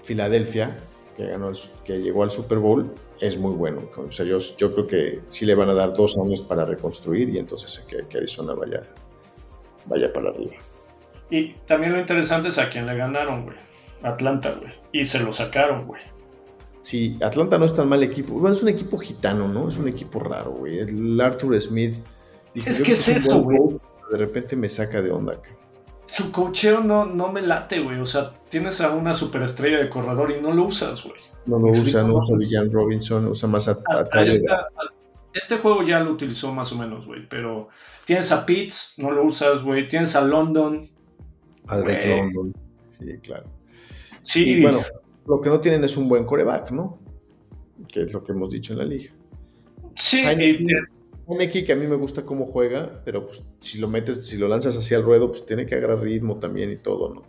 Filadelfia, 0.03 0.77
que, 1.17 1.27
ganó 1.27 1.51
el, 1.51 1.57
que 1.85 2.01
llegó 2.01 2.25
al 2.25 2.33
Super 2.33 2.59
Bowl, 2.59 2.93
es 3.21 3.39
muy 3.39 3.55
bueno. 3.55 3.89
O 3.97 4.11
sea, 4.11 4.27
yo, 4.27 4.39
yo, 4.59 4.73
creo 4.73 4.89
que 4.89 5.21
sí 5.29 5.47
le 5.47 5.55
van 5.55 5.69
a 5.69 5.75
dar 5.75 5.93
dos 5.93 6.19
años 6.19 6.43
para 6.43 6.65
reconstruir 6.65 7.29
y 7.29 7.39
entonces 7.39 7.79
que, 7.89 8.05
que 8.09 8.19
Arizona 8.19 8.55
vaya, 8.55 8.83
vaya 9.87 10.12
para 10.12 10.31
arriba. 10.31 10.57
Y 11.31 11.53
también 11.69 11.93
lo 11.93 12.01
interesante 12.01 12.49
es 12.49 12.59
a 12.59 12.71
quién 12.71 12.87
le 12.87 12.97
ganaron, 12.97 13.45
güey. 13.45 13.57
Atlanta, 14.03 14.57
güey. 14.61 14.73
Y 14.91 15.05
se 15.05 15.21
lo 15.21 15.33
sacaron, 15.33 15.87
güey. 15.87 16.03
Sí, 16.85 17.16
Atlanta 17.22 17.57
no 17.57 17.64
es 17.64 17.74
tan 17.74 17.89
mal 17.89 18.03
equipo. 18.03 18.35
Bueno, 18.35 18.55
es 18.55 18.62
un 18.62 18.68
equipo 18.68 18.99
gitano, 18.99 19.49
¿no? 19.49 19.70
Es 19.70 19.78
un 19.78 19.89
equipo 19.89 20.18
raro, 20.20 20.51
güey. 20.53 20.80
El 20.80 21.18
Arthur 21.18 21.59
Smith. 21.59 21.95
Dije, 22.55 22.70
es 22.70 22.82
que 22.82 22.93
es 22.93 23.09
eso, 23.09 23.41
güey. 23.41 23.59
De 24.12 24.18
repente 24.18 24.55
me 24.55 24.68
saca 24.68 25.01
de 25.01 25.11
onda. 25.11 25.41
Su 26.05 26.30
cocheo 26.30 26.80
no, 26.80 27.07
no 27.07 27.32
me 27.32 27.41
late, 27.41 27.80
güey. 27.80 27.99
O 28.01 28.05
sea, 28.05 28.35
tienes 28.51 28.82
a 28.82 28.91
una 28.91 29.14
superestrella 29.14 29.78
de 29.78 29.89
corredor 29.89 30.30
y 30.32 30.43
no 30.43 30.53
lo 30.53 30.66
usas, 30.66 31.03
güey. 31.03 31.16
No 31.47 31.59
lo 31.59 31.72
usa, 31.72 32.03
no 32.03 32.16
usa 32.16 32.37
Villan 32.37 32.70
Robinson, 32.70 33.28
usa 33.28 33.49
más 33.49 33.66
a, 33.66 33.72
a, 33.72 34.01
a 34.01 34.24
Este 35.32 35.57
juego 35.57 35.82
ya 35.85 36.01
lo 36.01 36.12
utilizó 36.12 36.53
más 36.53 36.70
o 36.72 36.76
menos, 36.76 37.07
güey. 37.07 37.26
Pero 37.30 37.70
tienes 38.05 38.30
a 38.30 38.45
Pitts, 38.45 38.93
no 38.99 39.11
lo 39.11 39.24
usas, 39.24 39.64
güey. 39.64 39.89
Tienes 39.89 40.14
a 40.16 40.20
London, 40.20 40.87
al 41.66 41.82
Rick 41.82 42.05
London. 42.05 42.53
Sí, 42.91 43.07
claro. 43.22 43.47
Sí. 44.22 44.43
Y 44.51 44.62
bueno, 44.62 44.82
lo 45.27 45.41
que 45.41 45.49
no 45.49 45.61
tienen 45.61 45.85
es 45.85 45.97
un 45.97 46.09
buen 46.09 46.25
coreback, 46.25 46.70
¿no? 46.70 46.99
Que 47.89 48.03
es 48.03 48.12
lo 48.12 48.22
que 48.22 48.33
hemos 48.33 48.51
dicho 48.51 48.72
en 48.72 48.79
la 48.79 48.85
liga. 48.85 49.12
Sí. 49.97 50.22
Heineke, 51.27 51.64
que 51.64 51.72
a 51.72 51.77
mí 51.77 51.87
me 51.87 51.97
gusta 51.97 52.25
cómo 52.25 52.45
juega, 52.45 53.01
pero 53.05 53.27
pues 53.27 53.43
si 53.59 53.79
lo 53.79 53.89
metes, 53.89 54.27
si 54.27 54.37
lo 54.37 54.49
lanzas 54.49 54.77
hacia 54.77 54.99
el 54.99 55.05
ruedo, 55.05 55.31
pues 55.31 55.47
tiene 55.47 55.64
que 55.64 55.75
agarrar 55.75 56.01
ritmo 56.01 56.39
también 56.39 56.70
y 56.70 56.77
todo, 56.77 57.14
¿no? 57.14 57.22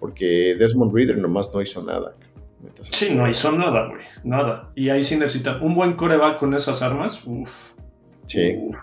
Porque 0.00 0.56
Desmond 0.58 0.94
Reader 0.94 1.18
nomás 1.18 1.52
no 1.52 1.60
hizo 1.60 1.82
nada. 1.82 2.14
Sí, 2.80 3.14
no 3.14 3.30
hizo 3.30 3.52
nada, 3.52 3.88
güey. 3.88 4.02
Nada. 4.24 4.72
Y 4.74 4.88
ahí 4.88 5.04
sí 5.04 5.16
necesita 5.16 5.58
un 5.60 5.74
buen 5.74 5.94
coreback 5.94 6.38
con 6.38 6.54
esas 6.54 6.80
armas. 6.80 7.22
Uf. 7.26 7.50
Sí. 8.24 8.56
Uf. 8.68 8.76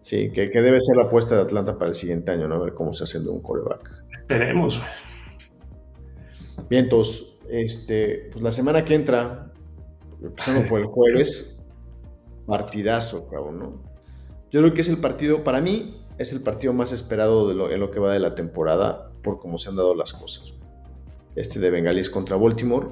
Sí, 0.00 0.30
que, 0.32 0.50
que, 0.50 0.60
debe 0.62 0.78
ser 0.80 0.96
la 0.96 1.04
apuesta 1.04 1.36
de 1.36 1.42
Atlanta 1.42 1.76
para 1.76 1.90
el 1.90 1.94
siguiente 1.94 2.32
año, 2.32 2.48
¿no? 2.48 2.56
A 2.56 2.64
ver 2.64 2.74
cómo 2.74 2.92
se 2.92 3.04
hace 3.04 3.20
de 3.20 3.28
un 3.28 3.40
coreback. 3.42 3.88
Esperemos. 4.18 4.82
Bien, 6.68 6.84
entonces, 6.84 7.29
este, 7.50 8.28
pues 8.32 8.42
la 8.42 8.50
semana 8.50 8.84
que 8.84 8.94
entra, 8.94 9.52
empezando 10.22 10.66
por 10.68 10.80
el 10.80 10.86
jueves, 10.86 11.66
partidazo, 12.46 13.28
cabrón, 13.28 13.58
¿no? 13.58 13.82
Yo 14.50 14.60
creo 14.60 14.74
que 14.74 14.80
es 14.80 14.88
el 14.88 14.98
partido, 14.98 15.44
para 15.44 15.60
mí, 15.60 16.04
es 16.18 16.32
el 16.32 16.40
partido 16.40 16.72
más 16.72 16.92
esperado 16.92 17.50
en 17.70 17.80
lo 17.80 17.90
que 17.90 18.00
va 18.00 18.12
de 18.12 18.18
la 18.18 18.34
temporada, 18.34 19.10
por 19.22 19.38
cómo 19.38 19.58
se 19.58 19.68
han 19.68 19.76
dado 19.76 19.94
las 19.94 20.12
cosas. 20.12 20.54
Este 21.36 21.60
de 21.60 21.70
Bengalíes 21.70 22.10
contra 22.10 22.36
Baltimore. 22.36 22.88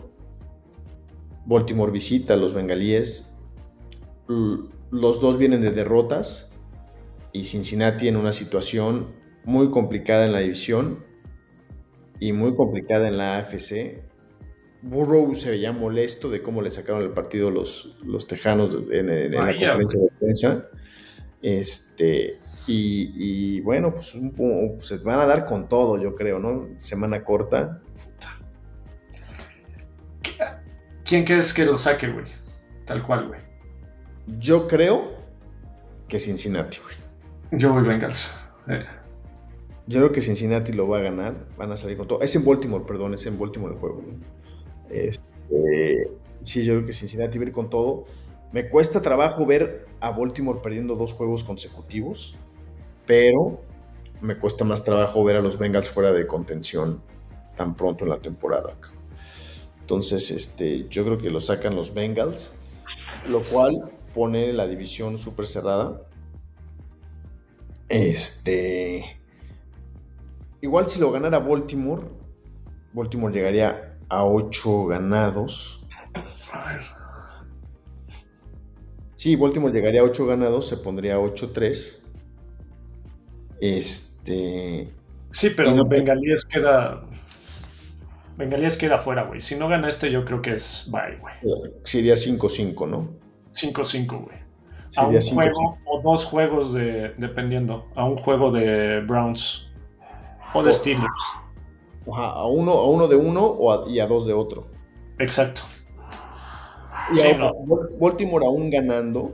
Baltimore 1.44 1.90
visita 1.90 2.34
a 2.34 2.36
los 2.36 2.54
Bengalíes. 2.54 3.36
Los 4.90 5.20
dos 5.20 5.38
vienen 5.38 5.60
de 5.60 5.72
derrotas 5.72 6.50
y 7.32 7.44
Cincinnati 7.44 8.08
en 8.08 8.16
una 8.16 8.32
situación 8.32 9.08
muy 9.44 9.70
complicada 9.70 10.24
en 10.24 10.32
la 10.32 10.40
división 10.40 11.04
y 12.20 12.32
muy 12.32 12.54
complicada 12.54 13.08
en 13.08 13.18
la 13.18 13.38
AFC. 13.38 14.07
Burrow 14.82 15.34
se 15.34 15.50
veía 15.50 15.72
molesto 15.72 16.30
de 16.30 16.42
cómo 16.42 16.62
le 16.62 16.70
sacaron 16.70 17.02
el 17.02 17.10
partido 17.10 17.50
los, 17.50 17.96
los 18.04 18.26
Tejanos 18.26 18.74
en, 18.90 19.10
en, 19.10 19.10
en 19.10 19.32
la 19.32 19.56
conferencia 19.58 20.00
de 20.00 20.10
prensa. 20.20 20.68
Este, 21.42 22.38
y, 22.66 23.12
y 23.16 23.60
bueno, 23.60 23.92
pues, 23.92 24.14
un, 24.14 24.32
pues, 24.32 24.86
se 24.86 24.98
van 24.98 25.20
a 25.20 25.26
dar 25.26 25.46
con 25.46 25.68
todo, 25.68 26.00
yo 26.00 26.14
creo, 26.14 26.38
¿no? 26.38 26.68
Semana 26.76 27.24
corta. 27.24 27.80
¿Quién 31.04 31.24
crees 31.24 31.52
que 31.52 31.64
lo 31.64 31.78
saque, 31.78 32.08
güey? 32.08 32.26
Tal 32.84 33.06
cual, 33.06 33.28
güey. 33.28 33.40
Yo 34.38 34.68
creo 34.68 35.16
que 36.06 36.18
Cincinnati, 36.18 36.78
güey. 36.82 37.60
Yo 37.60 37.72
voy 37.72 37.82
Bengals. 37.82 38.30
Eh. 38.68 38.84
Yo 39.86 40.00
creo 40.00 40.12
que 40.12 40.20
Cincinnati 40.20 40.74
lo 40.74 40.86
va 40.86 40.98
a 40.98 41.02
ganar. 41.02 41.34
Van 41.56 41.72
a 41.72 41.76
salir 41.78 41.96
con 41.96 42.06
todo. 42.06 42.20
Es 42.20 42.36
en 42.36 42.44
Baltimore, 42.44 42.84
perdón, 42.86 43.14
es 43.14 43.24
en 43.24 43.38
Baltimore 43.38 43.72
el 43.72 43.80
juego. 43.80 44.04
Este, 44.90 46.10
sí, 46.42 46.64
yo 46.64 46.74
creo 46.74 46.86
que 46.86 46.92
Cincinnati 46.92 47.38
va 47.38 47.44
a 47.44 47.48
ir 47.48 47.52
con 47.52 47.70
todo. 47.70 48.04
Me 48.52 48.68
cuesta 48.68 49.02
trabajo 49.02 49.44
ver 49.44 49.86
a 50.00 50.10
Baltimore 50.10 50.60
perdiendo 50.62 50.96
dos 50.96 51.12
juegos 51.12 51.44
consecutivos, 51.44 52.36
pero 53.06 53.60
me 54.20 54.38
cuesta 54.38 54.64
más 54.64 54.84
trabajo 54.84 55.22
ver 55.24 55.36
a 55.36 55.42
los 55.42 55.58
Bengals 55.58 55.88
fuera 55.88 56.12
de 56.12 56.26
contención 56.26 57.02
tan 57.56 57.74
pronto 57.74 58.04
en 58.04 58.10
la 58.10 58.20
temporada. 58.20 58.76
Entonces, 59.80 60.30
este, 60.30 60.86
yo 60.88 61.04
creo 61.04 61.18
que 61.18 61.30
lo 61.30 61.40
sacan 61.40 61.74
los 61.74 61.94
Bengals, 61.94 62.52
lo 63.26 63.42
cual 63.44 63.92
pone 64.14 64.52
la 64.52 64.66
división 64.66 65.18
súper 65.18 65.46
cerrada. 65.46 66.02
Este. 67.88 69.16
Igual 70.60 70.88
si 70.88 71.00
lo 71.00 71.10
ganara 71.10 71.38
Baltimore, 71.38 72.02
Baltimore 72.92 73.32
llegaría 73.32 73.87
a 74.08 74.24
8 74.24 74.86
ganados. 74.86 75.86
Sí, 79.14 79.34
Baltimore 79.36 79.72
llegaría 79.72 80.00
a 80.00 80.04
8 80.04 80.26
ganados, 80.26 80.68
se 80.68 80.76
pondría 80.76 81.18
8-3. 81.18 81.98
Este. 83.60 84.92
Sí, 85.30 85.50
pero 85.56 85.72
no, 85.72 85.84
Bengalíes 85.84 86.44
queda. 86.44 87.04
Bengalíes 88.36 88.76
queda 88.76 88.98
fuera, 88.98 89.24
güey. 89.24 89.40
Si 89.40 89.56
no 89.56 89.68
gana 89.68 89.88
este, 89.88 90.12
yo 90.12 90.24
creo 90.24 90.40
que 90.40 90.54
es 90.54 90.88
bye, 90.92 91.18
güey. 91.20 91.34
Sería 91.82 92.14
5-5, 92.14 92.88
¿no? 92.88 93.08
5-5, 93.54 94.24
güey. 94.24 94.38
A 94.96 95.06
un 95.06 95.20
Sería 95.20 95.50
juego 95.50 95.78
o 95.86 96.00
dos 96.02 96.24
juegos 96.24 96.72
de. 96.72 97.14
Dependiendo. 97.18 97.88
A 97.96 98.04
un 98.04 98.16
juego 98.18 98.52
de 98.52 99.00
Browns. 99.00 99.68
O 100.54 100.62
de 100.62 100.72
Steelers. 100.72 101.06
Ajá, 102.12 102.30
a 102.32 102.46
uno, 102.46 102.72
a 102.72 102.88
uno 102.88 103.08
de 103.08 103.16
uno 103.16 103.44
o 103.46 103.72
a, 103.72 103.88
y 103.88 104.00
a 104.00 104.06
dos 104.06 104.26
de 104.26 104.32
otro. 104.32 104.66
Exacto. 105.18 105.62
Y 107.12 107.16
Sí, 107.16 107.22
ahora, 107.22 107.50
Baltimore 108.00 108.44
aún 108.46 108.70
ganando, 108.70 109.32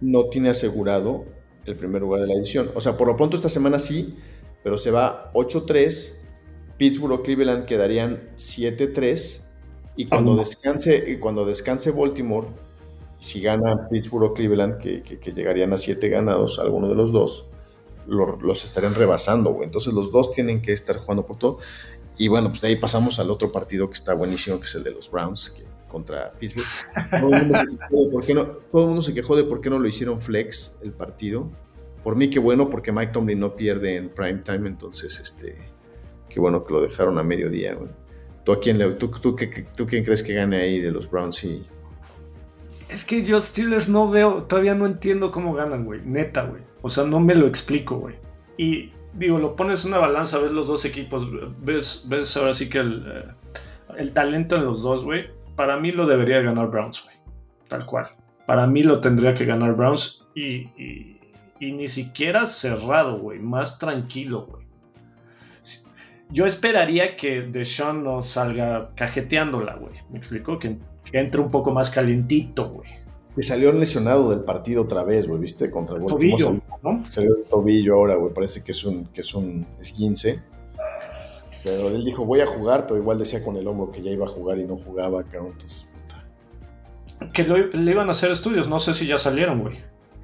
no 0.00 0.24
tiene 0.28 0.50
asegurado 0.50 1.24
el 1.66 1.76
primer 1.76 2.02
lugar 2.02 2.20
de 2.22 2.26
la 2.28 2.34
división. 2.34 2.70
O 2.74 2.80
sea, 2.80 2.96
por 2.96 3.06
lo 3.08 3.16
pronto 3.16 3.36
esta 3.36 3.48
semana 3.48 3.78
sí, 3.78 4.16
pero 4.62 4.76
se 4.76 4.90
va 4.90 5.30
8-3. 5.34 6.20
Pittsburgh 6.76 7.12
o 7.12 7.22
Cleveland 7.22 7.66
quedarían 7.66 8.28
7-3. 8.36 9.42
Y 9.96 10.06
cuando 10.06 10.34
descanse, 10.36 11.04
y 11.10 11.18
cuando 11.18 11.44
descanse 11.46 11.92
Baltimore, 11.92 12.48
si 13.18 13.40
gana 13.40 13.86
Pittsburgh 13.88 14.24
o 14.30 14.34
Cleveland, 14.34 14.78
que, 14.78 15.02
que- 15.02 15.20
que 15.20 15.30
llegarían 15.32 15.72
a 15.72 15.76
7 15.76 16.08
ganados, 16.08 16.58
alguno 16.58 16.88
de 16.88 16.96
los 16.96 17.12
dos, 17.12 17.50
lo- 18.06 18.38
los 18.40 18.64
estarían 18.64 18.94
rebasando, 18.94 19.50
güey. 19.50 19.66
Entonces 19.66 19.92
los 19.92 20.10
dos 20.12 20.32
tienen 20.32 20.62
que 20.62 20.72
estar 20.72 20.98
jugando 20.98 21.24
por 21.26 21.38
todo. 21.38 21.58
Y 22.16 22.28
bueno, 22.28 22.48
pues 22.48 22.60
de 22.60 22.68
ahí 22.68 22.76
pasamos 22.76 23.18
al 23.18 23.30
otro 23.30 23.50
partido 23.50 23.88
que 23.88 23.94
está 23.94 24.14
buenísimo, 24.14 24.58
que 24.60 24.66
es 24.66 24.74
el 24.74 24.84
de 24.84 24.92
los 24.92 25.10
Browns, 25.10 25.52
contra 25.88 26.32
Pittsburgh. 26.32 26.66
Todo 27.20 27.34
el, 27.34 27.46
mundo 27.46 27.56
se 27.56 27.66
quejó 27.76 28.04
de 28.04 28.10
por 28.10 28.24
qué 28.24 28.34
no, 28.34 28.46
todo 28.46 28.86
mundo 28.86 29.02
se 29.02 29.14
quejó 29.14 29.36
de 29.36 29.70
no 29.70 29.78
lo 29.78 29.88
hicieron 29.88 30.20
flex 30.20 30.80
el 30.82 30.92
partido. 30.92 31.50
Por 32.02 32.16
mí, 32.16 32.28
qué 32.28 32.38
bueno, 32.38 32.68
porque 32.68 32.92
Mike 32.92 33.12
Tomlin 33.12 33.38
no 33.38 33.54
pierde 33.54 33.96
en 33.96 34.10
prime 34.10 34.40
time, 34.44 34.68
entonces, 34.68 35.18
este, 35.18 35.56
qué 36.28 36.38
bueno 36.38 36.64
que 36.64 36.74
lo 36.74 36.82
dejaron 36.82 37.18
a 37.18 37.22
mediodía, 37.22 37.74
güey. 37.74 37.90
¿Tú, 38.44 38.52
a 38.52 38.60
quién 38.60 38.76
le, 38.76 38.90
tú 38.90 39.10
quién 39.10 40.04
crees 40.04 40.22
que 40.22 40.34
gane 40.34 40.56
ahí 40.56 40.80
de 40.80 40.90
los 40.90 41.10
Browns 41.10 41.42
y 41.44 41.64
Es 42.94 43.04
que 43.04 43.24
yo 43.24 43.40
Steelers 43.40 43.88
no 43.88 44.08
veo, 44.08 44.44
todavía 44.44 44.76
no 44.76 44.86
entiendo 44.86 45.32
cómo 45.32 45.52
ganan, 45.52 45.84
güey. 45.84 46.00
Neta, 46.04 46.44
güey. 46.44 46.62
O 46.80 46.88
sea, 46.88 47.02
no 47.02 47.18
me 47.18 47.34
lo 47.34 47.48
explico, 47.48 47.96
güey. 47.96 48.14
Y 48.56 48.92
digo, 49.14 49.36
lo 49.40 49.56
pones 49.56 49.84
en 49.84 49.90
una 49.90 49.98
balanza, 49.98 50.38
ves 50.38 50.52
los 50.52 50.68
dos 50.68 50.84
equipos, 50.84 51.26
ves, 51.58 52.04
ves 52.08 52.36
ahora 52.36 52.54
sí 52.54 52.68
que 52.68 52.78
el, 52.78 53.04
eh, 53.98 54.06
talento 54.14 54.54
en 54.54 54.64
los 54.64 54.80
dos, 54.80 55.02
güey. 55.04 55.24
Para 55.56 55.76
mí 55.76 55.90
lo 55.90 56.06
debería 56.06 56.40
ganar 56.40 56.70
Browns, 56.70 57.02
güey. 57.02 57.16
Tal 57.66 57.84
cual. 57.84 58.10
Para 58.46 58.68
mí 58.68 58.84
lo 58.84 59.00
tendría 59.00 59.34
que 59.34 59.44
ganar 59.44 59.74
Browns 59.74 60.24
y, 60.36 60.68
y, 60.80 61.18
y 61.58 61.72
ni 61.72 61.88
siquiera 61.88 62.46
cerrado, 62.46 63.18
güey. 63.18 63.40
Más 63.40 63.80
tranquilo, 63.80 64.46
güey. 64.46 64.64
Yo 66.30 66.46
esperaría 66.46 67.16
que 67.16 67.42
Deshaun 67.42 68.04
no 68.04 68.22
salga 68.22 68.90
cajeteándola, 68.94 69.74
güey. 69.74 69.94
¿Me 70.10 70.18
explico? 70.18 70.60
Que 70.60 70.78
entre 71.20 71.40
un 71.40 71.50
poco 71.50 71.70
más 71.72 71.90
calientito, 71.90 72.70
güey. 72.70 72.88
Que 73.34 73.42
salió 73.42 73.72
lesionado 73.72 74.30
del 74.30 74.40
partido 74.44 74.82
otra 74.82 75.02
vez, 75.02 75.26
güey, 75.26 75.40
¿viste? 75.40 75.70
Contra 75.70 75.96
el. 75.96 76.06
Tobillo, 76.06 76.36
Salió- 76.46 76.62
¿no? 76.82 77.08
Salió 77.10 77.36
el 77.36 77.44
tobillo 77.44 77.94
ahora, 77.94 78.14
güey. 78.14 78.32
Parece 78.32 78.62
que 78.62 78.72
es 78.72 78.84
un, 78.84 79.04
que 79.06 79.22
es 79.22 79.34
un 79.34 79.66
esguince. 79.80 80.40
Pero 81.64 81.88
él 81.88 82.04
dijo, 82.04 82.24
voy 82.26 82.40
a 82.40 82.46
jugar, 82.46 82.86
pero 82.86 83.00
igual 83.00 83.18
decía 83.18 83.42
con 83.42 83.56
el 83.56 83.66
hombro 83.66 83.90
que 83.90 84.02
ya 84.02 84.10
iba 84.10 84.26
a 84.26 84.28
jugar 84.28 84.58
y 84.58 84.64
no 84.64 84.76
jugaba 84.76 85.20
acá. 85.22 85.38
Entonces, 85.38 85.86
puta. 85.92 87.32
Que 87.32 87.42
lo- 87.44 87.56
le 87.56 87.90
iban 87.90 88.08
a 88.08 88.12
hacer 88.12 88.30
estudios, 88.30 88.68
no 88.68 88.78
sé 88.78 88.94
si 88.94 89.06
ya 89.06 89.18
salieron, 89.18 89.62
güey. 89.62 89.78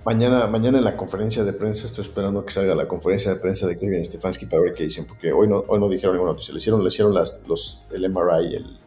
Mañana, 0.05 0.47
mañana 0.47 0.79
en 0.79 0.85
la 0.85 0.97
conferencia 0.97 1.45
de 1.45 1.53
prensa, 1.53 1.87
estoy 1.87 2.05
esperando 2.05 2.45
que 2.45 2.53
salga 2.53 2.75
la 2.75 2.87
conferencia 2.89 3.35
de 3.35 3.41
prensa 3.41 3.67
de 3.67 3.77
Kevin 3.79 4.03
Stefanski 4.05 4.47
para 4.47 4.63
ver 4.63 4.73
qué 4.75 4.85
dicen, 4.85 5.07
porque 5.07 5.33
hoy 5.33 5.47
no, 5.49 5.63
hoy 5.67 5.79
no 5.79 5.89
dijeron 5.89 6.15
ninguna 6.15 6.33
noticia. 6.33 6.53
Le 6.55 6.59
hicieron, 6.59 6.83
le 6.83 6.89
hicieron 6.89 7.13
las, 7.15 7.43
los, 7.49 7.83
el 7.93 8.09
MRI 8.09 8.55
el, 8.57 8.79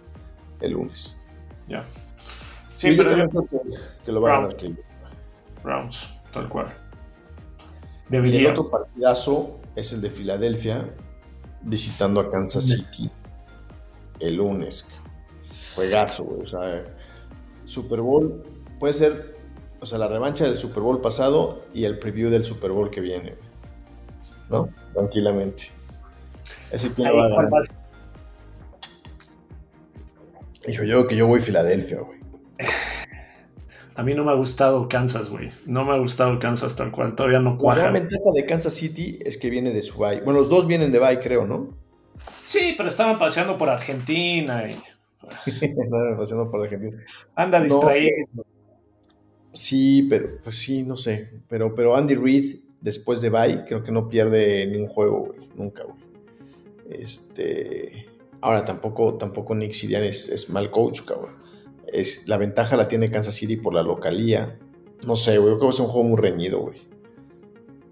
el 0.62 0.72
lunes. 0.72 1.20
Ya. 1.68 1.84
Sí, 2.76 2.94
pero 2.98 3.10
también 3.10 3.30
yo- 3.32 3.44
creo 3.46 3.62
que, 3.64 3.70
que 4.06 4.12
lo 4.12 4.22
va 4.22 4.30
a 4.38 4.42
ganar 4.42 4.58
Cleveland. 4.58 4.84
Browns, 5.64 6.14
tal 6.34 6.50
cual. 6.50 6.74
Y 8.12 8.38
el 8.38 8.48
otro 8.48 8.70
partidazo 8.70 9.60
es 9.76 9.94
el 9.94 10.02
de 10.02 10.10
Filadelfia 10.10 10.94
visitando 11.62 12.20
a 12.20 12.30
Kansas 12.30 12.66
City 12.66 13.10
el 14.20 14.36
lunes. 14.36 15.00
Juegazo, 15.76 16.24
güey. 16.26 16.42
O 16.42 16.46
sea, 16.46 16.84
Super 17.66 18.02
Bowl 18.02 18.44
puede 18.80 18.94
ser, 18.94 19.38
o 19.80 19.86
sea, 19.86 19.98
la 19.98 20.08
revancha 20.10 20.44
del 20.44 20.58
Super 20.58 20.84
Bowl 20.84 21.00
pasado 21.02 21.64
y 21.74 21.86
el 21.86 21.98
preview 21.98 22.30
del 22.30 22.44
Super 22.44 22.72
Bowl 22.72 22.90
que 22.90 23.02
viene. 23.02 23.36
¿no? 24.50 24.70
Tranquilamente. 24.94 25.70
Ese 26.70 26.92
quién 26.94 27.08
lo 27.08 27.16
va 27.18 27.24
a 27.24 27.26
Ahí, 27.28 27.34
¿cuál 27.50 27.50
ganar. 27.50 27.83
Dijo 30.68 30.84
yo 30.84 31.08
que 31.08 31.16
yo 31.16 31.28
voy 31.28 31.40
a 31.40 31.44
Filadelfia, 31.44 32.00
güey. 32.00 32.20
A 33.96 34.02
mí 34.02 34.16
no 34.16 34.24
me 34.24 34.32
ha 34.32 34.36
gustado 34.36 34.90
Kansas, 34.90 35.30
güey. 35.30 35.52
No 35.68 35.86
me 35.86 35.94
ha 35.94 36.00
gustado 36.00 36.40
Kansas 36.40 36.76
tal 36.76 36.90
cual. 36.92 37.16
Todavía 37.16 37.40
no 37.40 37.52
La 37.52 37.58
cuaja. 37.58 37.82
gran 37.82 37.94
ventaja 37.94 38.32
de 38.34 38.46
Kansas 38.46 38.74
City 38.74 39.20
es 39.24 39.38
que 39.38 39.52
viene 39.52 39.70
de 39.72 39.84
su 39.84 40.00
bye. 40.00 40.22
Bueno, 40.22 40.40
los 40.40 40.50
dos 40.50 40.66
vienen 40.66 40.92
de 40.92 40.98
bye, 40.98 41.20
creo, 41.20 41.46
¿no? 41.46 41.78
Sí, 42.46 42.74
pero 42.76 42.90
estaban 42.90 43.20
paseando 43.20 43.56
por 43.56 43.70
Argentina 43.70 44.68
y 44.68 44.82
Andan 45.84 46.18
paseando 46.18 46.50
por 46.50 46.64
Argentina. 46.64 46.98
anda 47.36 47.60
No, 47.60 47.66
distraído. 47.66 48.10
Sí, 49.52 50.08
pero 50.10 50.40
pues 50.42 50.56
sí, 50.58 50.82
no 50.84 50.96
sé. 50.96 51.30
Pero, 51.48 51.76
pero 51.76 51.96
Andy 51.96 52.16
Reid, 52.16 52.62
después 52.82 53.22
de 53.22 53.30
bye, 53.30 53.64
creo 53.68 53.84
que 53.84 53.92
no 53.92 54.10
pierde 54.10 54.66
ni 54.66 54.78
un 54.78 54.88
juego, 54.88 55.26
güey. 55.28 55.48
Nunca, 55.56 55.84
güey. 55.84 56.00
Este. 56.90 58.08
Ahora 58.44 58.66
tampoco, 58.66 59.18
tampoco 59.18 59.56
Nick 59.56 59.72
Sirianni 59.72 60.10
es, 60.10 60.28
es 60.28 60.50
mal 60.50 60.70
coach, 60.70 61.04
cabrón. 61.06 61.38
Es, 61.88 62.28
la 62.28 62.36
ventaja 62.36 62.76
la 62.76 62.90
tiene 62.90 63.10
Kansas 63.10 63.36
City 63.36 63.56
por 63.56 63.74
la 63.74 63.84
localía. 63.84 64.60
No 65.08 65.16
sé, 65.16 65.38
güey. 65.38 65.54
Yo 65.54 65.58
creo 65.58 65.60
que 65.60 65.66
va 65.68 65.70
a 65.70 65.74
ser 65.74 65.86
un 65.86 65.92
juego 65.92 66.10
muy 66.10 66.22
reñido, 66.22 66.60
güey. 66.60 66.82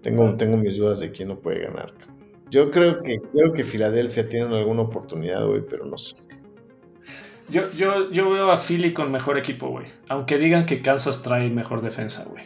Tengo, 0.02 0.36
tengo 0.36 0.58
mis 0.58 0.76
dudas 0.76 1.00
de 1.00 1.10
quién 1.10 1.28
no 1.28 1.38
puede 1.38 1.60
ganar, 1.60 1.94
cabrón. 1.94 2.18
Yo 2.50 2.70
creo 2.70 3.00
que, 3.00 3.18
creo 3.32 3.54
que 3.54 3.64
Filadelfia 3.64 4.28
tiene 4.28 4.54
alguna 4.54 4.82
oportunidad, 4.82 5.46
güey, 5.46 5.62
pero 5.66 5.86
no 5.86 5.96
sé. 5.96 6.28
Yo, 7.48 7.70
yo, 7.72 8.10
yo 8.10 8.30
veo 8.30 8.50
a 8.50 8.58
Philly 8.58 8.92
con 8.92 9.10
mejor 9.10 9.38
equipo, 9.38 9.70
güey. 9.70 9.86
Aunque 10.10 10.36
digan 10.36 10.66
que 10.66 10.82
Kansas 10.82 11.22
trae 11.22 11.48
mejor 11.48 11.80
defensa, 11.80 12.26
güey. 12.28 12.44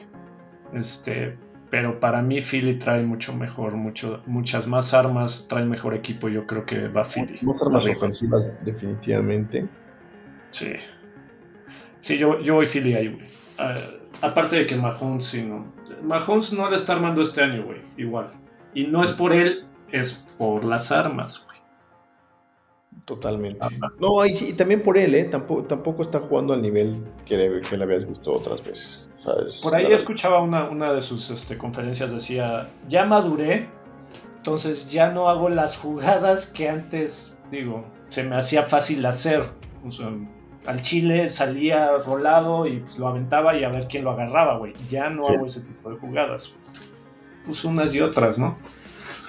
Este, 0.75 1.37
pero 1.71 1.99
para 1.99 2.23
mí 2.23 2.41
Philly 2.41 2.79
trae 2.79 3.03
mucho 3.03 3.35
mejor, 3.35 3.73
mucho, 3.75 4.23
muchas 4.27 4.67
más 4.67 4.95
armas, 4.95 5.47
trae 5.49 5.65
mejor 5.65 5.95
equipo. 5.95 6.29
Yo 6.29 6.47
creo 6.47 6.65
que 6.65 6.89
va 6.89 7.05
Philly. 7.05 7.39
Más 7.43 7.63
armas 7.63 7.89
ofensivas, 7.89 8.57
definitivamente. 8.65 9.67
Sí. 10.53 10.75
Sí, 12.01 12.19
yo, 12.19 12.41
yo 12.41 12.55
voy 12.55 12.67
Philly 12.67 12.95
ahí, 12.95 13.09
güey. 13.09 13.27
Ah, 13.59 13.79
aparte 14.21 14.57
de 14.57 14.67
que 14.67 14.77
Mahomes, 14.77 15.25
sí, 15.25 15.43
no. 15.43 15.73
Mahomes 16.03 16.53
no 16.53 16.71
le 16.71 16.77
está 16.77 16.93
armando 16.93 17.23
este 17.23 17.43
año, 17.43 17.65
güey. 17.65 17.81
Igual. 17.97 18.33
Y 18.75 18.85
no 18.85 19.03
es 19.03 19.13
por 19.13 19.33
él, 19.33 19.67
es 19.91 20.13
por 20.39 20.65
las 20.65 20.93
armas, 20.93 21.45
güey. 21.45 21.56
Totalmente. 23.05 23.65
Ajá. 23.65 23.93
No, 24.01 24.25
y, 24.27 24.35
sí, 24.35 24.49
y 24.51 24.53
también 24.55 24.83
por 24.83 24.99
él, 24.99 25.15
¿eh? 25.15 25.25
Tampoco, 25.25 25.65
tampoco 25.65 26.03
está 26.03 26.19
jugando 26.19 26.55
al 26.55 26.63
nivel 26.63 26.93
que 27.25 27.37
le, 27.37 27.61
que 27.63 27.77
le 27.77 27.85
habías 27.85 28.07
visto 28.07 28.33
otras 28.33 28.65
veces. 28.65 29.11
Por 29.63 29.75
ahí 29.77 29.89
la 29.89 29.97
escuchaba 29.97 30.41
una, 30.43 30.69
una 30.69 30.93
de 30.93 31.03
sus 31.03 31.31
este, 31.31 31.57
conferencias, 31.57 32.11
decía, 32.13 32.69
ya 32.89 33.05
maduré, 33.05 33.69
entonces 34.39 34.89
ya 34.89 35.11
no 35.11 35.29
hago 35.29 35.49
las 35.49 35.77
jugadas 35.77 36.47
que 36.47 36.69
antes, 36.69 37.35
digo, 37.51 37.85
se 38.09 38.25
me 38.25 38.37
hacía 38.37 38.65
fácil 38.65 39.05
hacer. 39.07 39.45
O 39.87 39.91
sea, 39.93 40.11
al 40.67 40.83
chile 40.83 41.31
salía 41.31 41.99
rolado 41.99 42.67
y 42.67 42.81
pues, 42.81 42.99
lo 42.99 43.07
aventaba 43.09 43.57
y 43.57 43.63
a 43.63 43.69
ver 43.69 43.87
quién 43.89 44.03
lo 44.05 44.11
agarraba, 44.13 44.59
güey. 44.59 44.73
Ya 44.91 45.11
no 45.11 45.23
Sí. 45.23 45.35
hago 45.35 45.47
ese 45.47 45.61
tipo 45.61 45.91
de 45.91 45.97
jugadas. 45.97 46.57
Pues 47.45 47.65
unas 47.65 47.95
y 47.95 48.01
otras, 48.01 48.39
¿no? 48.39 48.59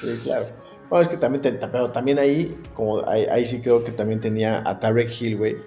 Sí, 0.02 0.20
claro. 0.24 0.46
Bueno, 0.90 1.04
es 1.04 1.10
que 1.10 1.18
también, 1.18 1.42
te- 1.42 1.52
pero 1.54 1.90
también 1.92 2.18
ahí, 2.20 2.56
como 2.74 3.08
ahí, 3.08 3.26
ahí 3.26 3.46
sí 3.46 3.62
creo 3.62 3.84
que 3.84 3.92
también 3.92 4.22
tenía 4.22 4.62
a 4.66 4.80
Tarek 4.80 5.10
Hill, 5.22 5.38
güey, 5.38 5.58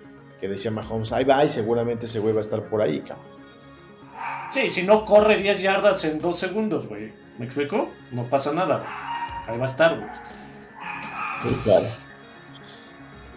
que 0.40 0.48
decía 0.48 0.70
Mahomes, 0.70 1.12
ahí 1.12 1.24
va, 1.24 1.44
y 1.44 1.48
seguramente 1.50 2.06
ese 2.06 2.20
güey 2.20 2.32
va 2.32 2.40
a 2.40 2.42
estar 2.42 2.62
por 2.64 2.80
ahí, 2.80 3.00
cabrón. 3.00 3.26
Sí, 4.52 4.68
si 4.70 4.82
no 4.82 5.04
corre 5.04 5.36
10 5.36 5.60
yardas 5.62 6.02
en 6.04 6.18
2 6.20 6.38
segundos, 6.38 6.88
güey. 6.88 7.12
¿Me 7.38 7.44
explico? 7.46 7.88
No 8.12 8.24
pasa 8.24 8.52
nada, 8.52 8.78
güey. 8.78 8.88
Ahí 9.46 9.58
va 9.58 9.66
a 9.66 9.70
estar, 9.70 9.96
güey. 9.96 10.08
Sí, 11.42 11.60
claro. 11.64 11.86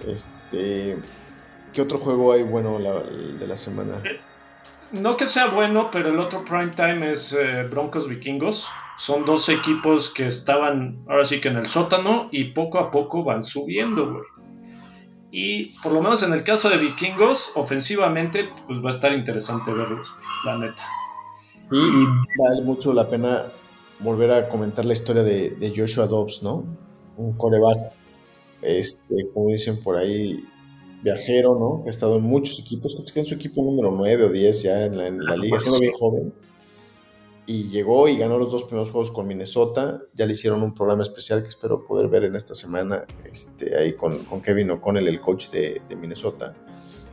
Este. 0.08 0.98
¿Qué 1.74 1.82
otro 1.82 1.98
juego 2.00 2.34
hay 2.34 2.44
bueno 2.44 2.78
la- 2.80 3.00
de 3.02 3.48
la 3.48 3.58
semana? 3.58 4.02
No 4.92 5.18
que 5.18 5.28
sea 5.28 5.48
bueno, 5.48 5.90
pero 5.92 6.10
el 6.10 6.20
otro 6.20 6.46
prime 6.46 6.72
time 6.76 7.12
es 7.14 7.34
eh, 7.34 7.64
Broncos 7.70 8.08
Vikingos. 8.08 8.68
Son 8.98 9.26
dos 9.26 9.50
equipos 9.50 10.10
que 10.14 10.28
estaban 10.28 11.04
ahora 11.08 11.26
sí 11.26 11.42
que 11.42 11.50
en 11.50 11.58
el 11.58 11.68
sótano 11.68 12.30
y 12.32 12.52
poco 12.52 12.80
a 12.80 12.92
poco 12.92 13.24
van 13.24 13.44
subiendo, 13.44 14.12
güey. 14.12 14.24
Y 15.32 15.66
por 15.80 15.92
lo 15.94 16.02
menos 16.02 16.22
en 16.22 16.32
el 16.32 16.44
caso 16.44 16.70
de 16.70 16.78
Vikingos, 16.78 17.54
ofensivamente, 17.56 18.50
pues 18.68 18.84
va 18.86 18.90
a 18.90 18.94
estar 18.94 19.12
interesante 19.14 19.74
verlos, 19.74 20.14
la 20.46 20.60
neta. 20.60 20.84
Sí, 21.72 21.80
vale 22.38 22.62
mucho 22.62 22.94
la 22.94 23.10
pena 23.10 23.42
volver 24.00 24.30
a 24.30 24.48
comentar 24.48 24.86
la 24.86 24.94
historia 24.94 25.24
de, 25.24 25.50
de 25.52 25.74
Joshua 25.76 26.06
Dobbs, 26.06 26.44
¿no? 26.44 26.64
Un 27.18 27.34
coreback, 27.36 27.80
este, 28.62 29.28
como 29.34 29.50
dicen 29.50 29.82
por 29.82 29.98
ahí, 29.98 30.46
viajero, 31.02 31.58
¿no? 31.58 31.82
Que 31.82 31.90
ha 31.90 31.90
estado 31.90 32.18
en 32.18 32.24
muchos 32.24 32.60
equipos, 32.60 32.94
creo 32.94 33.06
que 33.06 33.10
está 33.10 33.20
en 33.22 33.26
su 33.26 33.36
equipo 33.36 33.64
número 33.64 33.92
9 33.92 34.26
o 34.26 34.30
10 34.30 34.62
ya 34.62 34.86
en 34.86 34.98
la, 34.98 35.08
en 35.08 35.18
la 35.18 35.36
liga, 35.36 35.58
siendo 35.58 35.80
bien 35.80 35.94
joven. 35.94 36.34
Y 37.46 37.68
llegó 37.70 38.08
y 38.08 38.18
ganó 38.18 38.38
los 38.38 38.52
dos 38.52 38.64
primeros 38.64 38.92
juegos 38.92 39.12
con 39.12 39.28
Minnesota. 39.28 40.02
Ya 40.14 40.26
le 40.26 40.32
hicieron 40.34 40.64
un 40.64 40.74
programa 40.74 41.04
especial 41.04 41.42
que 41.42 41.50
espero 41.50 41.86
poder 41.86 42.08
ver 42.08 42.24
en 42.24 42.36
esta 42.38 42.56
semana, 42.56 43.04
este, 43.30 43.78
ahí 43.78 43.94
con, 43.94 44.20
con 44.26 44.42
Kevin 44.42 44.72
O'Connell, 44.72 45.08
el 45.08 45.20
coach 45.20 45.50
de, 45.50 45.82
Minnesota 46.00 46.54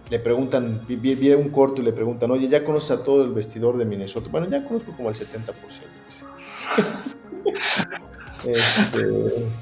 le 0.09 0.19
preguntan, 0.19 0.81
vi, 0.89 0.97
vi- 0.97 1.31
un 1.35 1.51
corto 1.51 1.81
y 1.83 1.85
le 1.85 1.93
preguntan, 1.93 2.33
oye, 2.33 2.49
¿ya 2.49 2.65
conoces 2.65 2.91
a 2.91 3.05
todo 3.05 3.23
el 3.23 3.33
vestidor 3.33 3.79
de 3.79 3.85
Minnesota? 3.85 4.29
Bueno, 4.29 4.49
ya 4.49 4.65
conozco 4.65 4.91
como 4.97 5.09
el 5.09 5.15
70%. 5.15 5.55
dice. 6.09 6.25
Este, 8.45 9.53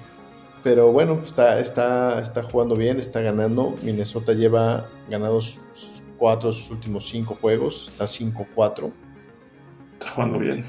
pero 0.62 0.90
bueno, 0.90 1.20
está, 1.22 1.60
está, 1.60 2.18
está 2.20 2.42
jugando 2.42 2.76
bien, 2.76 2.98
está 2.98 3.20
ganando. 3.20 3.74
Minnesota 3.82 4.32
lleva 4.32 4.88
ganados 5.10 5.60
cuatro 6.16 6.48
de 6.48 6.54
sus 6.54 6.70
últimos 6.70 7.06
cinco 7.08 7.36
juegos, 7.38 7.90
está 7.92 8.06
5-4. 8.06 8.90
Está 9.98 10.10
jugando 10.12 10.38
bien. 10.38 10.64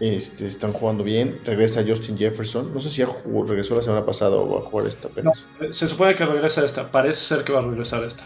Este, 0.00 0.46
están 0.46 0.72
jugando 0.72 1.02
bien. 1.02 1.38
Regresa 1.44 1.82
Justin 1.86 2.16
Jefferson. 2.18 2.72
No 2.72 2.80
sé 2.80 2.88
si 2.88 2.98
ya 3.00 3.06
jugó- 3.06 3.44
regresó 3.44 3.74
la 3.76 3.82
semana 3.82 4.06
pasada 4.06 4.36
o 4.36 4.48
va 4.48 4.58
a 4.66 4.70
jugar 4.70 4.86
esta 4.86 5.08
apenas. 5.08 5.46
Eh, 5.60 5.70
Se 5.72 5.88
supone 5.88 6.14
que 6.14 6.24
regresa 6.24 6.64
esta. 6.64 6.90
Parece 6.90 7.22
ser 7.24 7.44
que 7.44 7.52
va 7.52 7.60
a 7.60 7.62
regresar 7.66 8.04
esta. 8.04 8.24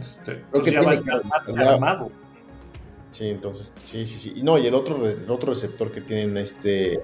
Este, 0.00 0.42
Creo 0.50 0.62
que 0.62 0.72
ya 0.72 0.80
tiene 0.80 1.64
va 1.64 1.72
armado. 1.72 2.10
Sí, 3.10 3.30
entonces, 3.30 3.72
sí, 3.82 4.04
sí, 4.04 4.18
sí. 4.18 4.32
Y 4.36 4.42
no, 4.42 4.58
y 4.58 4.66
el 4.66 4.74
otro, 4.74 5.08
el 5.08 5.30
otro 5.30 5.50
receptor 5.54 5.90
que 5.90 6.02
tienen 6.02 6.36
este 6.36 7.00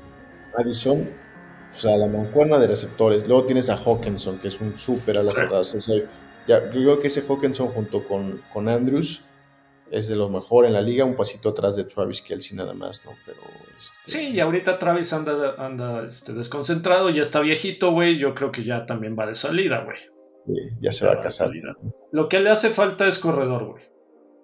Addison, 0.59 1.09
o 1.71 1.73
sea, 1.73 1.97
la 1.97 2.07
mancuerna 2.09 2.59
de 2.59 2.67
receptores. 2.67 3.27
Luego 3.27 3.45
tienes 3.45 3.71
a 3.71 3.77
Hawkinson, 3.77 4.39
que 4.39 4.49
es 4.49 4.61
un 4.61 4.75
súper 4.77 5.17
a 5.17 5.23
las. 5.23 5.39
O 5.39 5.65
sea, 5.65 5.97
yo 6.47 6.71
creo 6.71 7.01
que 7.01 7.07
ese 7.07 7.23
Hawkinson 7.27 7.69
junto 7.69 8.07
con, 8.07 8.43
con 8.53 8.69
Andrews 8.69 9.23
es 9.93 10.09
de 10.09 10.17
lo 10.17 10.29
mejor 10.29 10.65
en 10.67 10.73
la 10.73 10.81
liga, 10.81 11.05
un 11.05 11.15
pasito 11.15 11.51
atrás 11.51 11.77
de 11.77 11.85
Travis 11.85 12.21
Kelsey 12.23 12.57
nada 12.57 12.75
más, 12.75 13.05
¿no? 13.05 13.13
Pero 13.25 13.39
este, 13.79 14.11
Sí, 14.11 14.29
y 14.31 14.41
ahorita 14.41 14.79
Travis 14.79 15.13
anda, 15.13 15.55
anda 15.59 16.05
este, 16.07 16.33
desconcentrado, 16.33 17.11
ya 17.11 17.23
está 17.23 17.41
viejito, 17.41 17.93
güey. 17.93 18.19
Yo 18.19 18.35
creo 18.35 18.51
que 18.51 18.65
ya 18.65 18.87
también 18.87 19.17
va 19.19 19.27
de 19.27 19.35
salida, 19.35 19.85
güey. 19.85 19.99
eh, 20.49 20.77
ya 20.81 20.91
se 20.93 21.07
va 21.07 21.13
a 21.13 21.21
casar. 21.21 21.49
salida. 21.49 21.77
Lo 22.11 22.29
que 22.29 22.41
le 22.41 22.51
hace 22.51 22.71
falta 22.71 23.07
es 23.07 23.19
corredor, 23.19 23.67
güey. 23.73 23.85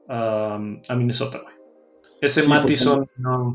A, 0.08 0.54
a 0.88 0.94
Minnesota, 0.94 1.40
güey. 1.42 1.54
Ese 2.20 2.42
Sí, 2.42 2.48
Mattison 2.48 3.08
no. 3.16 3.54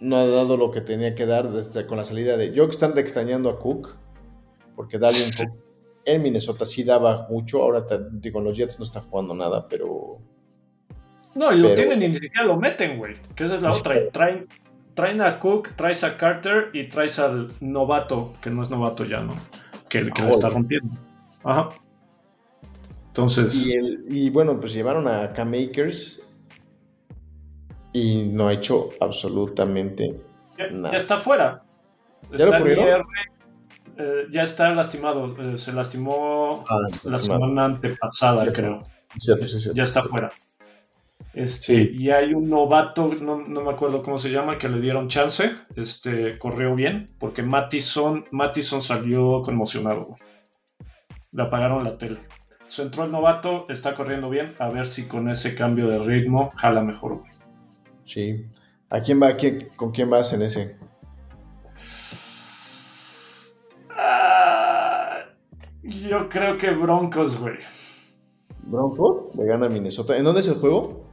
No 0.00 0.16
ha 0.16 0.26
dado 0.26 0.56
lo 0.56 0.70
que 0.70 0.80
tenía 0.80 1.14
que 1.14 1.24
dar 1.24 1.50
desde, 1.50 1.86
con 1.86 1.96
la 1.96 2.04
salida 2.04 2.36
de. 2.36 2.52
Yo 2.52 2.64
que 2.66 2.72
están 2.72 2.96
extrañando 2.98 3.48
a 3.48 3.58
Cook, 3.58 3.88
porque 4.76 4.98
Dalvin 4.98 5.30
Cook 5.36 5.56
en 6.04 6.22
Minnesota 6.22 6.66
sí 6.66 6.82
daba 6.84 7.26
mucho. 7.30 7.62
Ahora, 7.62 7.86
te- 7.86 8.00
digo, 8.12 8.40
en 8.40 8.44
los 8.46 8.56
Jets 8.56 8.78
no 8.78 8.84
está 8.84 9.00
jugando 9.00 9.34
nada, 9.34 9.66
pero 9.68 10.18
No, 11.34 11.52
y 11.52 11.58
lo 11.58 11.68
Pero- 11.70 11.76
tienen 11.88 12.02
y 12.02 12.08
ni 12.08 12.14
siquiera 12.14 12.44
lo 12.44 12.56
meten, 12.56 12.98
güey. 12.98 13.16
Que 13.34 13.44
esa 13.44 13.54
es 13.56 13.62
la 13.62 13.70
otra. 13.70 13.98
Y 14.00 14.10
traen, 14.10 14.46
traen 14.94 15.20
a 15.20 15.40
Cook, 15.40 15.70
traes 15.76 16.04
a 16.04 16.16
Carter 16.16 16.70
y 16.72 16.88
traes 16.88 17.18
al 17.18 17.50
novato, 17.60 18.32
que 18.40 18.50
no 18.50 18.62
es 18.62 18.70
novato 18.70 19.04
ya, 19.04 19.20
¿no? 19.20 19.34
Que, 19.88 20.10
que 20.10 20.22
lo 20.22 20.28
está 20.30 20.48
rompiendo. 20.50 20.96
Ajá. 21.42 21.70
Entonces. 23.08 23.66
Y, 23.66 23.72
el- 23.74 24.04
y 24.08 24.30
bueno, 24.30 24.58
pues 24.60 24.72
llevaron 24.72 25.06
a 25.08 25.32
Cam 25.32 25.52
Akers 25.54 26.28
y 27.92 28.24
no 28.32 28.48
ha 28.48 28.52
hecho 28.52 28.90
absolutamente 29.00 30.20
Ya, 30.58 30.68
Nada. 30.70 30.92
ya 30.92 30.98
está 30.98 31.18
fuera. 31.18 31.62
¿Ya 32.32 32.38
lo 32.38 32.44
Está 32.46 32.58
corrieron? 32.58 32.84
IR, 32.86 33.04
eh, 33.98 34.26
ya 34.32 34.42
está 34.42 34.70
lastimado. 34.74 35.36
eh, 35.38 35.58
se 35.58 35.72
lastimó 35.72 36.64
Ah, 36.68 36.78
la 37.04 37.18
semana 37.18 37.64
antepasada, 37.66 38.44
creo. 38.52 38.80
cierto, 39.16 39.44
sí, 39.44 39.60
cierto. 39.60 39.76
Ya 39.76 39.82
está 39.84 40.02
fuera. 40.04 40.32
Este, 41.32 41.86
Sí. 41.86 41.90
Y 42.04 42.10
hay 42.10 42.32
un 42.34 42.48
novato, 42.48 43.08
no, 43.20 43.38
no 43.38 43.60
me 43.62 43.70
acuerdo 43.72 44.02
cómo 44.02 44.18
se 44.18 44.30
llama, 44.30 44.58
que 44.58 44.68
le 44.68 44.80
dieron 44.80 45.08
chance. 45.08 45.50
Este, 45.76 46.38
corrió 46.38 46.74
bien, 46.74 47.06
porque 47.18 47.42
Mattison, 47.42 48.24
Mattison 48.32 48.80
salió 48.82 49.42
conmocionado. 49.42 50.04
güey. 50.04 50.20
Le 51.32 51.42
apagaron 51.42 51.82
la 51.84 51.98
tele. 51.98 52.20
Se 52.68 52.82
entró 52.82 53.04
el 53.04 53.12
novato, 53.12 53.66
está 53.68 53.94
corriendo 53.94 54.28
bien. 54.28 54.54
A 54.58 54.68
ver 54.68 54.86
si 54.86 55.06
con 55.06 55.28
ese 55.30 55.54
cambio 55.54 55.88
de 55.88 55.98
ritmo 55.98 56.52
jala 56.56 56.82
mejor. 56.82 57.18
güey. 57.20 57.32
Sí. 58.04 58.46
¿A 58.90 59.00
quién 59.00 59.20
va? 59.20 59.32
¿Quién- 59.36 59.70
¿Con 59.76 59.90
quién 59.90 60.10
vas 60.10 60.32
en 60.32 60.42
ese? 60.42 60.76
Ah, 63.90 65.24
yo 65.82 66.28
creo 66.28 66.58
que 66.58 66.70
Broncos, 66.70 67.38
güey. 67.38 67.56
Broncos 68.62 69.32
le 69.36 69.46
gana 69.46 69.66
a 69.66 69.68
Minnesota. 69.68 70.16
¿En 70.16 70.24
dónde 70.24 70.40
es 70.40 70.48
el 70.48 70.54
juego? 70.54 71.03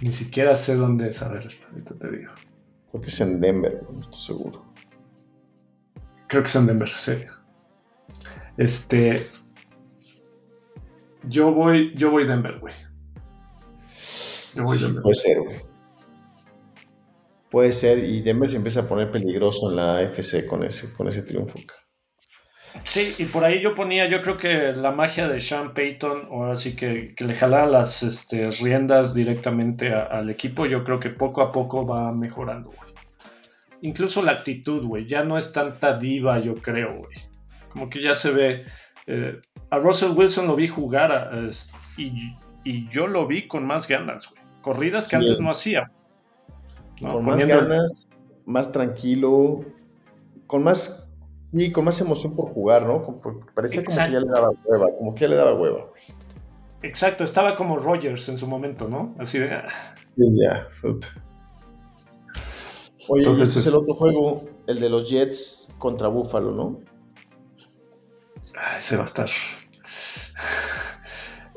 Ni 0.00 0.12
siquiera 0.12 0.54
sé 0.56 0.76
dónde 0.76 1.08
es. 1.08 1.22
A 1.22 1.28
ver, 1.28 1.48
ahorita 1.70 1.94
te 1.94 2.10
digo. 2.10 2.32
Creo 2.90 3.00
que 3.00 3.08
es 3.08 3.20
en 3.20 3.40
Denver, 3.40 3.82
no 3.92 4.00
estoy 4.00 4.20
seguro. 4.20 4.64
Creo 6.26 6.42
que 6.42 6.48
es 6.48 6.56
en 6.56 6.66
Denver, 6.66 6.88
sí. 6.88 7.12
Este. 8.56 9.26
Yo 11.28 11.52
voy, 11.52 11.94
yo 11.96 12.10
voy 12.10 12.26
Denver, 12.26 12.58
güey. 12.58 12.74
Yo 14.54 14.64
voy 14.64 14.78
Denver. 14.78 15.02
Puede 15.02 15.14
ser, 15.14 15.40
güey. 15.40 15.60
Puede 17.50 17.72
ser, 17.72 17.98
y 17.98 18.22
Denver 18.22 18.48
se 18.48 18.56
empieza 18.56 18.80
a 18.80 18.88
poner 18.88 19.10
peligroso 19.10 19.70
en 19.70 19.76
la 19.76 20.02
FC 20.02 20.46
con 20.46 20.62
ese, 20.62 20.92
con 20.92 21.08
ese 21.08 21.22
triunfo. 21.22 21.58
Sí, 22.84 23.14
y 23.18 23.26
por 23.26 23.44
ahí 23.44 23.60
yo 23.62 23.74
ponía, 23.74 24.06
yo 24.08 24.22
creo 24.22 24.36
que 24.36 24.72
la 24.72 24.92
magia 24.92 25.28
de 25.28 25.40
Sean 25.40 25.74
Payton, 25.74 26.22
o 26.30 26.44
así 26.46 26.74
que, 26.76 27.14
que 27.16 27.24
le 27.24 27.34
jalara 27.34 27.66
las 27.66 28.02
este, 28.02 28.48
riendas 28.50 29.12
directamente 29.14 29.92
a- 29.92 30.04
al 30.04 30.30
equipo, 30.30 30.66
yo 30.66 30.82
creo 30.84 30.98
que 30.98 31.10
poco 31.10 31.42
a 31.42 31.52
poco 31.52 31.86
va 31.86 32.12
mejorando, 32.12 32.68
güey. 32.70 32.90
Incluso 33.82 34.22
la 34.22 34.32
actitud, 34.32 34.84
güey, 34.86 35.06
ya 35.06 35.24
no 35.24 35.38
es 35.38 35.52
tanta 35.52 35.96
diva, 35.96 36.38
yo 36.38 36.54
creo, 36.56 36.96
güey. 36.98 37.18
Como 37.70 37.88
que 37.88 38.02
ya 38.02 38.14
se 38.14 38.30
ve. 38.30 38.64
eh, 39.06 39.40
a 39.70 39.78
Russell 39.78 40.12
Wilson 40.12 40.46
lo 40.46 40.54
vi 40.54 40.68
jugar 40.68 41.10
a- 41.10 41.48
es- 41.48 41.72
y, 41.96 42.36
y 42.64 42.88
yo 42.90 43.06
lo 43.08 43.26
vi 43.26 43.48
con 43.48 43.66
más 43.66 43.88
ganas, 43.88 44.28
güey. 44.30 44.40
Corridas 44.62 45.04
que 45.08 45.16
Sí. 45.16 45.22
antes 45.24 45.40
no 45.40 45.50
hacía. 45.50 45.90
¿no? 47.00 47.14
Con 47.14 47.24
más 47.24 47.40
Poniendo- 47.40 47.66
ganas, 47.68 48.10
más 48.46 48.70
tranquilo, 48.70 49.64
con 50.46 50.62
más. 50.62 51.09
Y 51.52 51.72
con 51.72 51.84
más 51.84 52.00
emoción 52.00 52.36
por 52.36 52.52
jugar, 52.52 52.86
¿no? 52.86 53.02
Como- 53.02 53.20
parecía 53.54 53.82
como 53.84 53.96
que 53.96 54.12
ya 54.12 54.20
le 54.20 54.26
daba 54.26 54.50
hueva, 54.64 54.86
como 54.98 55.14
que 55.14 55.20
ya 55.22 55.28
le 55.28 55.36
daba 55.36 55.54
hueva. 55.54 55.86
güey. 55.86 56.02
Exacto, 56.82 57.24
estaba 57.24 57.56
como 57.56 57.76
Rogers 57.78 58.28
en 58.28 58.38
su 58.38 58.46
momento, 58.46 58.88
¿no? 58.88 59.14
Así 59.18 59.38
de. 59.38 59.52
ah, 59.52 59.68
Sí, 60.16 60.24
ya. 60.40 60.66
Oye, 63.08 63.22
y 63.22 63.24
Entonces, 63.24 63.48
este 63.48 63.60
es 63.60 63.66
el 63.66 63.74
otro 63.74 63.94
juego, 63.94 64.44
el 64.66 64.80
de 64.80 64.88
los 64.88 65.10
Jets 65.10 65.74
contra 65.78 66.08
Buffalo, 66.08 66.52
¿no? 66.52 66.80
Ah, 68.56 68.78
ese 68.78 68.96
va 68.96 69.02
a 69.02 69.06
estar. 69.06 69.28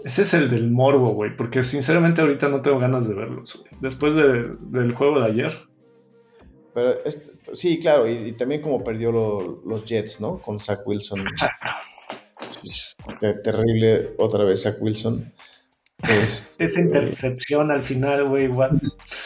Ese 0.04 0.24
es 0.24 0.34
el 0.34 0.50
del 0.50 0.72
morbo, 0.72 1.14
güey. 1.14 1.36
Porque 1.36 1.64
sinceramente 1.64 2.22
ahorita 2.22 2.50
no 2.50 2.62
tengo 2.62 2.80
ganas 2.80 3.08
de 3.08 3.16
verlos, 3.16 3.60
güey. 3.62 3.82
Después 3.82 4.16
de- 4.16 4.56
del 4.60 4.94
juego 4.96 5.20
de 5.22 5.26
ayer. 5.28 5.54
Pero 6.74 7.04
este- 7.06 7.34
sí, 7.56 7.80
claro, 7.80 8.08
y, 8.08 8.12
y 8.14 8.32
también 8.34 8.62
como 8.62 8.84
perdió 8.84 9.12
lo- 9.12 9.62
los 9.66 9.86
Jets, 9.86 10.20
¿no? 10.22 10.40
Con 10.40 10.60
Zach 10.60 10.80
Wilson. 10.86 11.24
Terrible 13.44 14.16
otra 14.18 14.44
vez 14.44 14.64
Zach 14.64 14.76
Wilson. 14.80 15.32
Este, 16.10 16.66
Esa 16.66 16.82
intercepción 16.82 17.72
al 17.72 17.84
final, 17.84 18.28
güey. 18.28 18.48
what- 18.48 18.78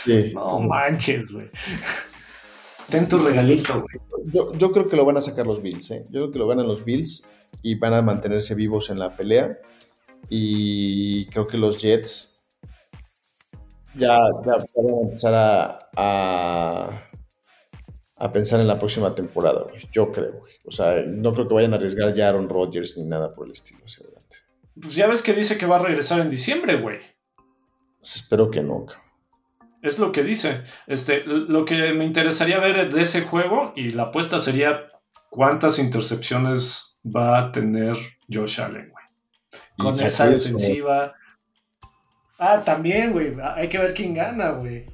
sí. 0.06 0.32
No 0.36 0.60
manches, 0.60 1.30
güey. 1.32 1.50
Ten 2.90 3.08
tu 3.10 3.18
regalito, 3.18 3.74
güey. 3.82 3.98
Yo, 4.32 4.54
yo 4.54 4.72
creo 4.72 4.88
que 4.88 4.96
lo 4.96 5.06
van 5.06 5.18
a 5.18 5.22
sacar 5.22 5.48
los 5.48 5.62
Bills, 5.62 5.92
¿eh? 5.92 6.04
Yo 6.06 6.22
creo 6.22 6.32
que 6.32 6.40
lo 6.40 6.48
ganan 6.48 6.68
los 6.68 6.86
Bills 6.86 7.30
y 7.64 7.76
van 7.76 7.94
a 7.94 8.02
mantenerse 8.02 8.56
vivos 8.56 8.90
en 8.90 9.00
la 9.00 9.16
pelea. 9.16 9.58
Y 10.30 11.26
creo 11.28 11.48
que 11.48 11.58
los 11.58 11.78
Jets 11.82 12.46
ya, 13.96 14.16
ya 14.46 14.54
van 14.54 14.94
a 14.94 15.02
empezar 15.04 15.34
a, 15.34 15.90
a, 15.96 17.00
a 18.20 18.32
pensar 18.32 18.60
en 18.60 18.68
la 18.68 18.80
próxima 18.80 19.14
temporada, 19.14 19.64
güey. 19.70 19.88
Yo 19.92 20.12
creo, 20.12 20.34
güey. 20.40 20.54
O 20.66 20.72
sea, 20.72 21.04
no 21.08 21.34
creo 21.34 21.48
que 21.48 21.54
vayan 21.54 21.74
a 21.74 21.78
arriesgar 21.78 22.14
ya 22.14 22.26
a 22.26 22.30
Aaron 22.30 22.50
Rodgers 22.50 22.98
ni 22.98 23.06
nada 23.06 23.34
por 23.34 23.46
el 23.46 23.52
estilo 23.52 23.82
hacia 23.86 24.06
adelante. 24.06 24.38
Pues 24.82 24.96
ya 24.96 25.08
ves 25.08 25.22
que 25.22 25.34
dice 25.34 25.58
que 25.58 25.66
va 25.66 25.78
a 25.78 25.84
regresar 25.84 26.22
en 26.22 26.30
diciembre, 26.30 26.82
güey. 26.82 27.00
Pues 28.00 28.16
espero 28.16 28.50
que 28.50 28.62
no, 28.62 28.86
cabrón. 28.86 29.06
Es 29.82 30.00
lo 30.00 30.12
que 30.12 30.24
dice. 30.24 30.64
Este, 30.88 31.24
lo 31.26 31.66
que 31.66 31.94
me 31.94 32.06
interesaría 32.06 32.60
ver 32.60 32.92
de 32.92 33.02
ese 33.02 33.22
juego 33.22 33.74
y 33.76 33.92
la 33.92 34.04
apuesta 34.04 34.40
sería 34.40 34.88
cuántas 35.30 35.80
intercepciones 35.80 36.98
va 37.06 37.40
a 37.40 37.52
tener 37.52 37.96
Josh 38.32 38.60
Allen, 38.60 38.90
güey. 38.90 39.06
Con 39.78 39.94
esa 39.94 40.28
defensiva. 40.28 41.14
Ah, 42.40 42.62
también, 42.64 43.12
güey. 43.12 43.36
Hay 43.56 43.70
que 43.70 43.78
ver 43.78 43.94
quién 43.94 44.14
gana, 44.14 44.52
güey. 44.52 44.86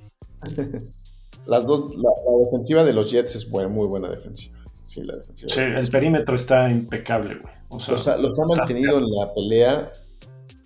Las 1.45 1.65
dos, 1.65 1.95
la, 1.97 2.09
la 2.09 2.45
defensiva 2.45 2.83
de 2.83 2.93
los 2.93 3.11
Jets 3.11 3.35
es 3.35 3.49
buena, 3.49 3.69
muy 3.69 3.87
buena 3.87 4.09
defensiva. 4.09 4.59
Sí, 4.85 5.01
la 5.03 5.15
defensiva. 5.15 5.53
Sí, 5.53 5.61
el 5.61 5.89
perímetro 5.91 6.35
está 6.35 6.69
impecable, 6.69 7.39
güey. 7.39 7.53
O 7.69 7.79
sea, 7.79 7.93
Los 7.93 8.07
ha, 8.07 8.17
los 8.17 8.39
ha 8.39 8.45
mantenido 8.45 8.97
en 8.99 9.09
la 9.09 9.33
pelea. 9.33 9.93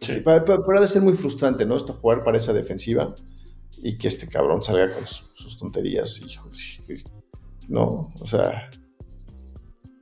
Sí. 0.01 0.21
Pero, 0.23 0.45
pero- 0.45 0.63
pero 0.65 0.77
ha 0.77 0.81
de 0.81 0.87
ser 0.87 1.01
muy 1.01 1.13
frustrante, 1.13 1.65
¿no? 1.65 1.75
Esta 1.77 1.93
jugar 1.93 2.23
para 2.23 2.37
esa 2.37 2.53
defensiva 2.53 3.15
y 3.81 3.97
que 3.97 4.07
este 4.07 4.27
cabrón 4.27 4.61
salga 4.63 4.93
con 4.93 5.05
sus, 5.07 5.31
sus 5.33 5.57
tonterías, 5.57 6.21
hijo. 6.21 6.49
No, 7.67 8.13
o 8.19 8.25
sea, 8.25 8.69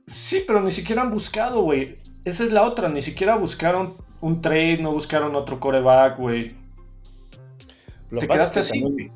Sí, 0.06 0.44
pero 0.46 0.60
ni 0.62 0.70
siquiera 0.70 1.02
han 1.02 1.10
buscado, 1.10 1.62
güey. 1.62 1.98
Esa 2.24 2.44
es 2.44 2.52
la 2.52 2.62
otra. 2.64 2.88
Ni 2.88 3.02
siquiera 3.02 3.36
buscaron 3.36 3.94
un 4.20 4.40
trade, 4.40 4.78
no 4.78 4.92
buscaron 4.92 5.34
otro 5.34 5.58
coreback, 5.58 6.18
güey. 6.18 6.54
lo 8.10 8.20
Te 8.20 8.28
quedaste 8.28 8.54
que 8.54 8.60
así. 8.60 8.80
también, 8.82 9.12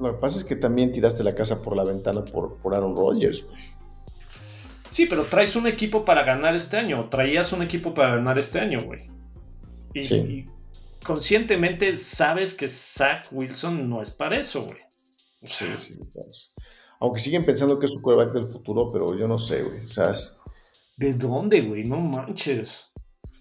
lo 0.00 0.12
que 0.14 0.20
pasa 0.20 0.38
es 0.38 0.44
que 0.44 0.56
también 0.56 0.92
tiraste 0.92 1.22
la 1.24 1.34
casa 1.34 1.62
por 1.62 1.76
la 1.76 1.84
ventana 1.84 2.24
por, 2.24 2.56
por 2.58 2.74
Aaron 2.74 2.94
Rodgers, 2.94 3.44
güey. 3.46 3.60
Sí, 4.90 5.06
pero 5.06 5.24
traes 5.24 5.56
un 5.56 5.66
equipo 5.66 6.04
para 6.04 6.22
ganar 6.22 6.54
este 6.54 6.76
año. 6.76 7.08
Traías 7.08 7.52
un 7.52 7.62
equipo 7.62 7.94
para 7.94 8.16
ganar 8.16 8.38
este 8.38 8.60
año, 8.60 8.80
güey. 8.84 9.08
Y, 9.94 10.02
Sí. 10.02 10.16
y 10.16 11.04
conscientemente 11.04 11.96
sabes 11.98 12.54
que 12.54 12.68
Zach 12.68 13.26
Wilson 13.32 13.88
no 13.88 14.02
es 14.02 14.10
para 14.10 14.38
eso, 14.38 14.64
güey. 14.64 14.78
O 15.42 15.46
Sí, 15.46 15.64
sea, 15.64 15.78
sí, 15.78 15.94
sabes. 16.06 16.54
Aunque 17.00 17.20
siguen 17.20 17.44
pensando 17.44 17.78
que 17.78 17.86
es 17.86 17.94
su 17.94 18.00
quarterback 18.02 18.34
del 18.34 18.46
futuro, 18.46 18.90
pero 18.92 19.16
yo 19.18 19.26
no 19.26 19.38
sé, 19.38 19.62
güey. 19.62 19.80
O 19.84 19.88
¿de 20.98 21.14
dónde, 21.14 21.62
güey? 21.62 21.84
No 21.84 21.98
manches. 21.98 22.92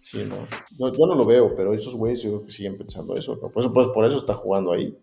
Sí, 0.01 0.23
no. 0.27 0.47
Yo, 0.79 0.91
yo 0.91 1.05
no 1.05 1.15
lo 1.15 1.25
veo, 1.25 1.55
pero 1.55 1.73
esos 1.73 1.95
güeyes 1.95 2.23
yo 2.23 2.31
creo 2.31 2.45
que 2.45 2.51
siguen 2.51 2.77
pensando 2.77 3.15
eso. 3.15 3.39
Por, 3.39 3.51
eso 3.61 3.71
pues, 3.71 3.87
por 3.89 4.05
eso 4.05 4.17
está 4.17 4.33
jugando 4.33 4.71
ahí. 4.71 4.97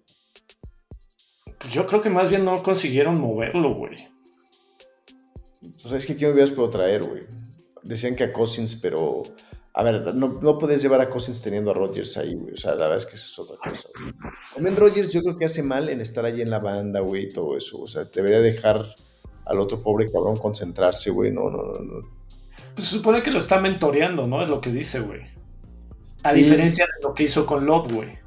Pues 1.59 1.73
yo 1.73 1.87
creo 1.87 2.01
que 2.03 2.11
más 2.11 2.29
bien 2.31 2.45
no 2.45 2.63
consiguieron 2.63 3.19
moverlo, 3.21 3.75
güey. 3.75 4.09
Pues 5.61 5.93
es 5.93 6.07
que 6.07 6.17
¿quién 6.17 6.33
hubieras 6.33 6.51
podido 6.53 6.71
traer, 6.71 7.03
güey? 7.05 7.23
Decían 7.83 8.17
que 8.17 8.25
a 8.25 8.33
Cousins, 8.33 8.77
pero... 8.77 9.23
A 9.75 9.83
ver, 9.85 10.15
no, 10.15 10.39
no 10.43 10.59
puedes 10.59 10.83
llevar 10.83 11.01
a 11.01 11.09
Cousins 11.09 11.41
teniendo 11.41 11.71
a 11.71 11.75
Rodgers 11.75 12.17
ahí, 12.17 12.35
güey. 12.35 12.55
O 12.55 12.57
sea, 12.57 12.73
la 12.73 12.85
verdad 12.89 12.99
es 12.99 13.07
que 13.07 13.15
eso 13.15 13.27
es 13.27 13.39
otra 13.39 13.57
cosa. 13.69 13.89
güey. 14.01 14.13
También 14.55 14.77
Rodgers 14.77 15.13
yo 15.13 15.21
creo 15.23 15.37
que 15.39 15.45
hace 15.45 15.63
mal 15.63 15.89
en 15.89 16.01
estar 16.01 16.25
ahí 16.25 16.41
en 16.43 16.51
la 16.51 16.59
banda, 16.59 16.99
güey, 17.01 17.25
y 17.25 17.29
todo 17.33 17.57
eso. 17.57 17.81
O 17.83 17.87
sea, 17.87 18.03
debería 18.05 18.41
dejar 18.41 18.85
al 19.47 19.59
otro 19.59 19.81
pobre 19.83 20.11
cabrón 20.11 20.37
concentrarse, 20.37 21.11
güey. 21.11 21.31
No, 21.31 21.49
no, 21.51 21.59
no, 21.59 21.79
no. 21.81 22.09
Pues 22.75 22.89
se 22.89 22.97
supone 22.97 23.23
que 23.23 23.31
lo 23.31 23.39
está 23.39 23.61
mentoreando, 23.61 24.27
¿no? 24.27 24.43
Es 24.43 24.49
lo 24.49 24.61
que 24.61 24.71
dice, 24.73 24.99
güey. 25.01 25.21
A 26.25 26.31
Sí. 26.31 26.39
diferencia 26.43 26.85
de 26.85 27.07
lo 27.07 27.15
que 27.15 27.25
hizo 27.25 27.47
con 27.47 27.65
Love, 27.65 27.93
güey. 27.93 28.18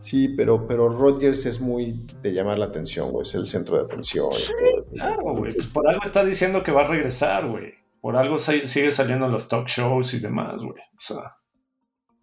Sí, 0.00 0.28
pero, 0.28 0.66
pero 0.66 0.88
Rodgers 0.88 1.44
es 1.44 1.60
muy 1.60 2.06
de 2.22 2.32
llamar 2.32 2.58
la 2.58 2.64
atención, 2.64 3.12
güey. 3.12 3.22
Es 3.22 3.34
el 3.34 3.44
centro 3.44 3.76
de 3.76 3.84
atención. 3.84 4.30
todo 4.30 4.82
eso. 4.82 4.92
Claro, 4.92 5.36
güey. 5.36 5.52
Por 5.74 5.86
algo 5.86 6.02
está 6.06 6.24
diciendo 6.24 6.62
que 6.62 6.72
va 6.72 6.82
a 6.82 6.88
regresar, 6.88 7.46
güey. 7.46 7.74
Por 8.00 8.16
algo 8.16 8.38
sigue 8.38 8.90
saliendo 8.92 9.26
en 9.26 9.32
los 9.32 9.48
talk 9.48 9.68
shows 9.68 10.14
y 10.14 10.20
demás, 10.20 10.62
güey. 10.62 10.80
O 10.80 11.00
sea, 11.00 11.36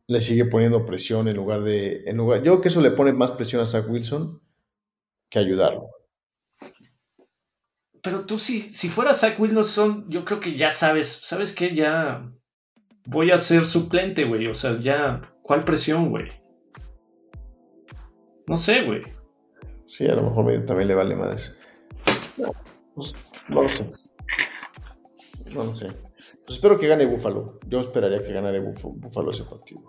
Le 0.08 0.20
sigue 0.22 0.46
poniendo 0.46 0.88
presión 0.88 1.28
en 1.28 1.36
lugar 1.36 1.62
de... 1.62 2.04
En 2.08 2.18
lugar, 2.18 2.40
yo 2.40 2.54
creo 2.54 2.62
que 2.62 2.70
eso 2.70 2.82
le 2.82 2.90
pone 2.90 3.14
más 3.14 3.32
presión 3.32 3.62
a 3.62 3.68
Zach 3.68 3.88
Wilson 3.88 4.42
que 5.30 5.38
ayudarlo. 5.38 5.90
pero 8.02 8.26
tú 8.26 8.40
si, 8.40 8.62
si 8.74 8.90
fuera 8.90 9.14
Zach 9.14 9.40
Wilson, 9.40 10.06
yo 10.08 10.26
creo 10.26 10.40
que 10.40 10.54
ya 10.54 10.72
sabes, 10.72 11.22
¿sabes 11.24 11.54
qué? 11.54 11.76
Ya 11.76 12.32
voy 13.06 13.30
a 13.30 13.38
ser 13.38 13.66
suplente, 13.66 14.24
güey. 14.24 14.48
O 14.48 14.56
sea, 14.56 14.80
ya, 14.80 15.30
¿cuál 15.44 15.64
presión, 15.64 16.10
güey? 16.10 16.32
No 18.48 18.58
sé, 18.58 18.84
güey. 18.84 19.02
Sí, 19.86 20.08
a 20.08 20.16
lo 20.16 20.24
mejor 20.24 20.46
medio 20.46 20.66
también 20.66 20.88
le 20.90 20.96
vale 20.96 21.16
más. 21.16 21.60
No, 22.38 22.52
pues, 22.96 23.16
no 23.50 23.64
lo 23.64 23.70
sé. 23.70 23.86
No 25.52 25.64
lo 25.66 25.74
sé. 25.74 25.88
Pues 26.46 26.58
espero 26.58 26.78
que 26.80 26.88
gane 26.88 27.06
Búfalo. 27.06 27.60
Yo 27.68 27.80
esperaría 27.80 28.24
que 28.24 28.32
ganara 28.34 28.60
Búfalo, 28.62 29.32
ese 29.32 29.44
partido. 29.44 29.82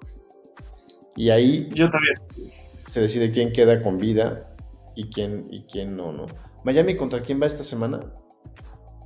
Y 1.17 1.31
ahí 1.31 1.69
Yo 1.75 1.91
también. 1.91 2.53
se 2.87 3.01
decide 3.01 3.33
quién 3.33 3.53
queda 3.53 3.83
con 3.83 3.99
vida 3.99 4.55
y 4.95 5.11
quién, 5.11 5.47
y 5.51 5.65
quién 5.65 5.97
no, 5.97 6.13
¿no? 6.13 6.27
Miami 6.65 6.97
contra 6.97 7.23
quién 7.23 7.41
va 7.41 7.47
esta 7.47 7.65
semana? 7.65 8.01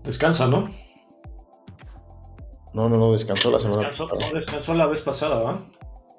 Descansa, 0.04 0.46
¿no? 0.46 0.68
No, 2.74 2.88
no, 2.88 2.96
no, 2.96 3.12
descansó 3.12 3.50
la 3.50 3.58
semana 3.58 3.88
Descansó, 3.90 4.08
pasada. 4.08 4.32
no, 4.32 4.38
descansó 4.38 4.74
la 4.74 4.86
vez 4.86 5.02
pasada, 5.02 5.36
¿va? 5.42 5.64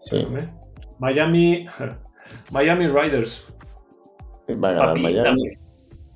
Sí. 0.02 0.28
Miami, 1.00 1.66
Miami 2.52 2.88
Riders. 2.88 3.46
va 4.64 4.70
a 4.70 4.72
ganar 4.74 4.88
Papita, 4.90 5.08
Miami. 5.10 5.50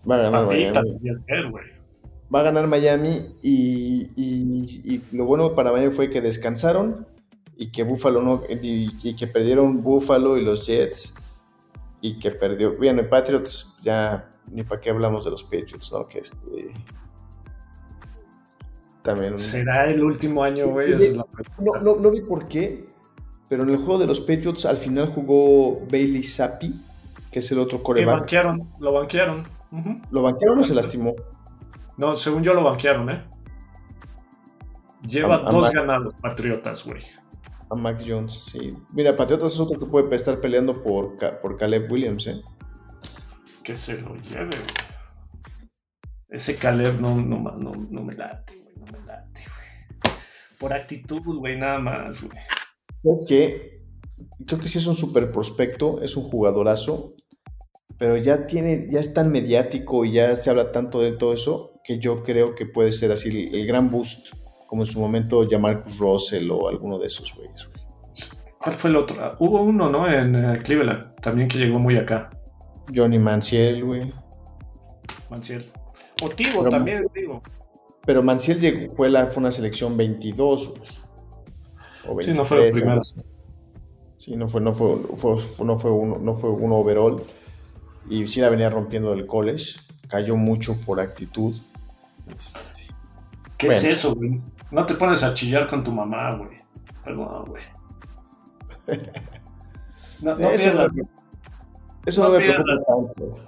Va 0.10 0.16
a 0.16 0.18
ganar 0.20 0.46
Papita, 0.48 0.82
Miami. 0.82 1.18
ser. 1.26 1.78
Va 2.34 2.40
a 2.42 2.44
ganar 2.44 2.68
Miami 2.68 3.36
y, 3.42 4.12
y- 4.16 4.96
y 4.96 5.02
lo 5.16 5.26
bueno 5.26 5.56
para 5.56 5.72
Miami 5.72 5.94
fue 5.94 6.10
que 6.10 6.20
descansaron 6.22 7.08
y 7.56 7.72
que 7.72 7.84
Buffalo 7.84 8.22
no 8.22 8.44
y, 8.50 8.92
y 9.02 9.16
que 9.16 9.28
perdieron 9.28 9.82
Buffalo 9.82 10.38
y 10.38 10.44
los 10.44 10.68
Jets 10.68 11.16
y 12.02 12.20
que 12.20 12.32
perdió 12.32 12.78
bien 12.78 13.00
el 13.00 13.08
Patriots 13.08 13.78
ya 13.82 14.30
ni 14.52 14.64
para 14.64 14.80
qué 14.82 14.90
hablamos 14.92 15.24
de 15.26 15.32
los 15.32 15.44
Patriots 15.44 15.92
no 15.94 16.06
que 16.08 16.20
este 16.20 16.72
también 19.02 19.40
Será 19.40 19.90
el 19.90 20.04
último 20.04 20.44
año, 20.44 20.68
güey. 20.68 20.94
no, 21.60 21.74
no, 21.82 21.96
no 21.96 22.12
vi 22.12 22.22
por 22.22 22.46
qué 22.48 22.86
pero 23.50 23.64
en 23.64 23.70
el 23.70 23.78
juego 23.78 23.98
de 24.00 24.08
los 24.08 24.20
Patriots 24.20 24.66
al 24.66 24.78
final 24.78 25.08
jugó 25.08 25.80
Bailey 25.92 26.24
Zappi 26.24 26.74
que 27.32 27.40
es 27.40 27.52
el 27.52 27.60
otro 27.60 27.84
coreback 27.84 28.20
banquearon, 28.22 28.70
lo 28.80 28.94
banquearon. 28.94 29.46
Ujú. 29.72 30.02
lo 30.12 30.22
banquearon 30.24 30.60
o 30.60 30.64
se 30.64 30.74
lastimó 30.74 31.14
No, 31.98 32.16
según 32.16 32.42
yo 32.44 32.54
lo 32.54 32.64
banquearon, 32.64 33.10
¿eh? 33.10 33.24
Lleva 35.08 35.36
A- 35.36 35.50
a 35.50 35.52
dos 35.52 35.62
Mac- 35.64 35.74
ganados 35.74 36.14
Patriotas, 36.22 36.86
güey. 36.86 37.04
A 37.70 37.76
Mac 37.76 38.02
Jones, 38.06 38.32
sí. 38.34 38.76
Mira, 38.94 39.16
Patriotas 39.18 39.54
es 39.54 39.60
otro 39.60 39.78
que 39.78 39.86
puede 39.86 40.16
estar 40.16 40.40
peleando 40.40 40.82
por, 40.82 41.16
por 41.42 41.58
Caleb 41.58 41.92
Williams, 41.92 42.28
¿eh? 42.28 42.42
Que 43.64 43.76
se 43.76 44.00
lo 44.02 44.16
lleve, 44.16 44.46
güey. 44.56 44.62
Ese 46.30 46.56
Caleb 46.56 47.00
no, 47.02 47.16
no, 47.16 47.38
no 47.40 48.04
me 48.04 48.14
late, 48.16 48.56
güey. 48.56 48.76
No 48.78 48.86
me 48.86 49.06
late, 49.06 49.42
güey. 50.04 50.16
Por 50.60 50.74
actitud, 50.74 51.22
güey, 51.40 51.58
nada 51.60 51.80
más, 51.80 52.22
güey. 52.22 52.38
Es 53.04 53.26
que 53.28 53.82
creo 54.46 54.60
que 54.60 54.68
sí 54.68 54.80
es 54.80 54.88
un 54.88 54.96
super 54.96 55.32
prospecto, 55.32 56.02
es 56.02 56.18
un 56.18 56.24
jugadorazo, 56.24 57.14
pero 57.98 58.18
ya 58.18 58.46
tiene, 58.48 58.88
ya 58.92 59.00
es 59.00 59.14
tan 59.14 59.32
mediático 59.32 60.06
y 60.06 60.14
ya 60.14 60.36
se 60.36 60.50
habla 60.50 60.72
tanto 60.72 61.00
de 61.02 61.14
todo 61.14 61.34
eso 61.34 61.74
que 61.84 62.00
yo 62.00 62.24
creo 62.24 62.54
que 62.54 62.66
puede 62.66 62.92
ser 62.92 63.12
así 63.12 63.30
el, 63.30 63.56
el 63.56 63.66
gran 63.68 63.90
boost, 63.90 64.34
como 64.68 64.82
en 64.84 64.86
su 64.86 65.00
momento 65.00 65.48
Jamarcus 65.50 65.98
Russell 65.98 66.50
o 66.52 66.68
alguno 66.70 67.00
de 67.00 67.08
esos 67.08 67.34
güeyes. 67.36 67.68
güey. 67.70 67.78
¿Cuál 68.60 68.76
fue 68.76 68.90
el 68.90 68.96
otro? 68.98 69.16
Ah, 69.24 69.36
Hubo 69.40 69.62
uno, 69.62 69.90
¿no? 69.90 70.12
En 70.12 70.36
eh, 70.36 70.60
Cleveland, 70.64 71.16
también 71.22 71.48
que 71.48 71.58
llegó 71.58 71.80
muy 71.80 71.96
acá. 71.98 72.30
Johnny 72.94 73.18
Manziel, 73.20 73.84
güey. 73.86 74.12
Manciel. 75.30 75.72
O 76.22 76.30
Tivo, 76.30 76.68
también, 76.70 77.04
Manciel- 77.04 77.12
digo. 77.14 77.42
Pero 78.06 78.24
Manziel 78.24 78.60
llegó- 78.60 78.94
fue, 78.96 79.10
la, 79.10 79.28
fue 79.28 79.42
una 79.42 79.52
selección 79.52 79.96
22, 79.96 80.70
güey. 80.70 80.82
O 82.10 82.22
Sí, 82.22 82.34
no 82.34 82.46
fue 82.46 82.58
la 82.58 82.64
23, 82.64 82.72
primera. 82.74 82.92
algo 82.94 83.02
así. 83.02 83.16
Sí, 84.16 84.36
no 84.36 84.48
fue, 84.48 84.62
no 84.62 84.72
fue, 84.72 84.98
fue- 85.16 85.38
fue- 85.38 85.66
no 85.66 85.78
fue 85.78 85.92
uno, 85.92 86.18
no 86.20 86.34
fue 86.34 86.50
uno 86.50 86.76
overall. 86.78 87.22
Y 88.10 88.26
sí 88.28 88.42
la 88.42 88.50
venía 88.50 88.70
rompiendo 88.70 89.12
del 89.16 89.26
college. 89.28 89.80
Cayó 90.08 90.36
mucho 90.36 90.76
por 90.86 91.00
actitud. 91.00 91.56
Este, 92.38 92.60
¿Qué 93.58 93.68
Bueno. 93.68 93.80
es 93.82 93.86
eso, 93.88 94.16
güey? 94.16 94.42
No 94.72 94.86
te 94.86 94.96
pones 94.96 95.24
a 95.24 95.34
chillar 95.34 95.68
con 95.68 95.84
tu 95.84 95.92
mamá, 95.92 96.36
güey. 96.36 96.58
Perdón, 97.04 97.46
güey. 97.48 97.64
No, 100.22 100.36
no 100.36 100.50
eso 100.50 100.74
la- 100.74 100.90
eso 102.08 102.24
no 102.24 102.30
no 102.30 102.34
me 102.34 102.40
preocupa 102.46 102.72
la- 102.72 102.84
tanto. 102.84 103.40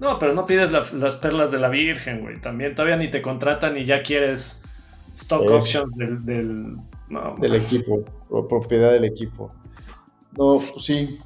no, 0.00 0.18
pero 0.18 0.32
no 0.34 0.46
pides 0.46 0.70
la- 0.72 0.86
las 0.94 1.16
perlas 1.16 1.50
de 1.50 1.58
la 1.58 1.68
Virgen, 1.68 2.20
güey. 2.22 2.40
También 2.40 2.74
todavía 2.74 2.96
ni 2.96 3.10
te 3.10 3.20
contratan 3.20 3.76
y 3.76 3.84
ya 3.84 4.02
quieres 4.02 4.62
stock 5.14 5.42
Eso. 5.42 5.54
options 5.56 5.96
del... 5.96 6.24
del... 6.24 6.76
No, 7.12 7.34
Del 7.38 7.54
equipo. 7.56 8.04
O 8.30 8.48
propiedad 8.48 8.90
del 8.92 9.04
equipo. 9.04 9.52
No, 10.38 10.62
pues 10.72 10.84
sí. 10.84 11.18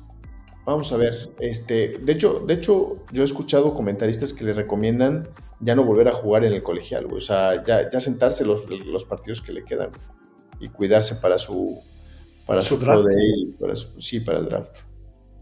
Vamos 0.65 0.93
a 0.93 0.97
ver. 0.97 1.15
Este, 1.39 1.99
de 1.99 2.13
hecho, 2.13 2.41
de 2.41 2.55
hecho, 2.55 3.05
yo 3.13 3.23
he 3.23 3.25
escuchado 3.25 3.73
comentaristas 3.73 4.33
que 4.33 4.45
le 4.45 4.53
recomiendan 4.53 5.29
ya 5.61 5.75
no 5.77 5.85
volver 5.85 6.09
a 6.09 6.13
jugar 6.13 6.45
en 6.45 6.53
el 6.53 6.63
colegial, 6.63 7.05
güey. 7.07 7.19
O 7.19 7.21
sea, 7.21 7.65
ya, 7.65 7.89
ya 7.89 8.01
sentarse 8.01 8.45
los, 8.45 8.69
los 8.69 9.05
partidos 9.05 9.41
que 9.41 9.53
le 9.53 9.65
quedan 9.65 9.91
y 10.61 10.69
cuidarse 10.69 11.17
para 11.17 11.39
su 11.39 11.79
para 12.47 12.63
Su 12.63 12.77
su, 12.77 12.81
pro 12.81 13.03
draft. 13.03 13.07
day, 13.09 13.55
para 13.61 13.77
su- 13.77 14.01
sí, 14.01 14.21
para 14.21 14.39
el 14.39 14.47
draft. 14.47 14.79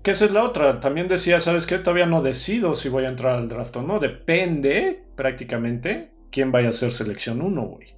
Que 0.02 0.10
esa 0.10 0.26
es 0.26 0.32
la 0.32 0.44
otra. 0.44 0.80
También 0.80 1.08
decía, 1.08 1.40
¿sabes 1.40 1.64
qué? 1.66 1.78
Todavía 1.78 2.04
no 2.06 2.22
decido 2.22 2.74
si 2.74 2.90
voy 2.90 3.04
a 3.04 3.08
entrar 3.08 3.36
al 3.36 3.48
draft 3.48 3.76
o 3.76 3.82
no. 3.82 3.98
Depende, 4.00 5.04
prácticamente, 5.16 6.12
quién 6.30 6.52
vaya 6.52 6.68
a 6.68 6.72
ser 6.74 6.92
selección 6.92 7.40
1, 7.40 7.62
güey. 7.66 7.94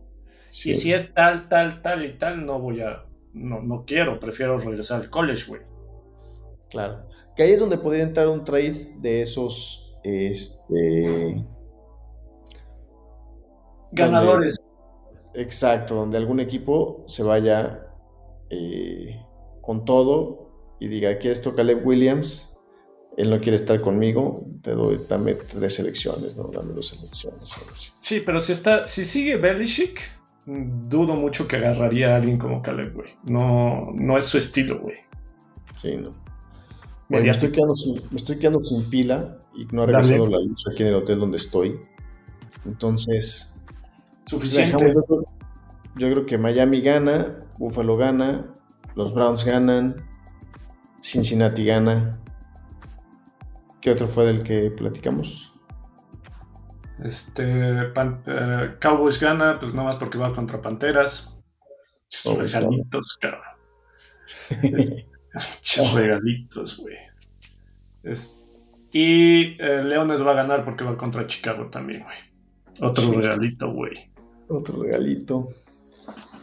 Sí. 0.48 0.70
Y 0.70 0.74
si 0.74 0.92
es 0.92 1.12
tal, 1.14 1.48
tal, 1.48 1.82
tal 1.82 2.04
y 2.04 2.18
tal, 2.18 2.44
no 2.44 2.58
voy 2.58 2.80
a... 2.80 3.04
No, 3.32 3.60
no 3.60 3.84
quiero, 3.86 4.18
prefiero 4.18 4.58
regresar 4.58 5.02
al 5.02 5.10
college, 5.10 5.44
güey. 5.46 5.62
Claro. 6.70 7.06
Que 7.36 7.42
ahí 7.42 7.52
es 7.52 7.60
donde 7.60 7.78
podría 7.78 8.02
entrar 8.02 8.28
un 8.28 8.44
trade 8.44 8.96
de 8.98 9.22
esos 9.22 9.98
este 10.02 11.44
Ganadores. 13.92 14.56
Exacto, 15.34 15.94
donde 15.94 16.16
algún 16.16 16.40
equipo 16.40 17.04
se 17.06 17.22
vaya 17.22 17.86
eh, 18.50 19.20
con 19.60 19.84
todo 19.84 20.76
y 20.80 20.88
diga, 20.88 21.18
¿quieres 21.18 21.42
tocar 21.42 21.66
Caleb 21.66 21.86
Williams? 21.86 22.58
Él 23.16 23.30
no 23.30 23.40
quiere 23.40 23.56
estar 23.56 23.80
conmigo, 23.80 24.46
te 24.62 24.72
doy, 24.72 25.00
dame 25.08 25.34
tres 25.34 25.74
selecciones, 25.74 26.36
¿no? 26.36 26.44
Dame 26.44 26.74
dos 26.74 26.88
selecciones. 26.88 27.54
Sí, 28.02 28.20
pero 28.20 28.40
si 28.40 28.52
está, 28.52 28.86
si 28.86 29.04
sigue 29.06 29.36
Belichick, 29.36 30.00
dudo 30.46 31.16
mucho 31.16 31.48
que 31.48 31.56
agarraría 31.56 32.12
a 32.12 32.16
alguien 32.16 32.38
como 32.38 32.62
Caleb, 32.62 32.94
güey. 32.94 33.10
No, 33.24 33.90
no 33.94 34.16
es 34.16 34.26
su 34.26 34.38
estilo, 34.38 34.80
güey. 34.80 34.96
Sí, 35.80 35.96
no. 35.96 36.10
Me, 37.08 37.28
estoy 37.28 37.50
quedando 37.50 37.74
sin, 37.74 37.94
me 38.10 38.16
estoy 38.16 38.38
quedando 38.38 38.58
sin 38.58 38.88
pila 38.90 39.38
y 39.54 39.64
no 39.66 39.82
ha 39.82 39.86
Dale. 39.86 39.98
regresado 39.98 40.26
la 40.26 40.38
luz 40.38 40.64
aquí 40.70 40.82
en 40.82 40.88
el 40.88 40.94
hotel 40.94 41.20
donde 41.20 41.36
estoy. 41.36 41.78
Entonces, 42.64 43.54
pues 44.28 44.30
Suficiente. 44.30 44.84
dejamos, 44.84 45.24
yo 45.96 46.10
creo 46.10 46.26
que 46.26 46.36
Miami 46.38 46.80
gana, 46.80 47.38
Buffalo 47.58 47.96
gana, 47.96 48.52
los 48.94 49.14
Browns 49.14 49.44
ganan, 49.44 50.04
Cincinnati 51.00 51.64
gana. 51.64 52.20
¿Qué 53.80 53.92
otro 53.92 54.08
fue 54.08 54.26
del 54.26 54.42
que 54.42 54.70
platicamos? 54.70 55.52
Este, 57.04 57.84
Pan- 57.94 58.22
eh, 58.26 58.76
Cowboys 58.80 59.20
gana, 59.20 59.58
pues 59.60 59.74
nada 59.74 59.88
más 59.88 59.96
porque 59.96 60.18
va 60.18 60.34
contra 60.34 60.62
Panteras. 60.62 61.32
Oh, 62.24 62.36
regalitos, 62.36 63.18
cabrón. 63.20 63.42
Regalitos, 65.94 66.78
güey. 66.78 66.96
Y 68.92 69.60
eh, 69.62 69.82
Leones 69.84 70.24
va 70.24 70.30
a 70.32 70.34
ganar 70.34 70.64
porque 70.64 70.84
va 70.84 70.96
contra 70.96 71.26
Chicago 71.26 71.68
también, 71.70 72.04
güey. 72.04 72.16
Otro 72.80 73.04
Sí. 73.04 73.14
regalito, 73.14 73.72
güey. 73.72 74.10
Otro 74.48 74.82
regalito. 74.82 75.48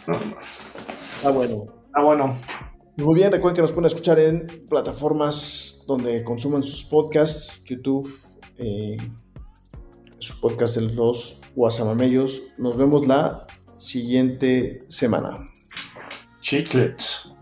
No, 0.08 0.14
no. 0.20 0.36
Ah, 1.24 1.30
bueno. 1.32 1.66
Ah, 1.94 2.02
bueno. 2.04 2.38
Muy 2.98 3.16
bien, 3.16 3.32
recuerden 3.32 3.56
que 3.56 3.62
nos 3.62 3.72
pueden 3.72 3.88
escuchar 3.88 4.20
en 4.20 4.46
plataformas 4.70 5.86
donde 5.88 6.24
consuman 6.24 6.62
sus 6.62 6.84
podcasts, 6.86 7.64
YouTube, 7.64 8.08
eh, 8.58 8.98
su 10.24 10.40
podcast 10.40 10.78
de 10.78 10.94
los 10.94 11.42
Guasamamellos. 11.54 12.54
Nos 12.58 12.78
vemos 12.78 13.06
la 13.08 13.46
siguiente 13.78 14.80
semana. 14.88 15.46
Chiclets. 16.40 17.34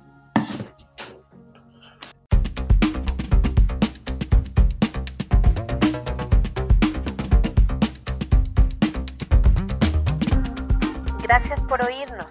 Gracias 11.23 11.59
por 11.61 11.85
oírnos. 11.85 12.25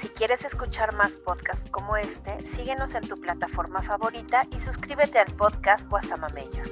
Si 0.00 0.08
quieres 0.08 0.44
escuchar 0.44 0.94
más 0.96 1.12
podcasts 1.24 1.70
como 1.70 1.96
este, 1.96 2.42
síguenos 2.56 2.94
en 2.96 3.06
tu 3.08 3.14
plataforma 3.20 3.80
favorita 3.82 4.42
y 4.50 4.60
suscríbete 4.64 5.20
al 5.20 5.32
podcast 5.36 5.88
Guasamamellos. 5.88 6.70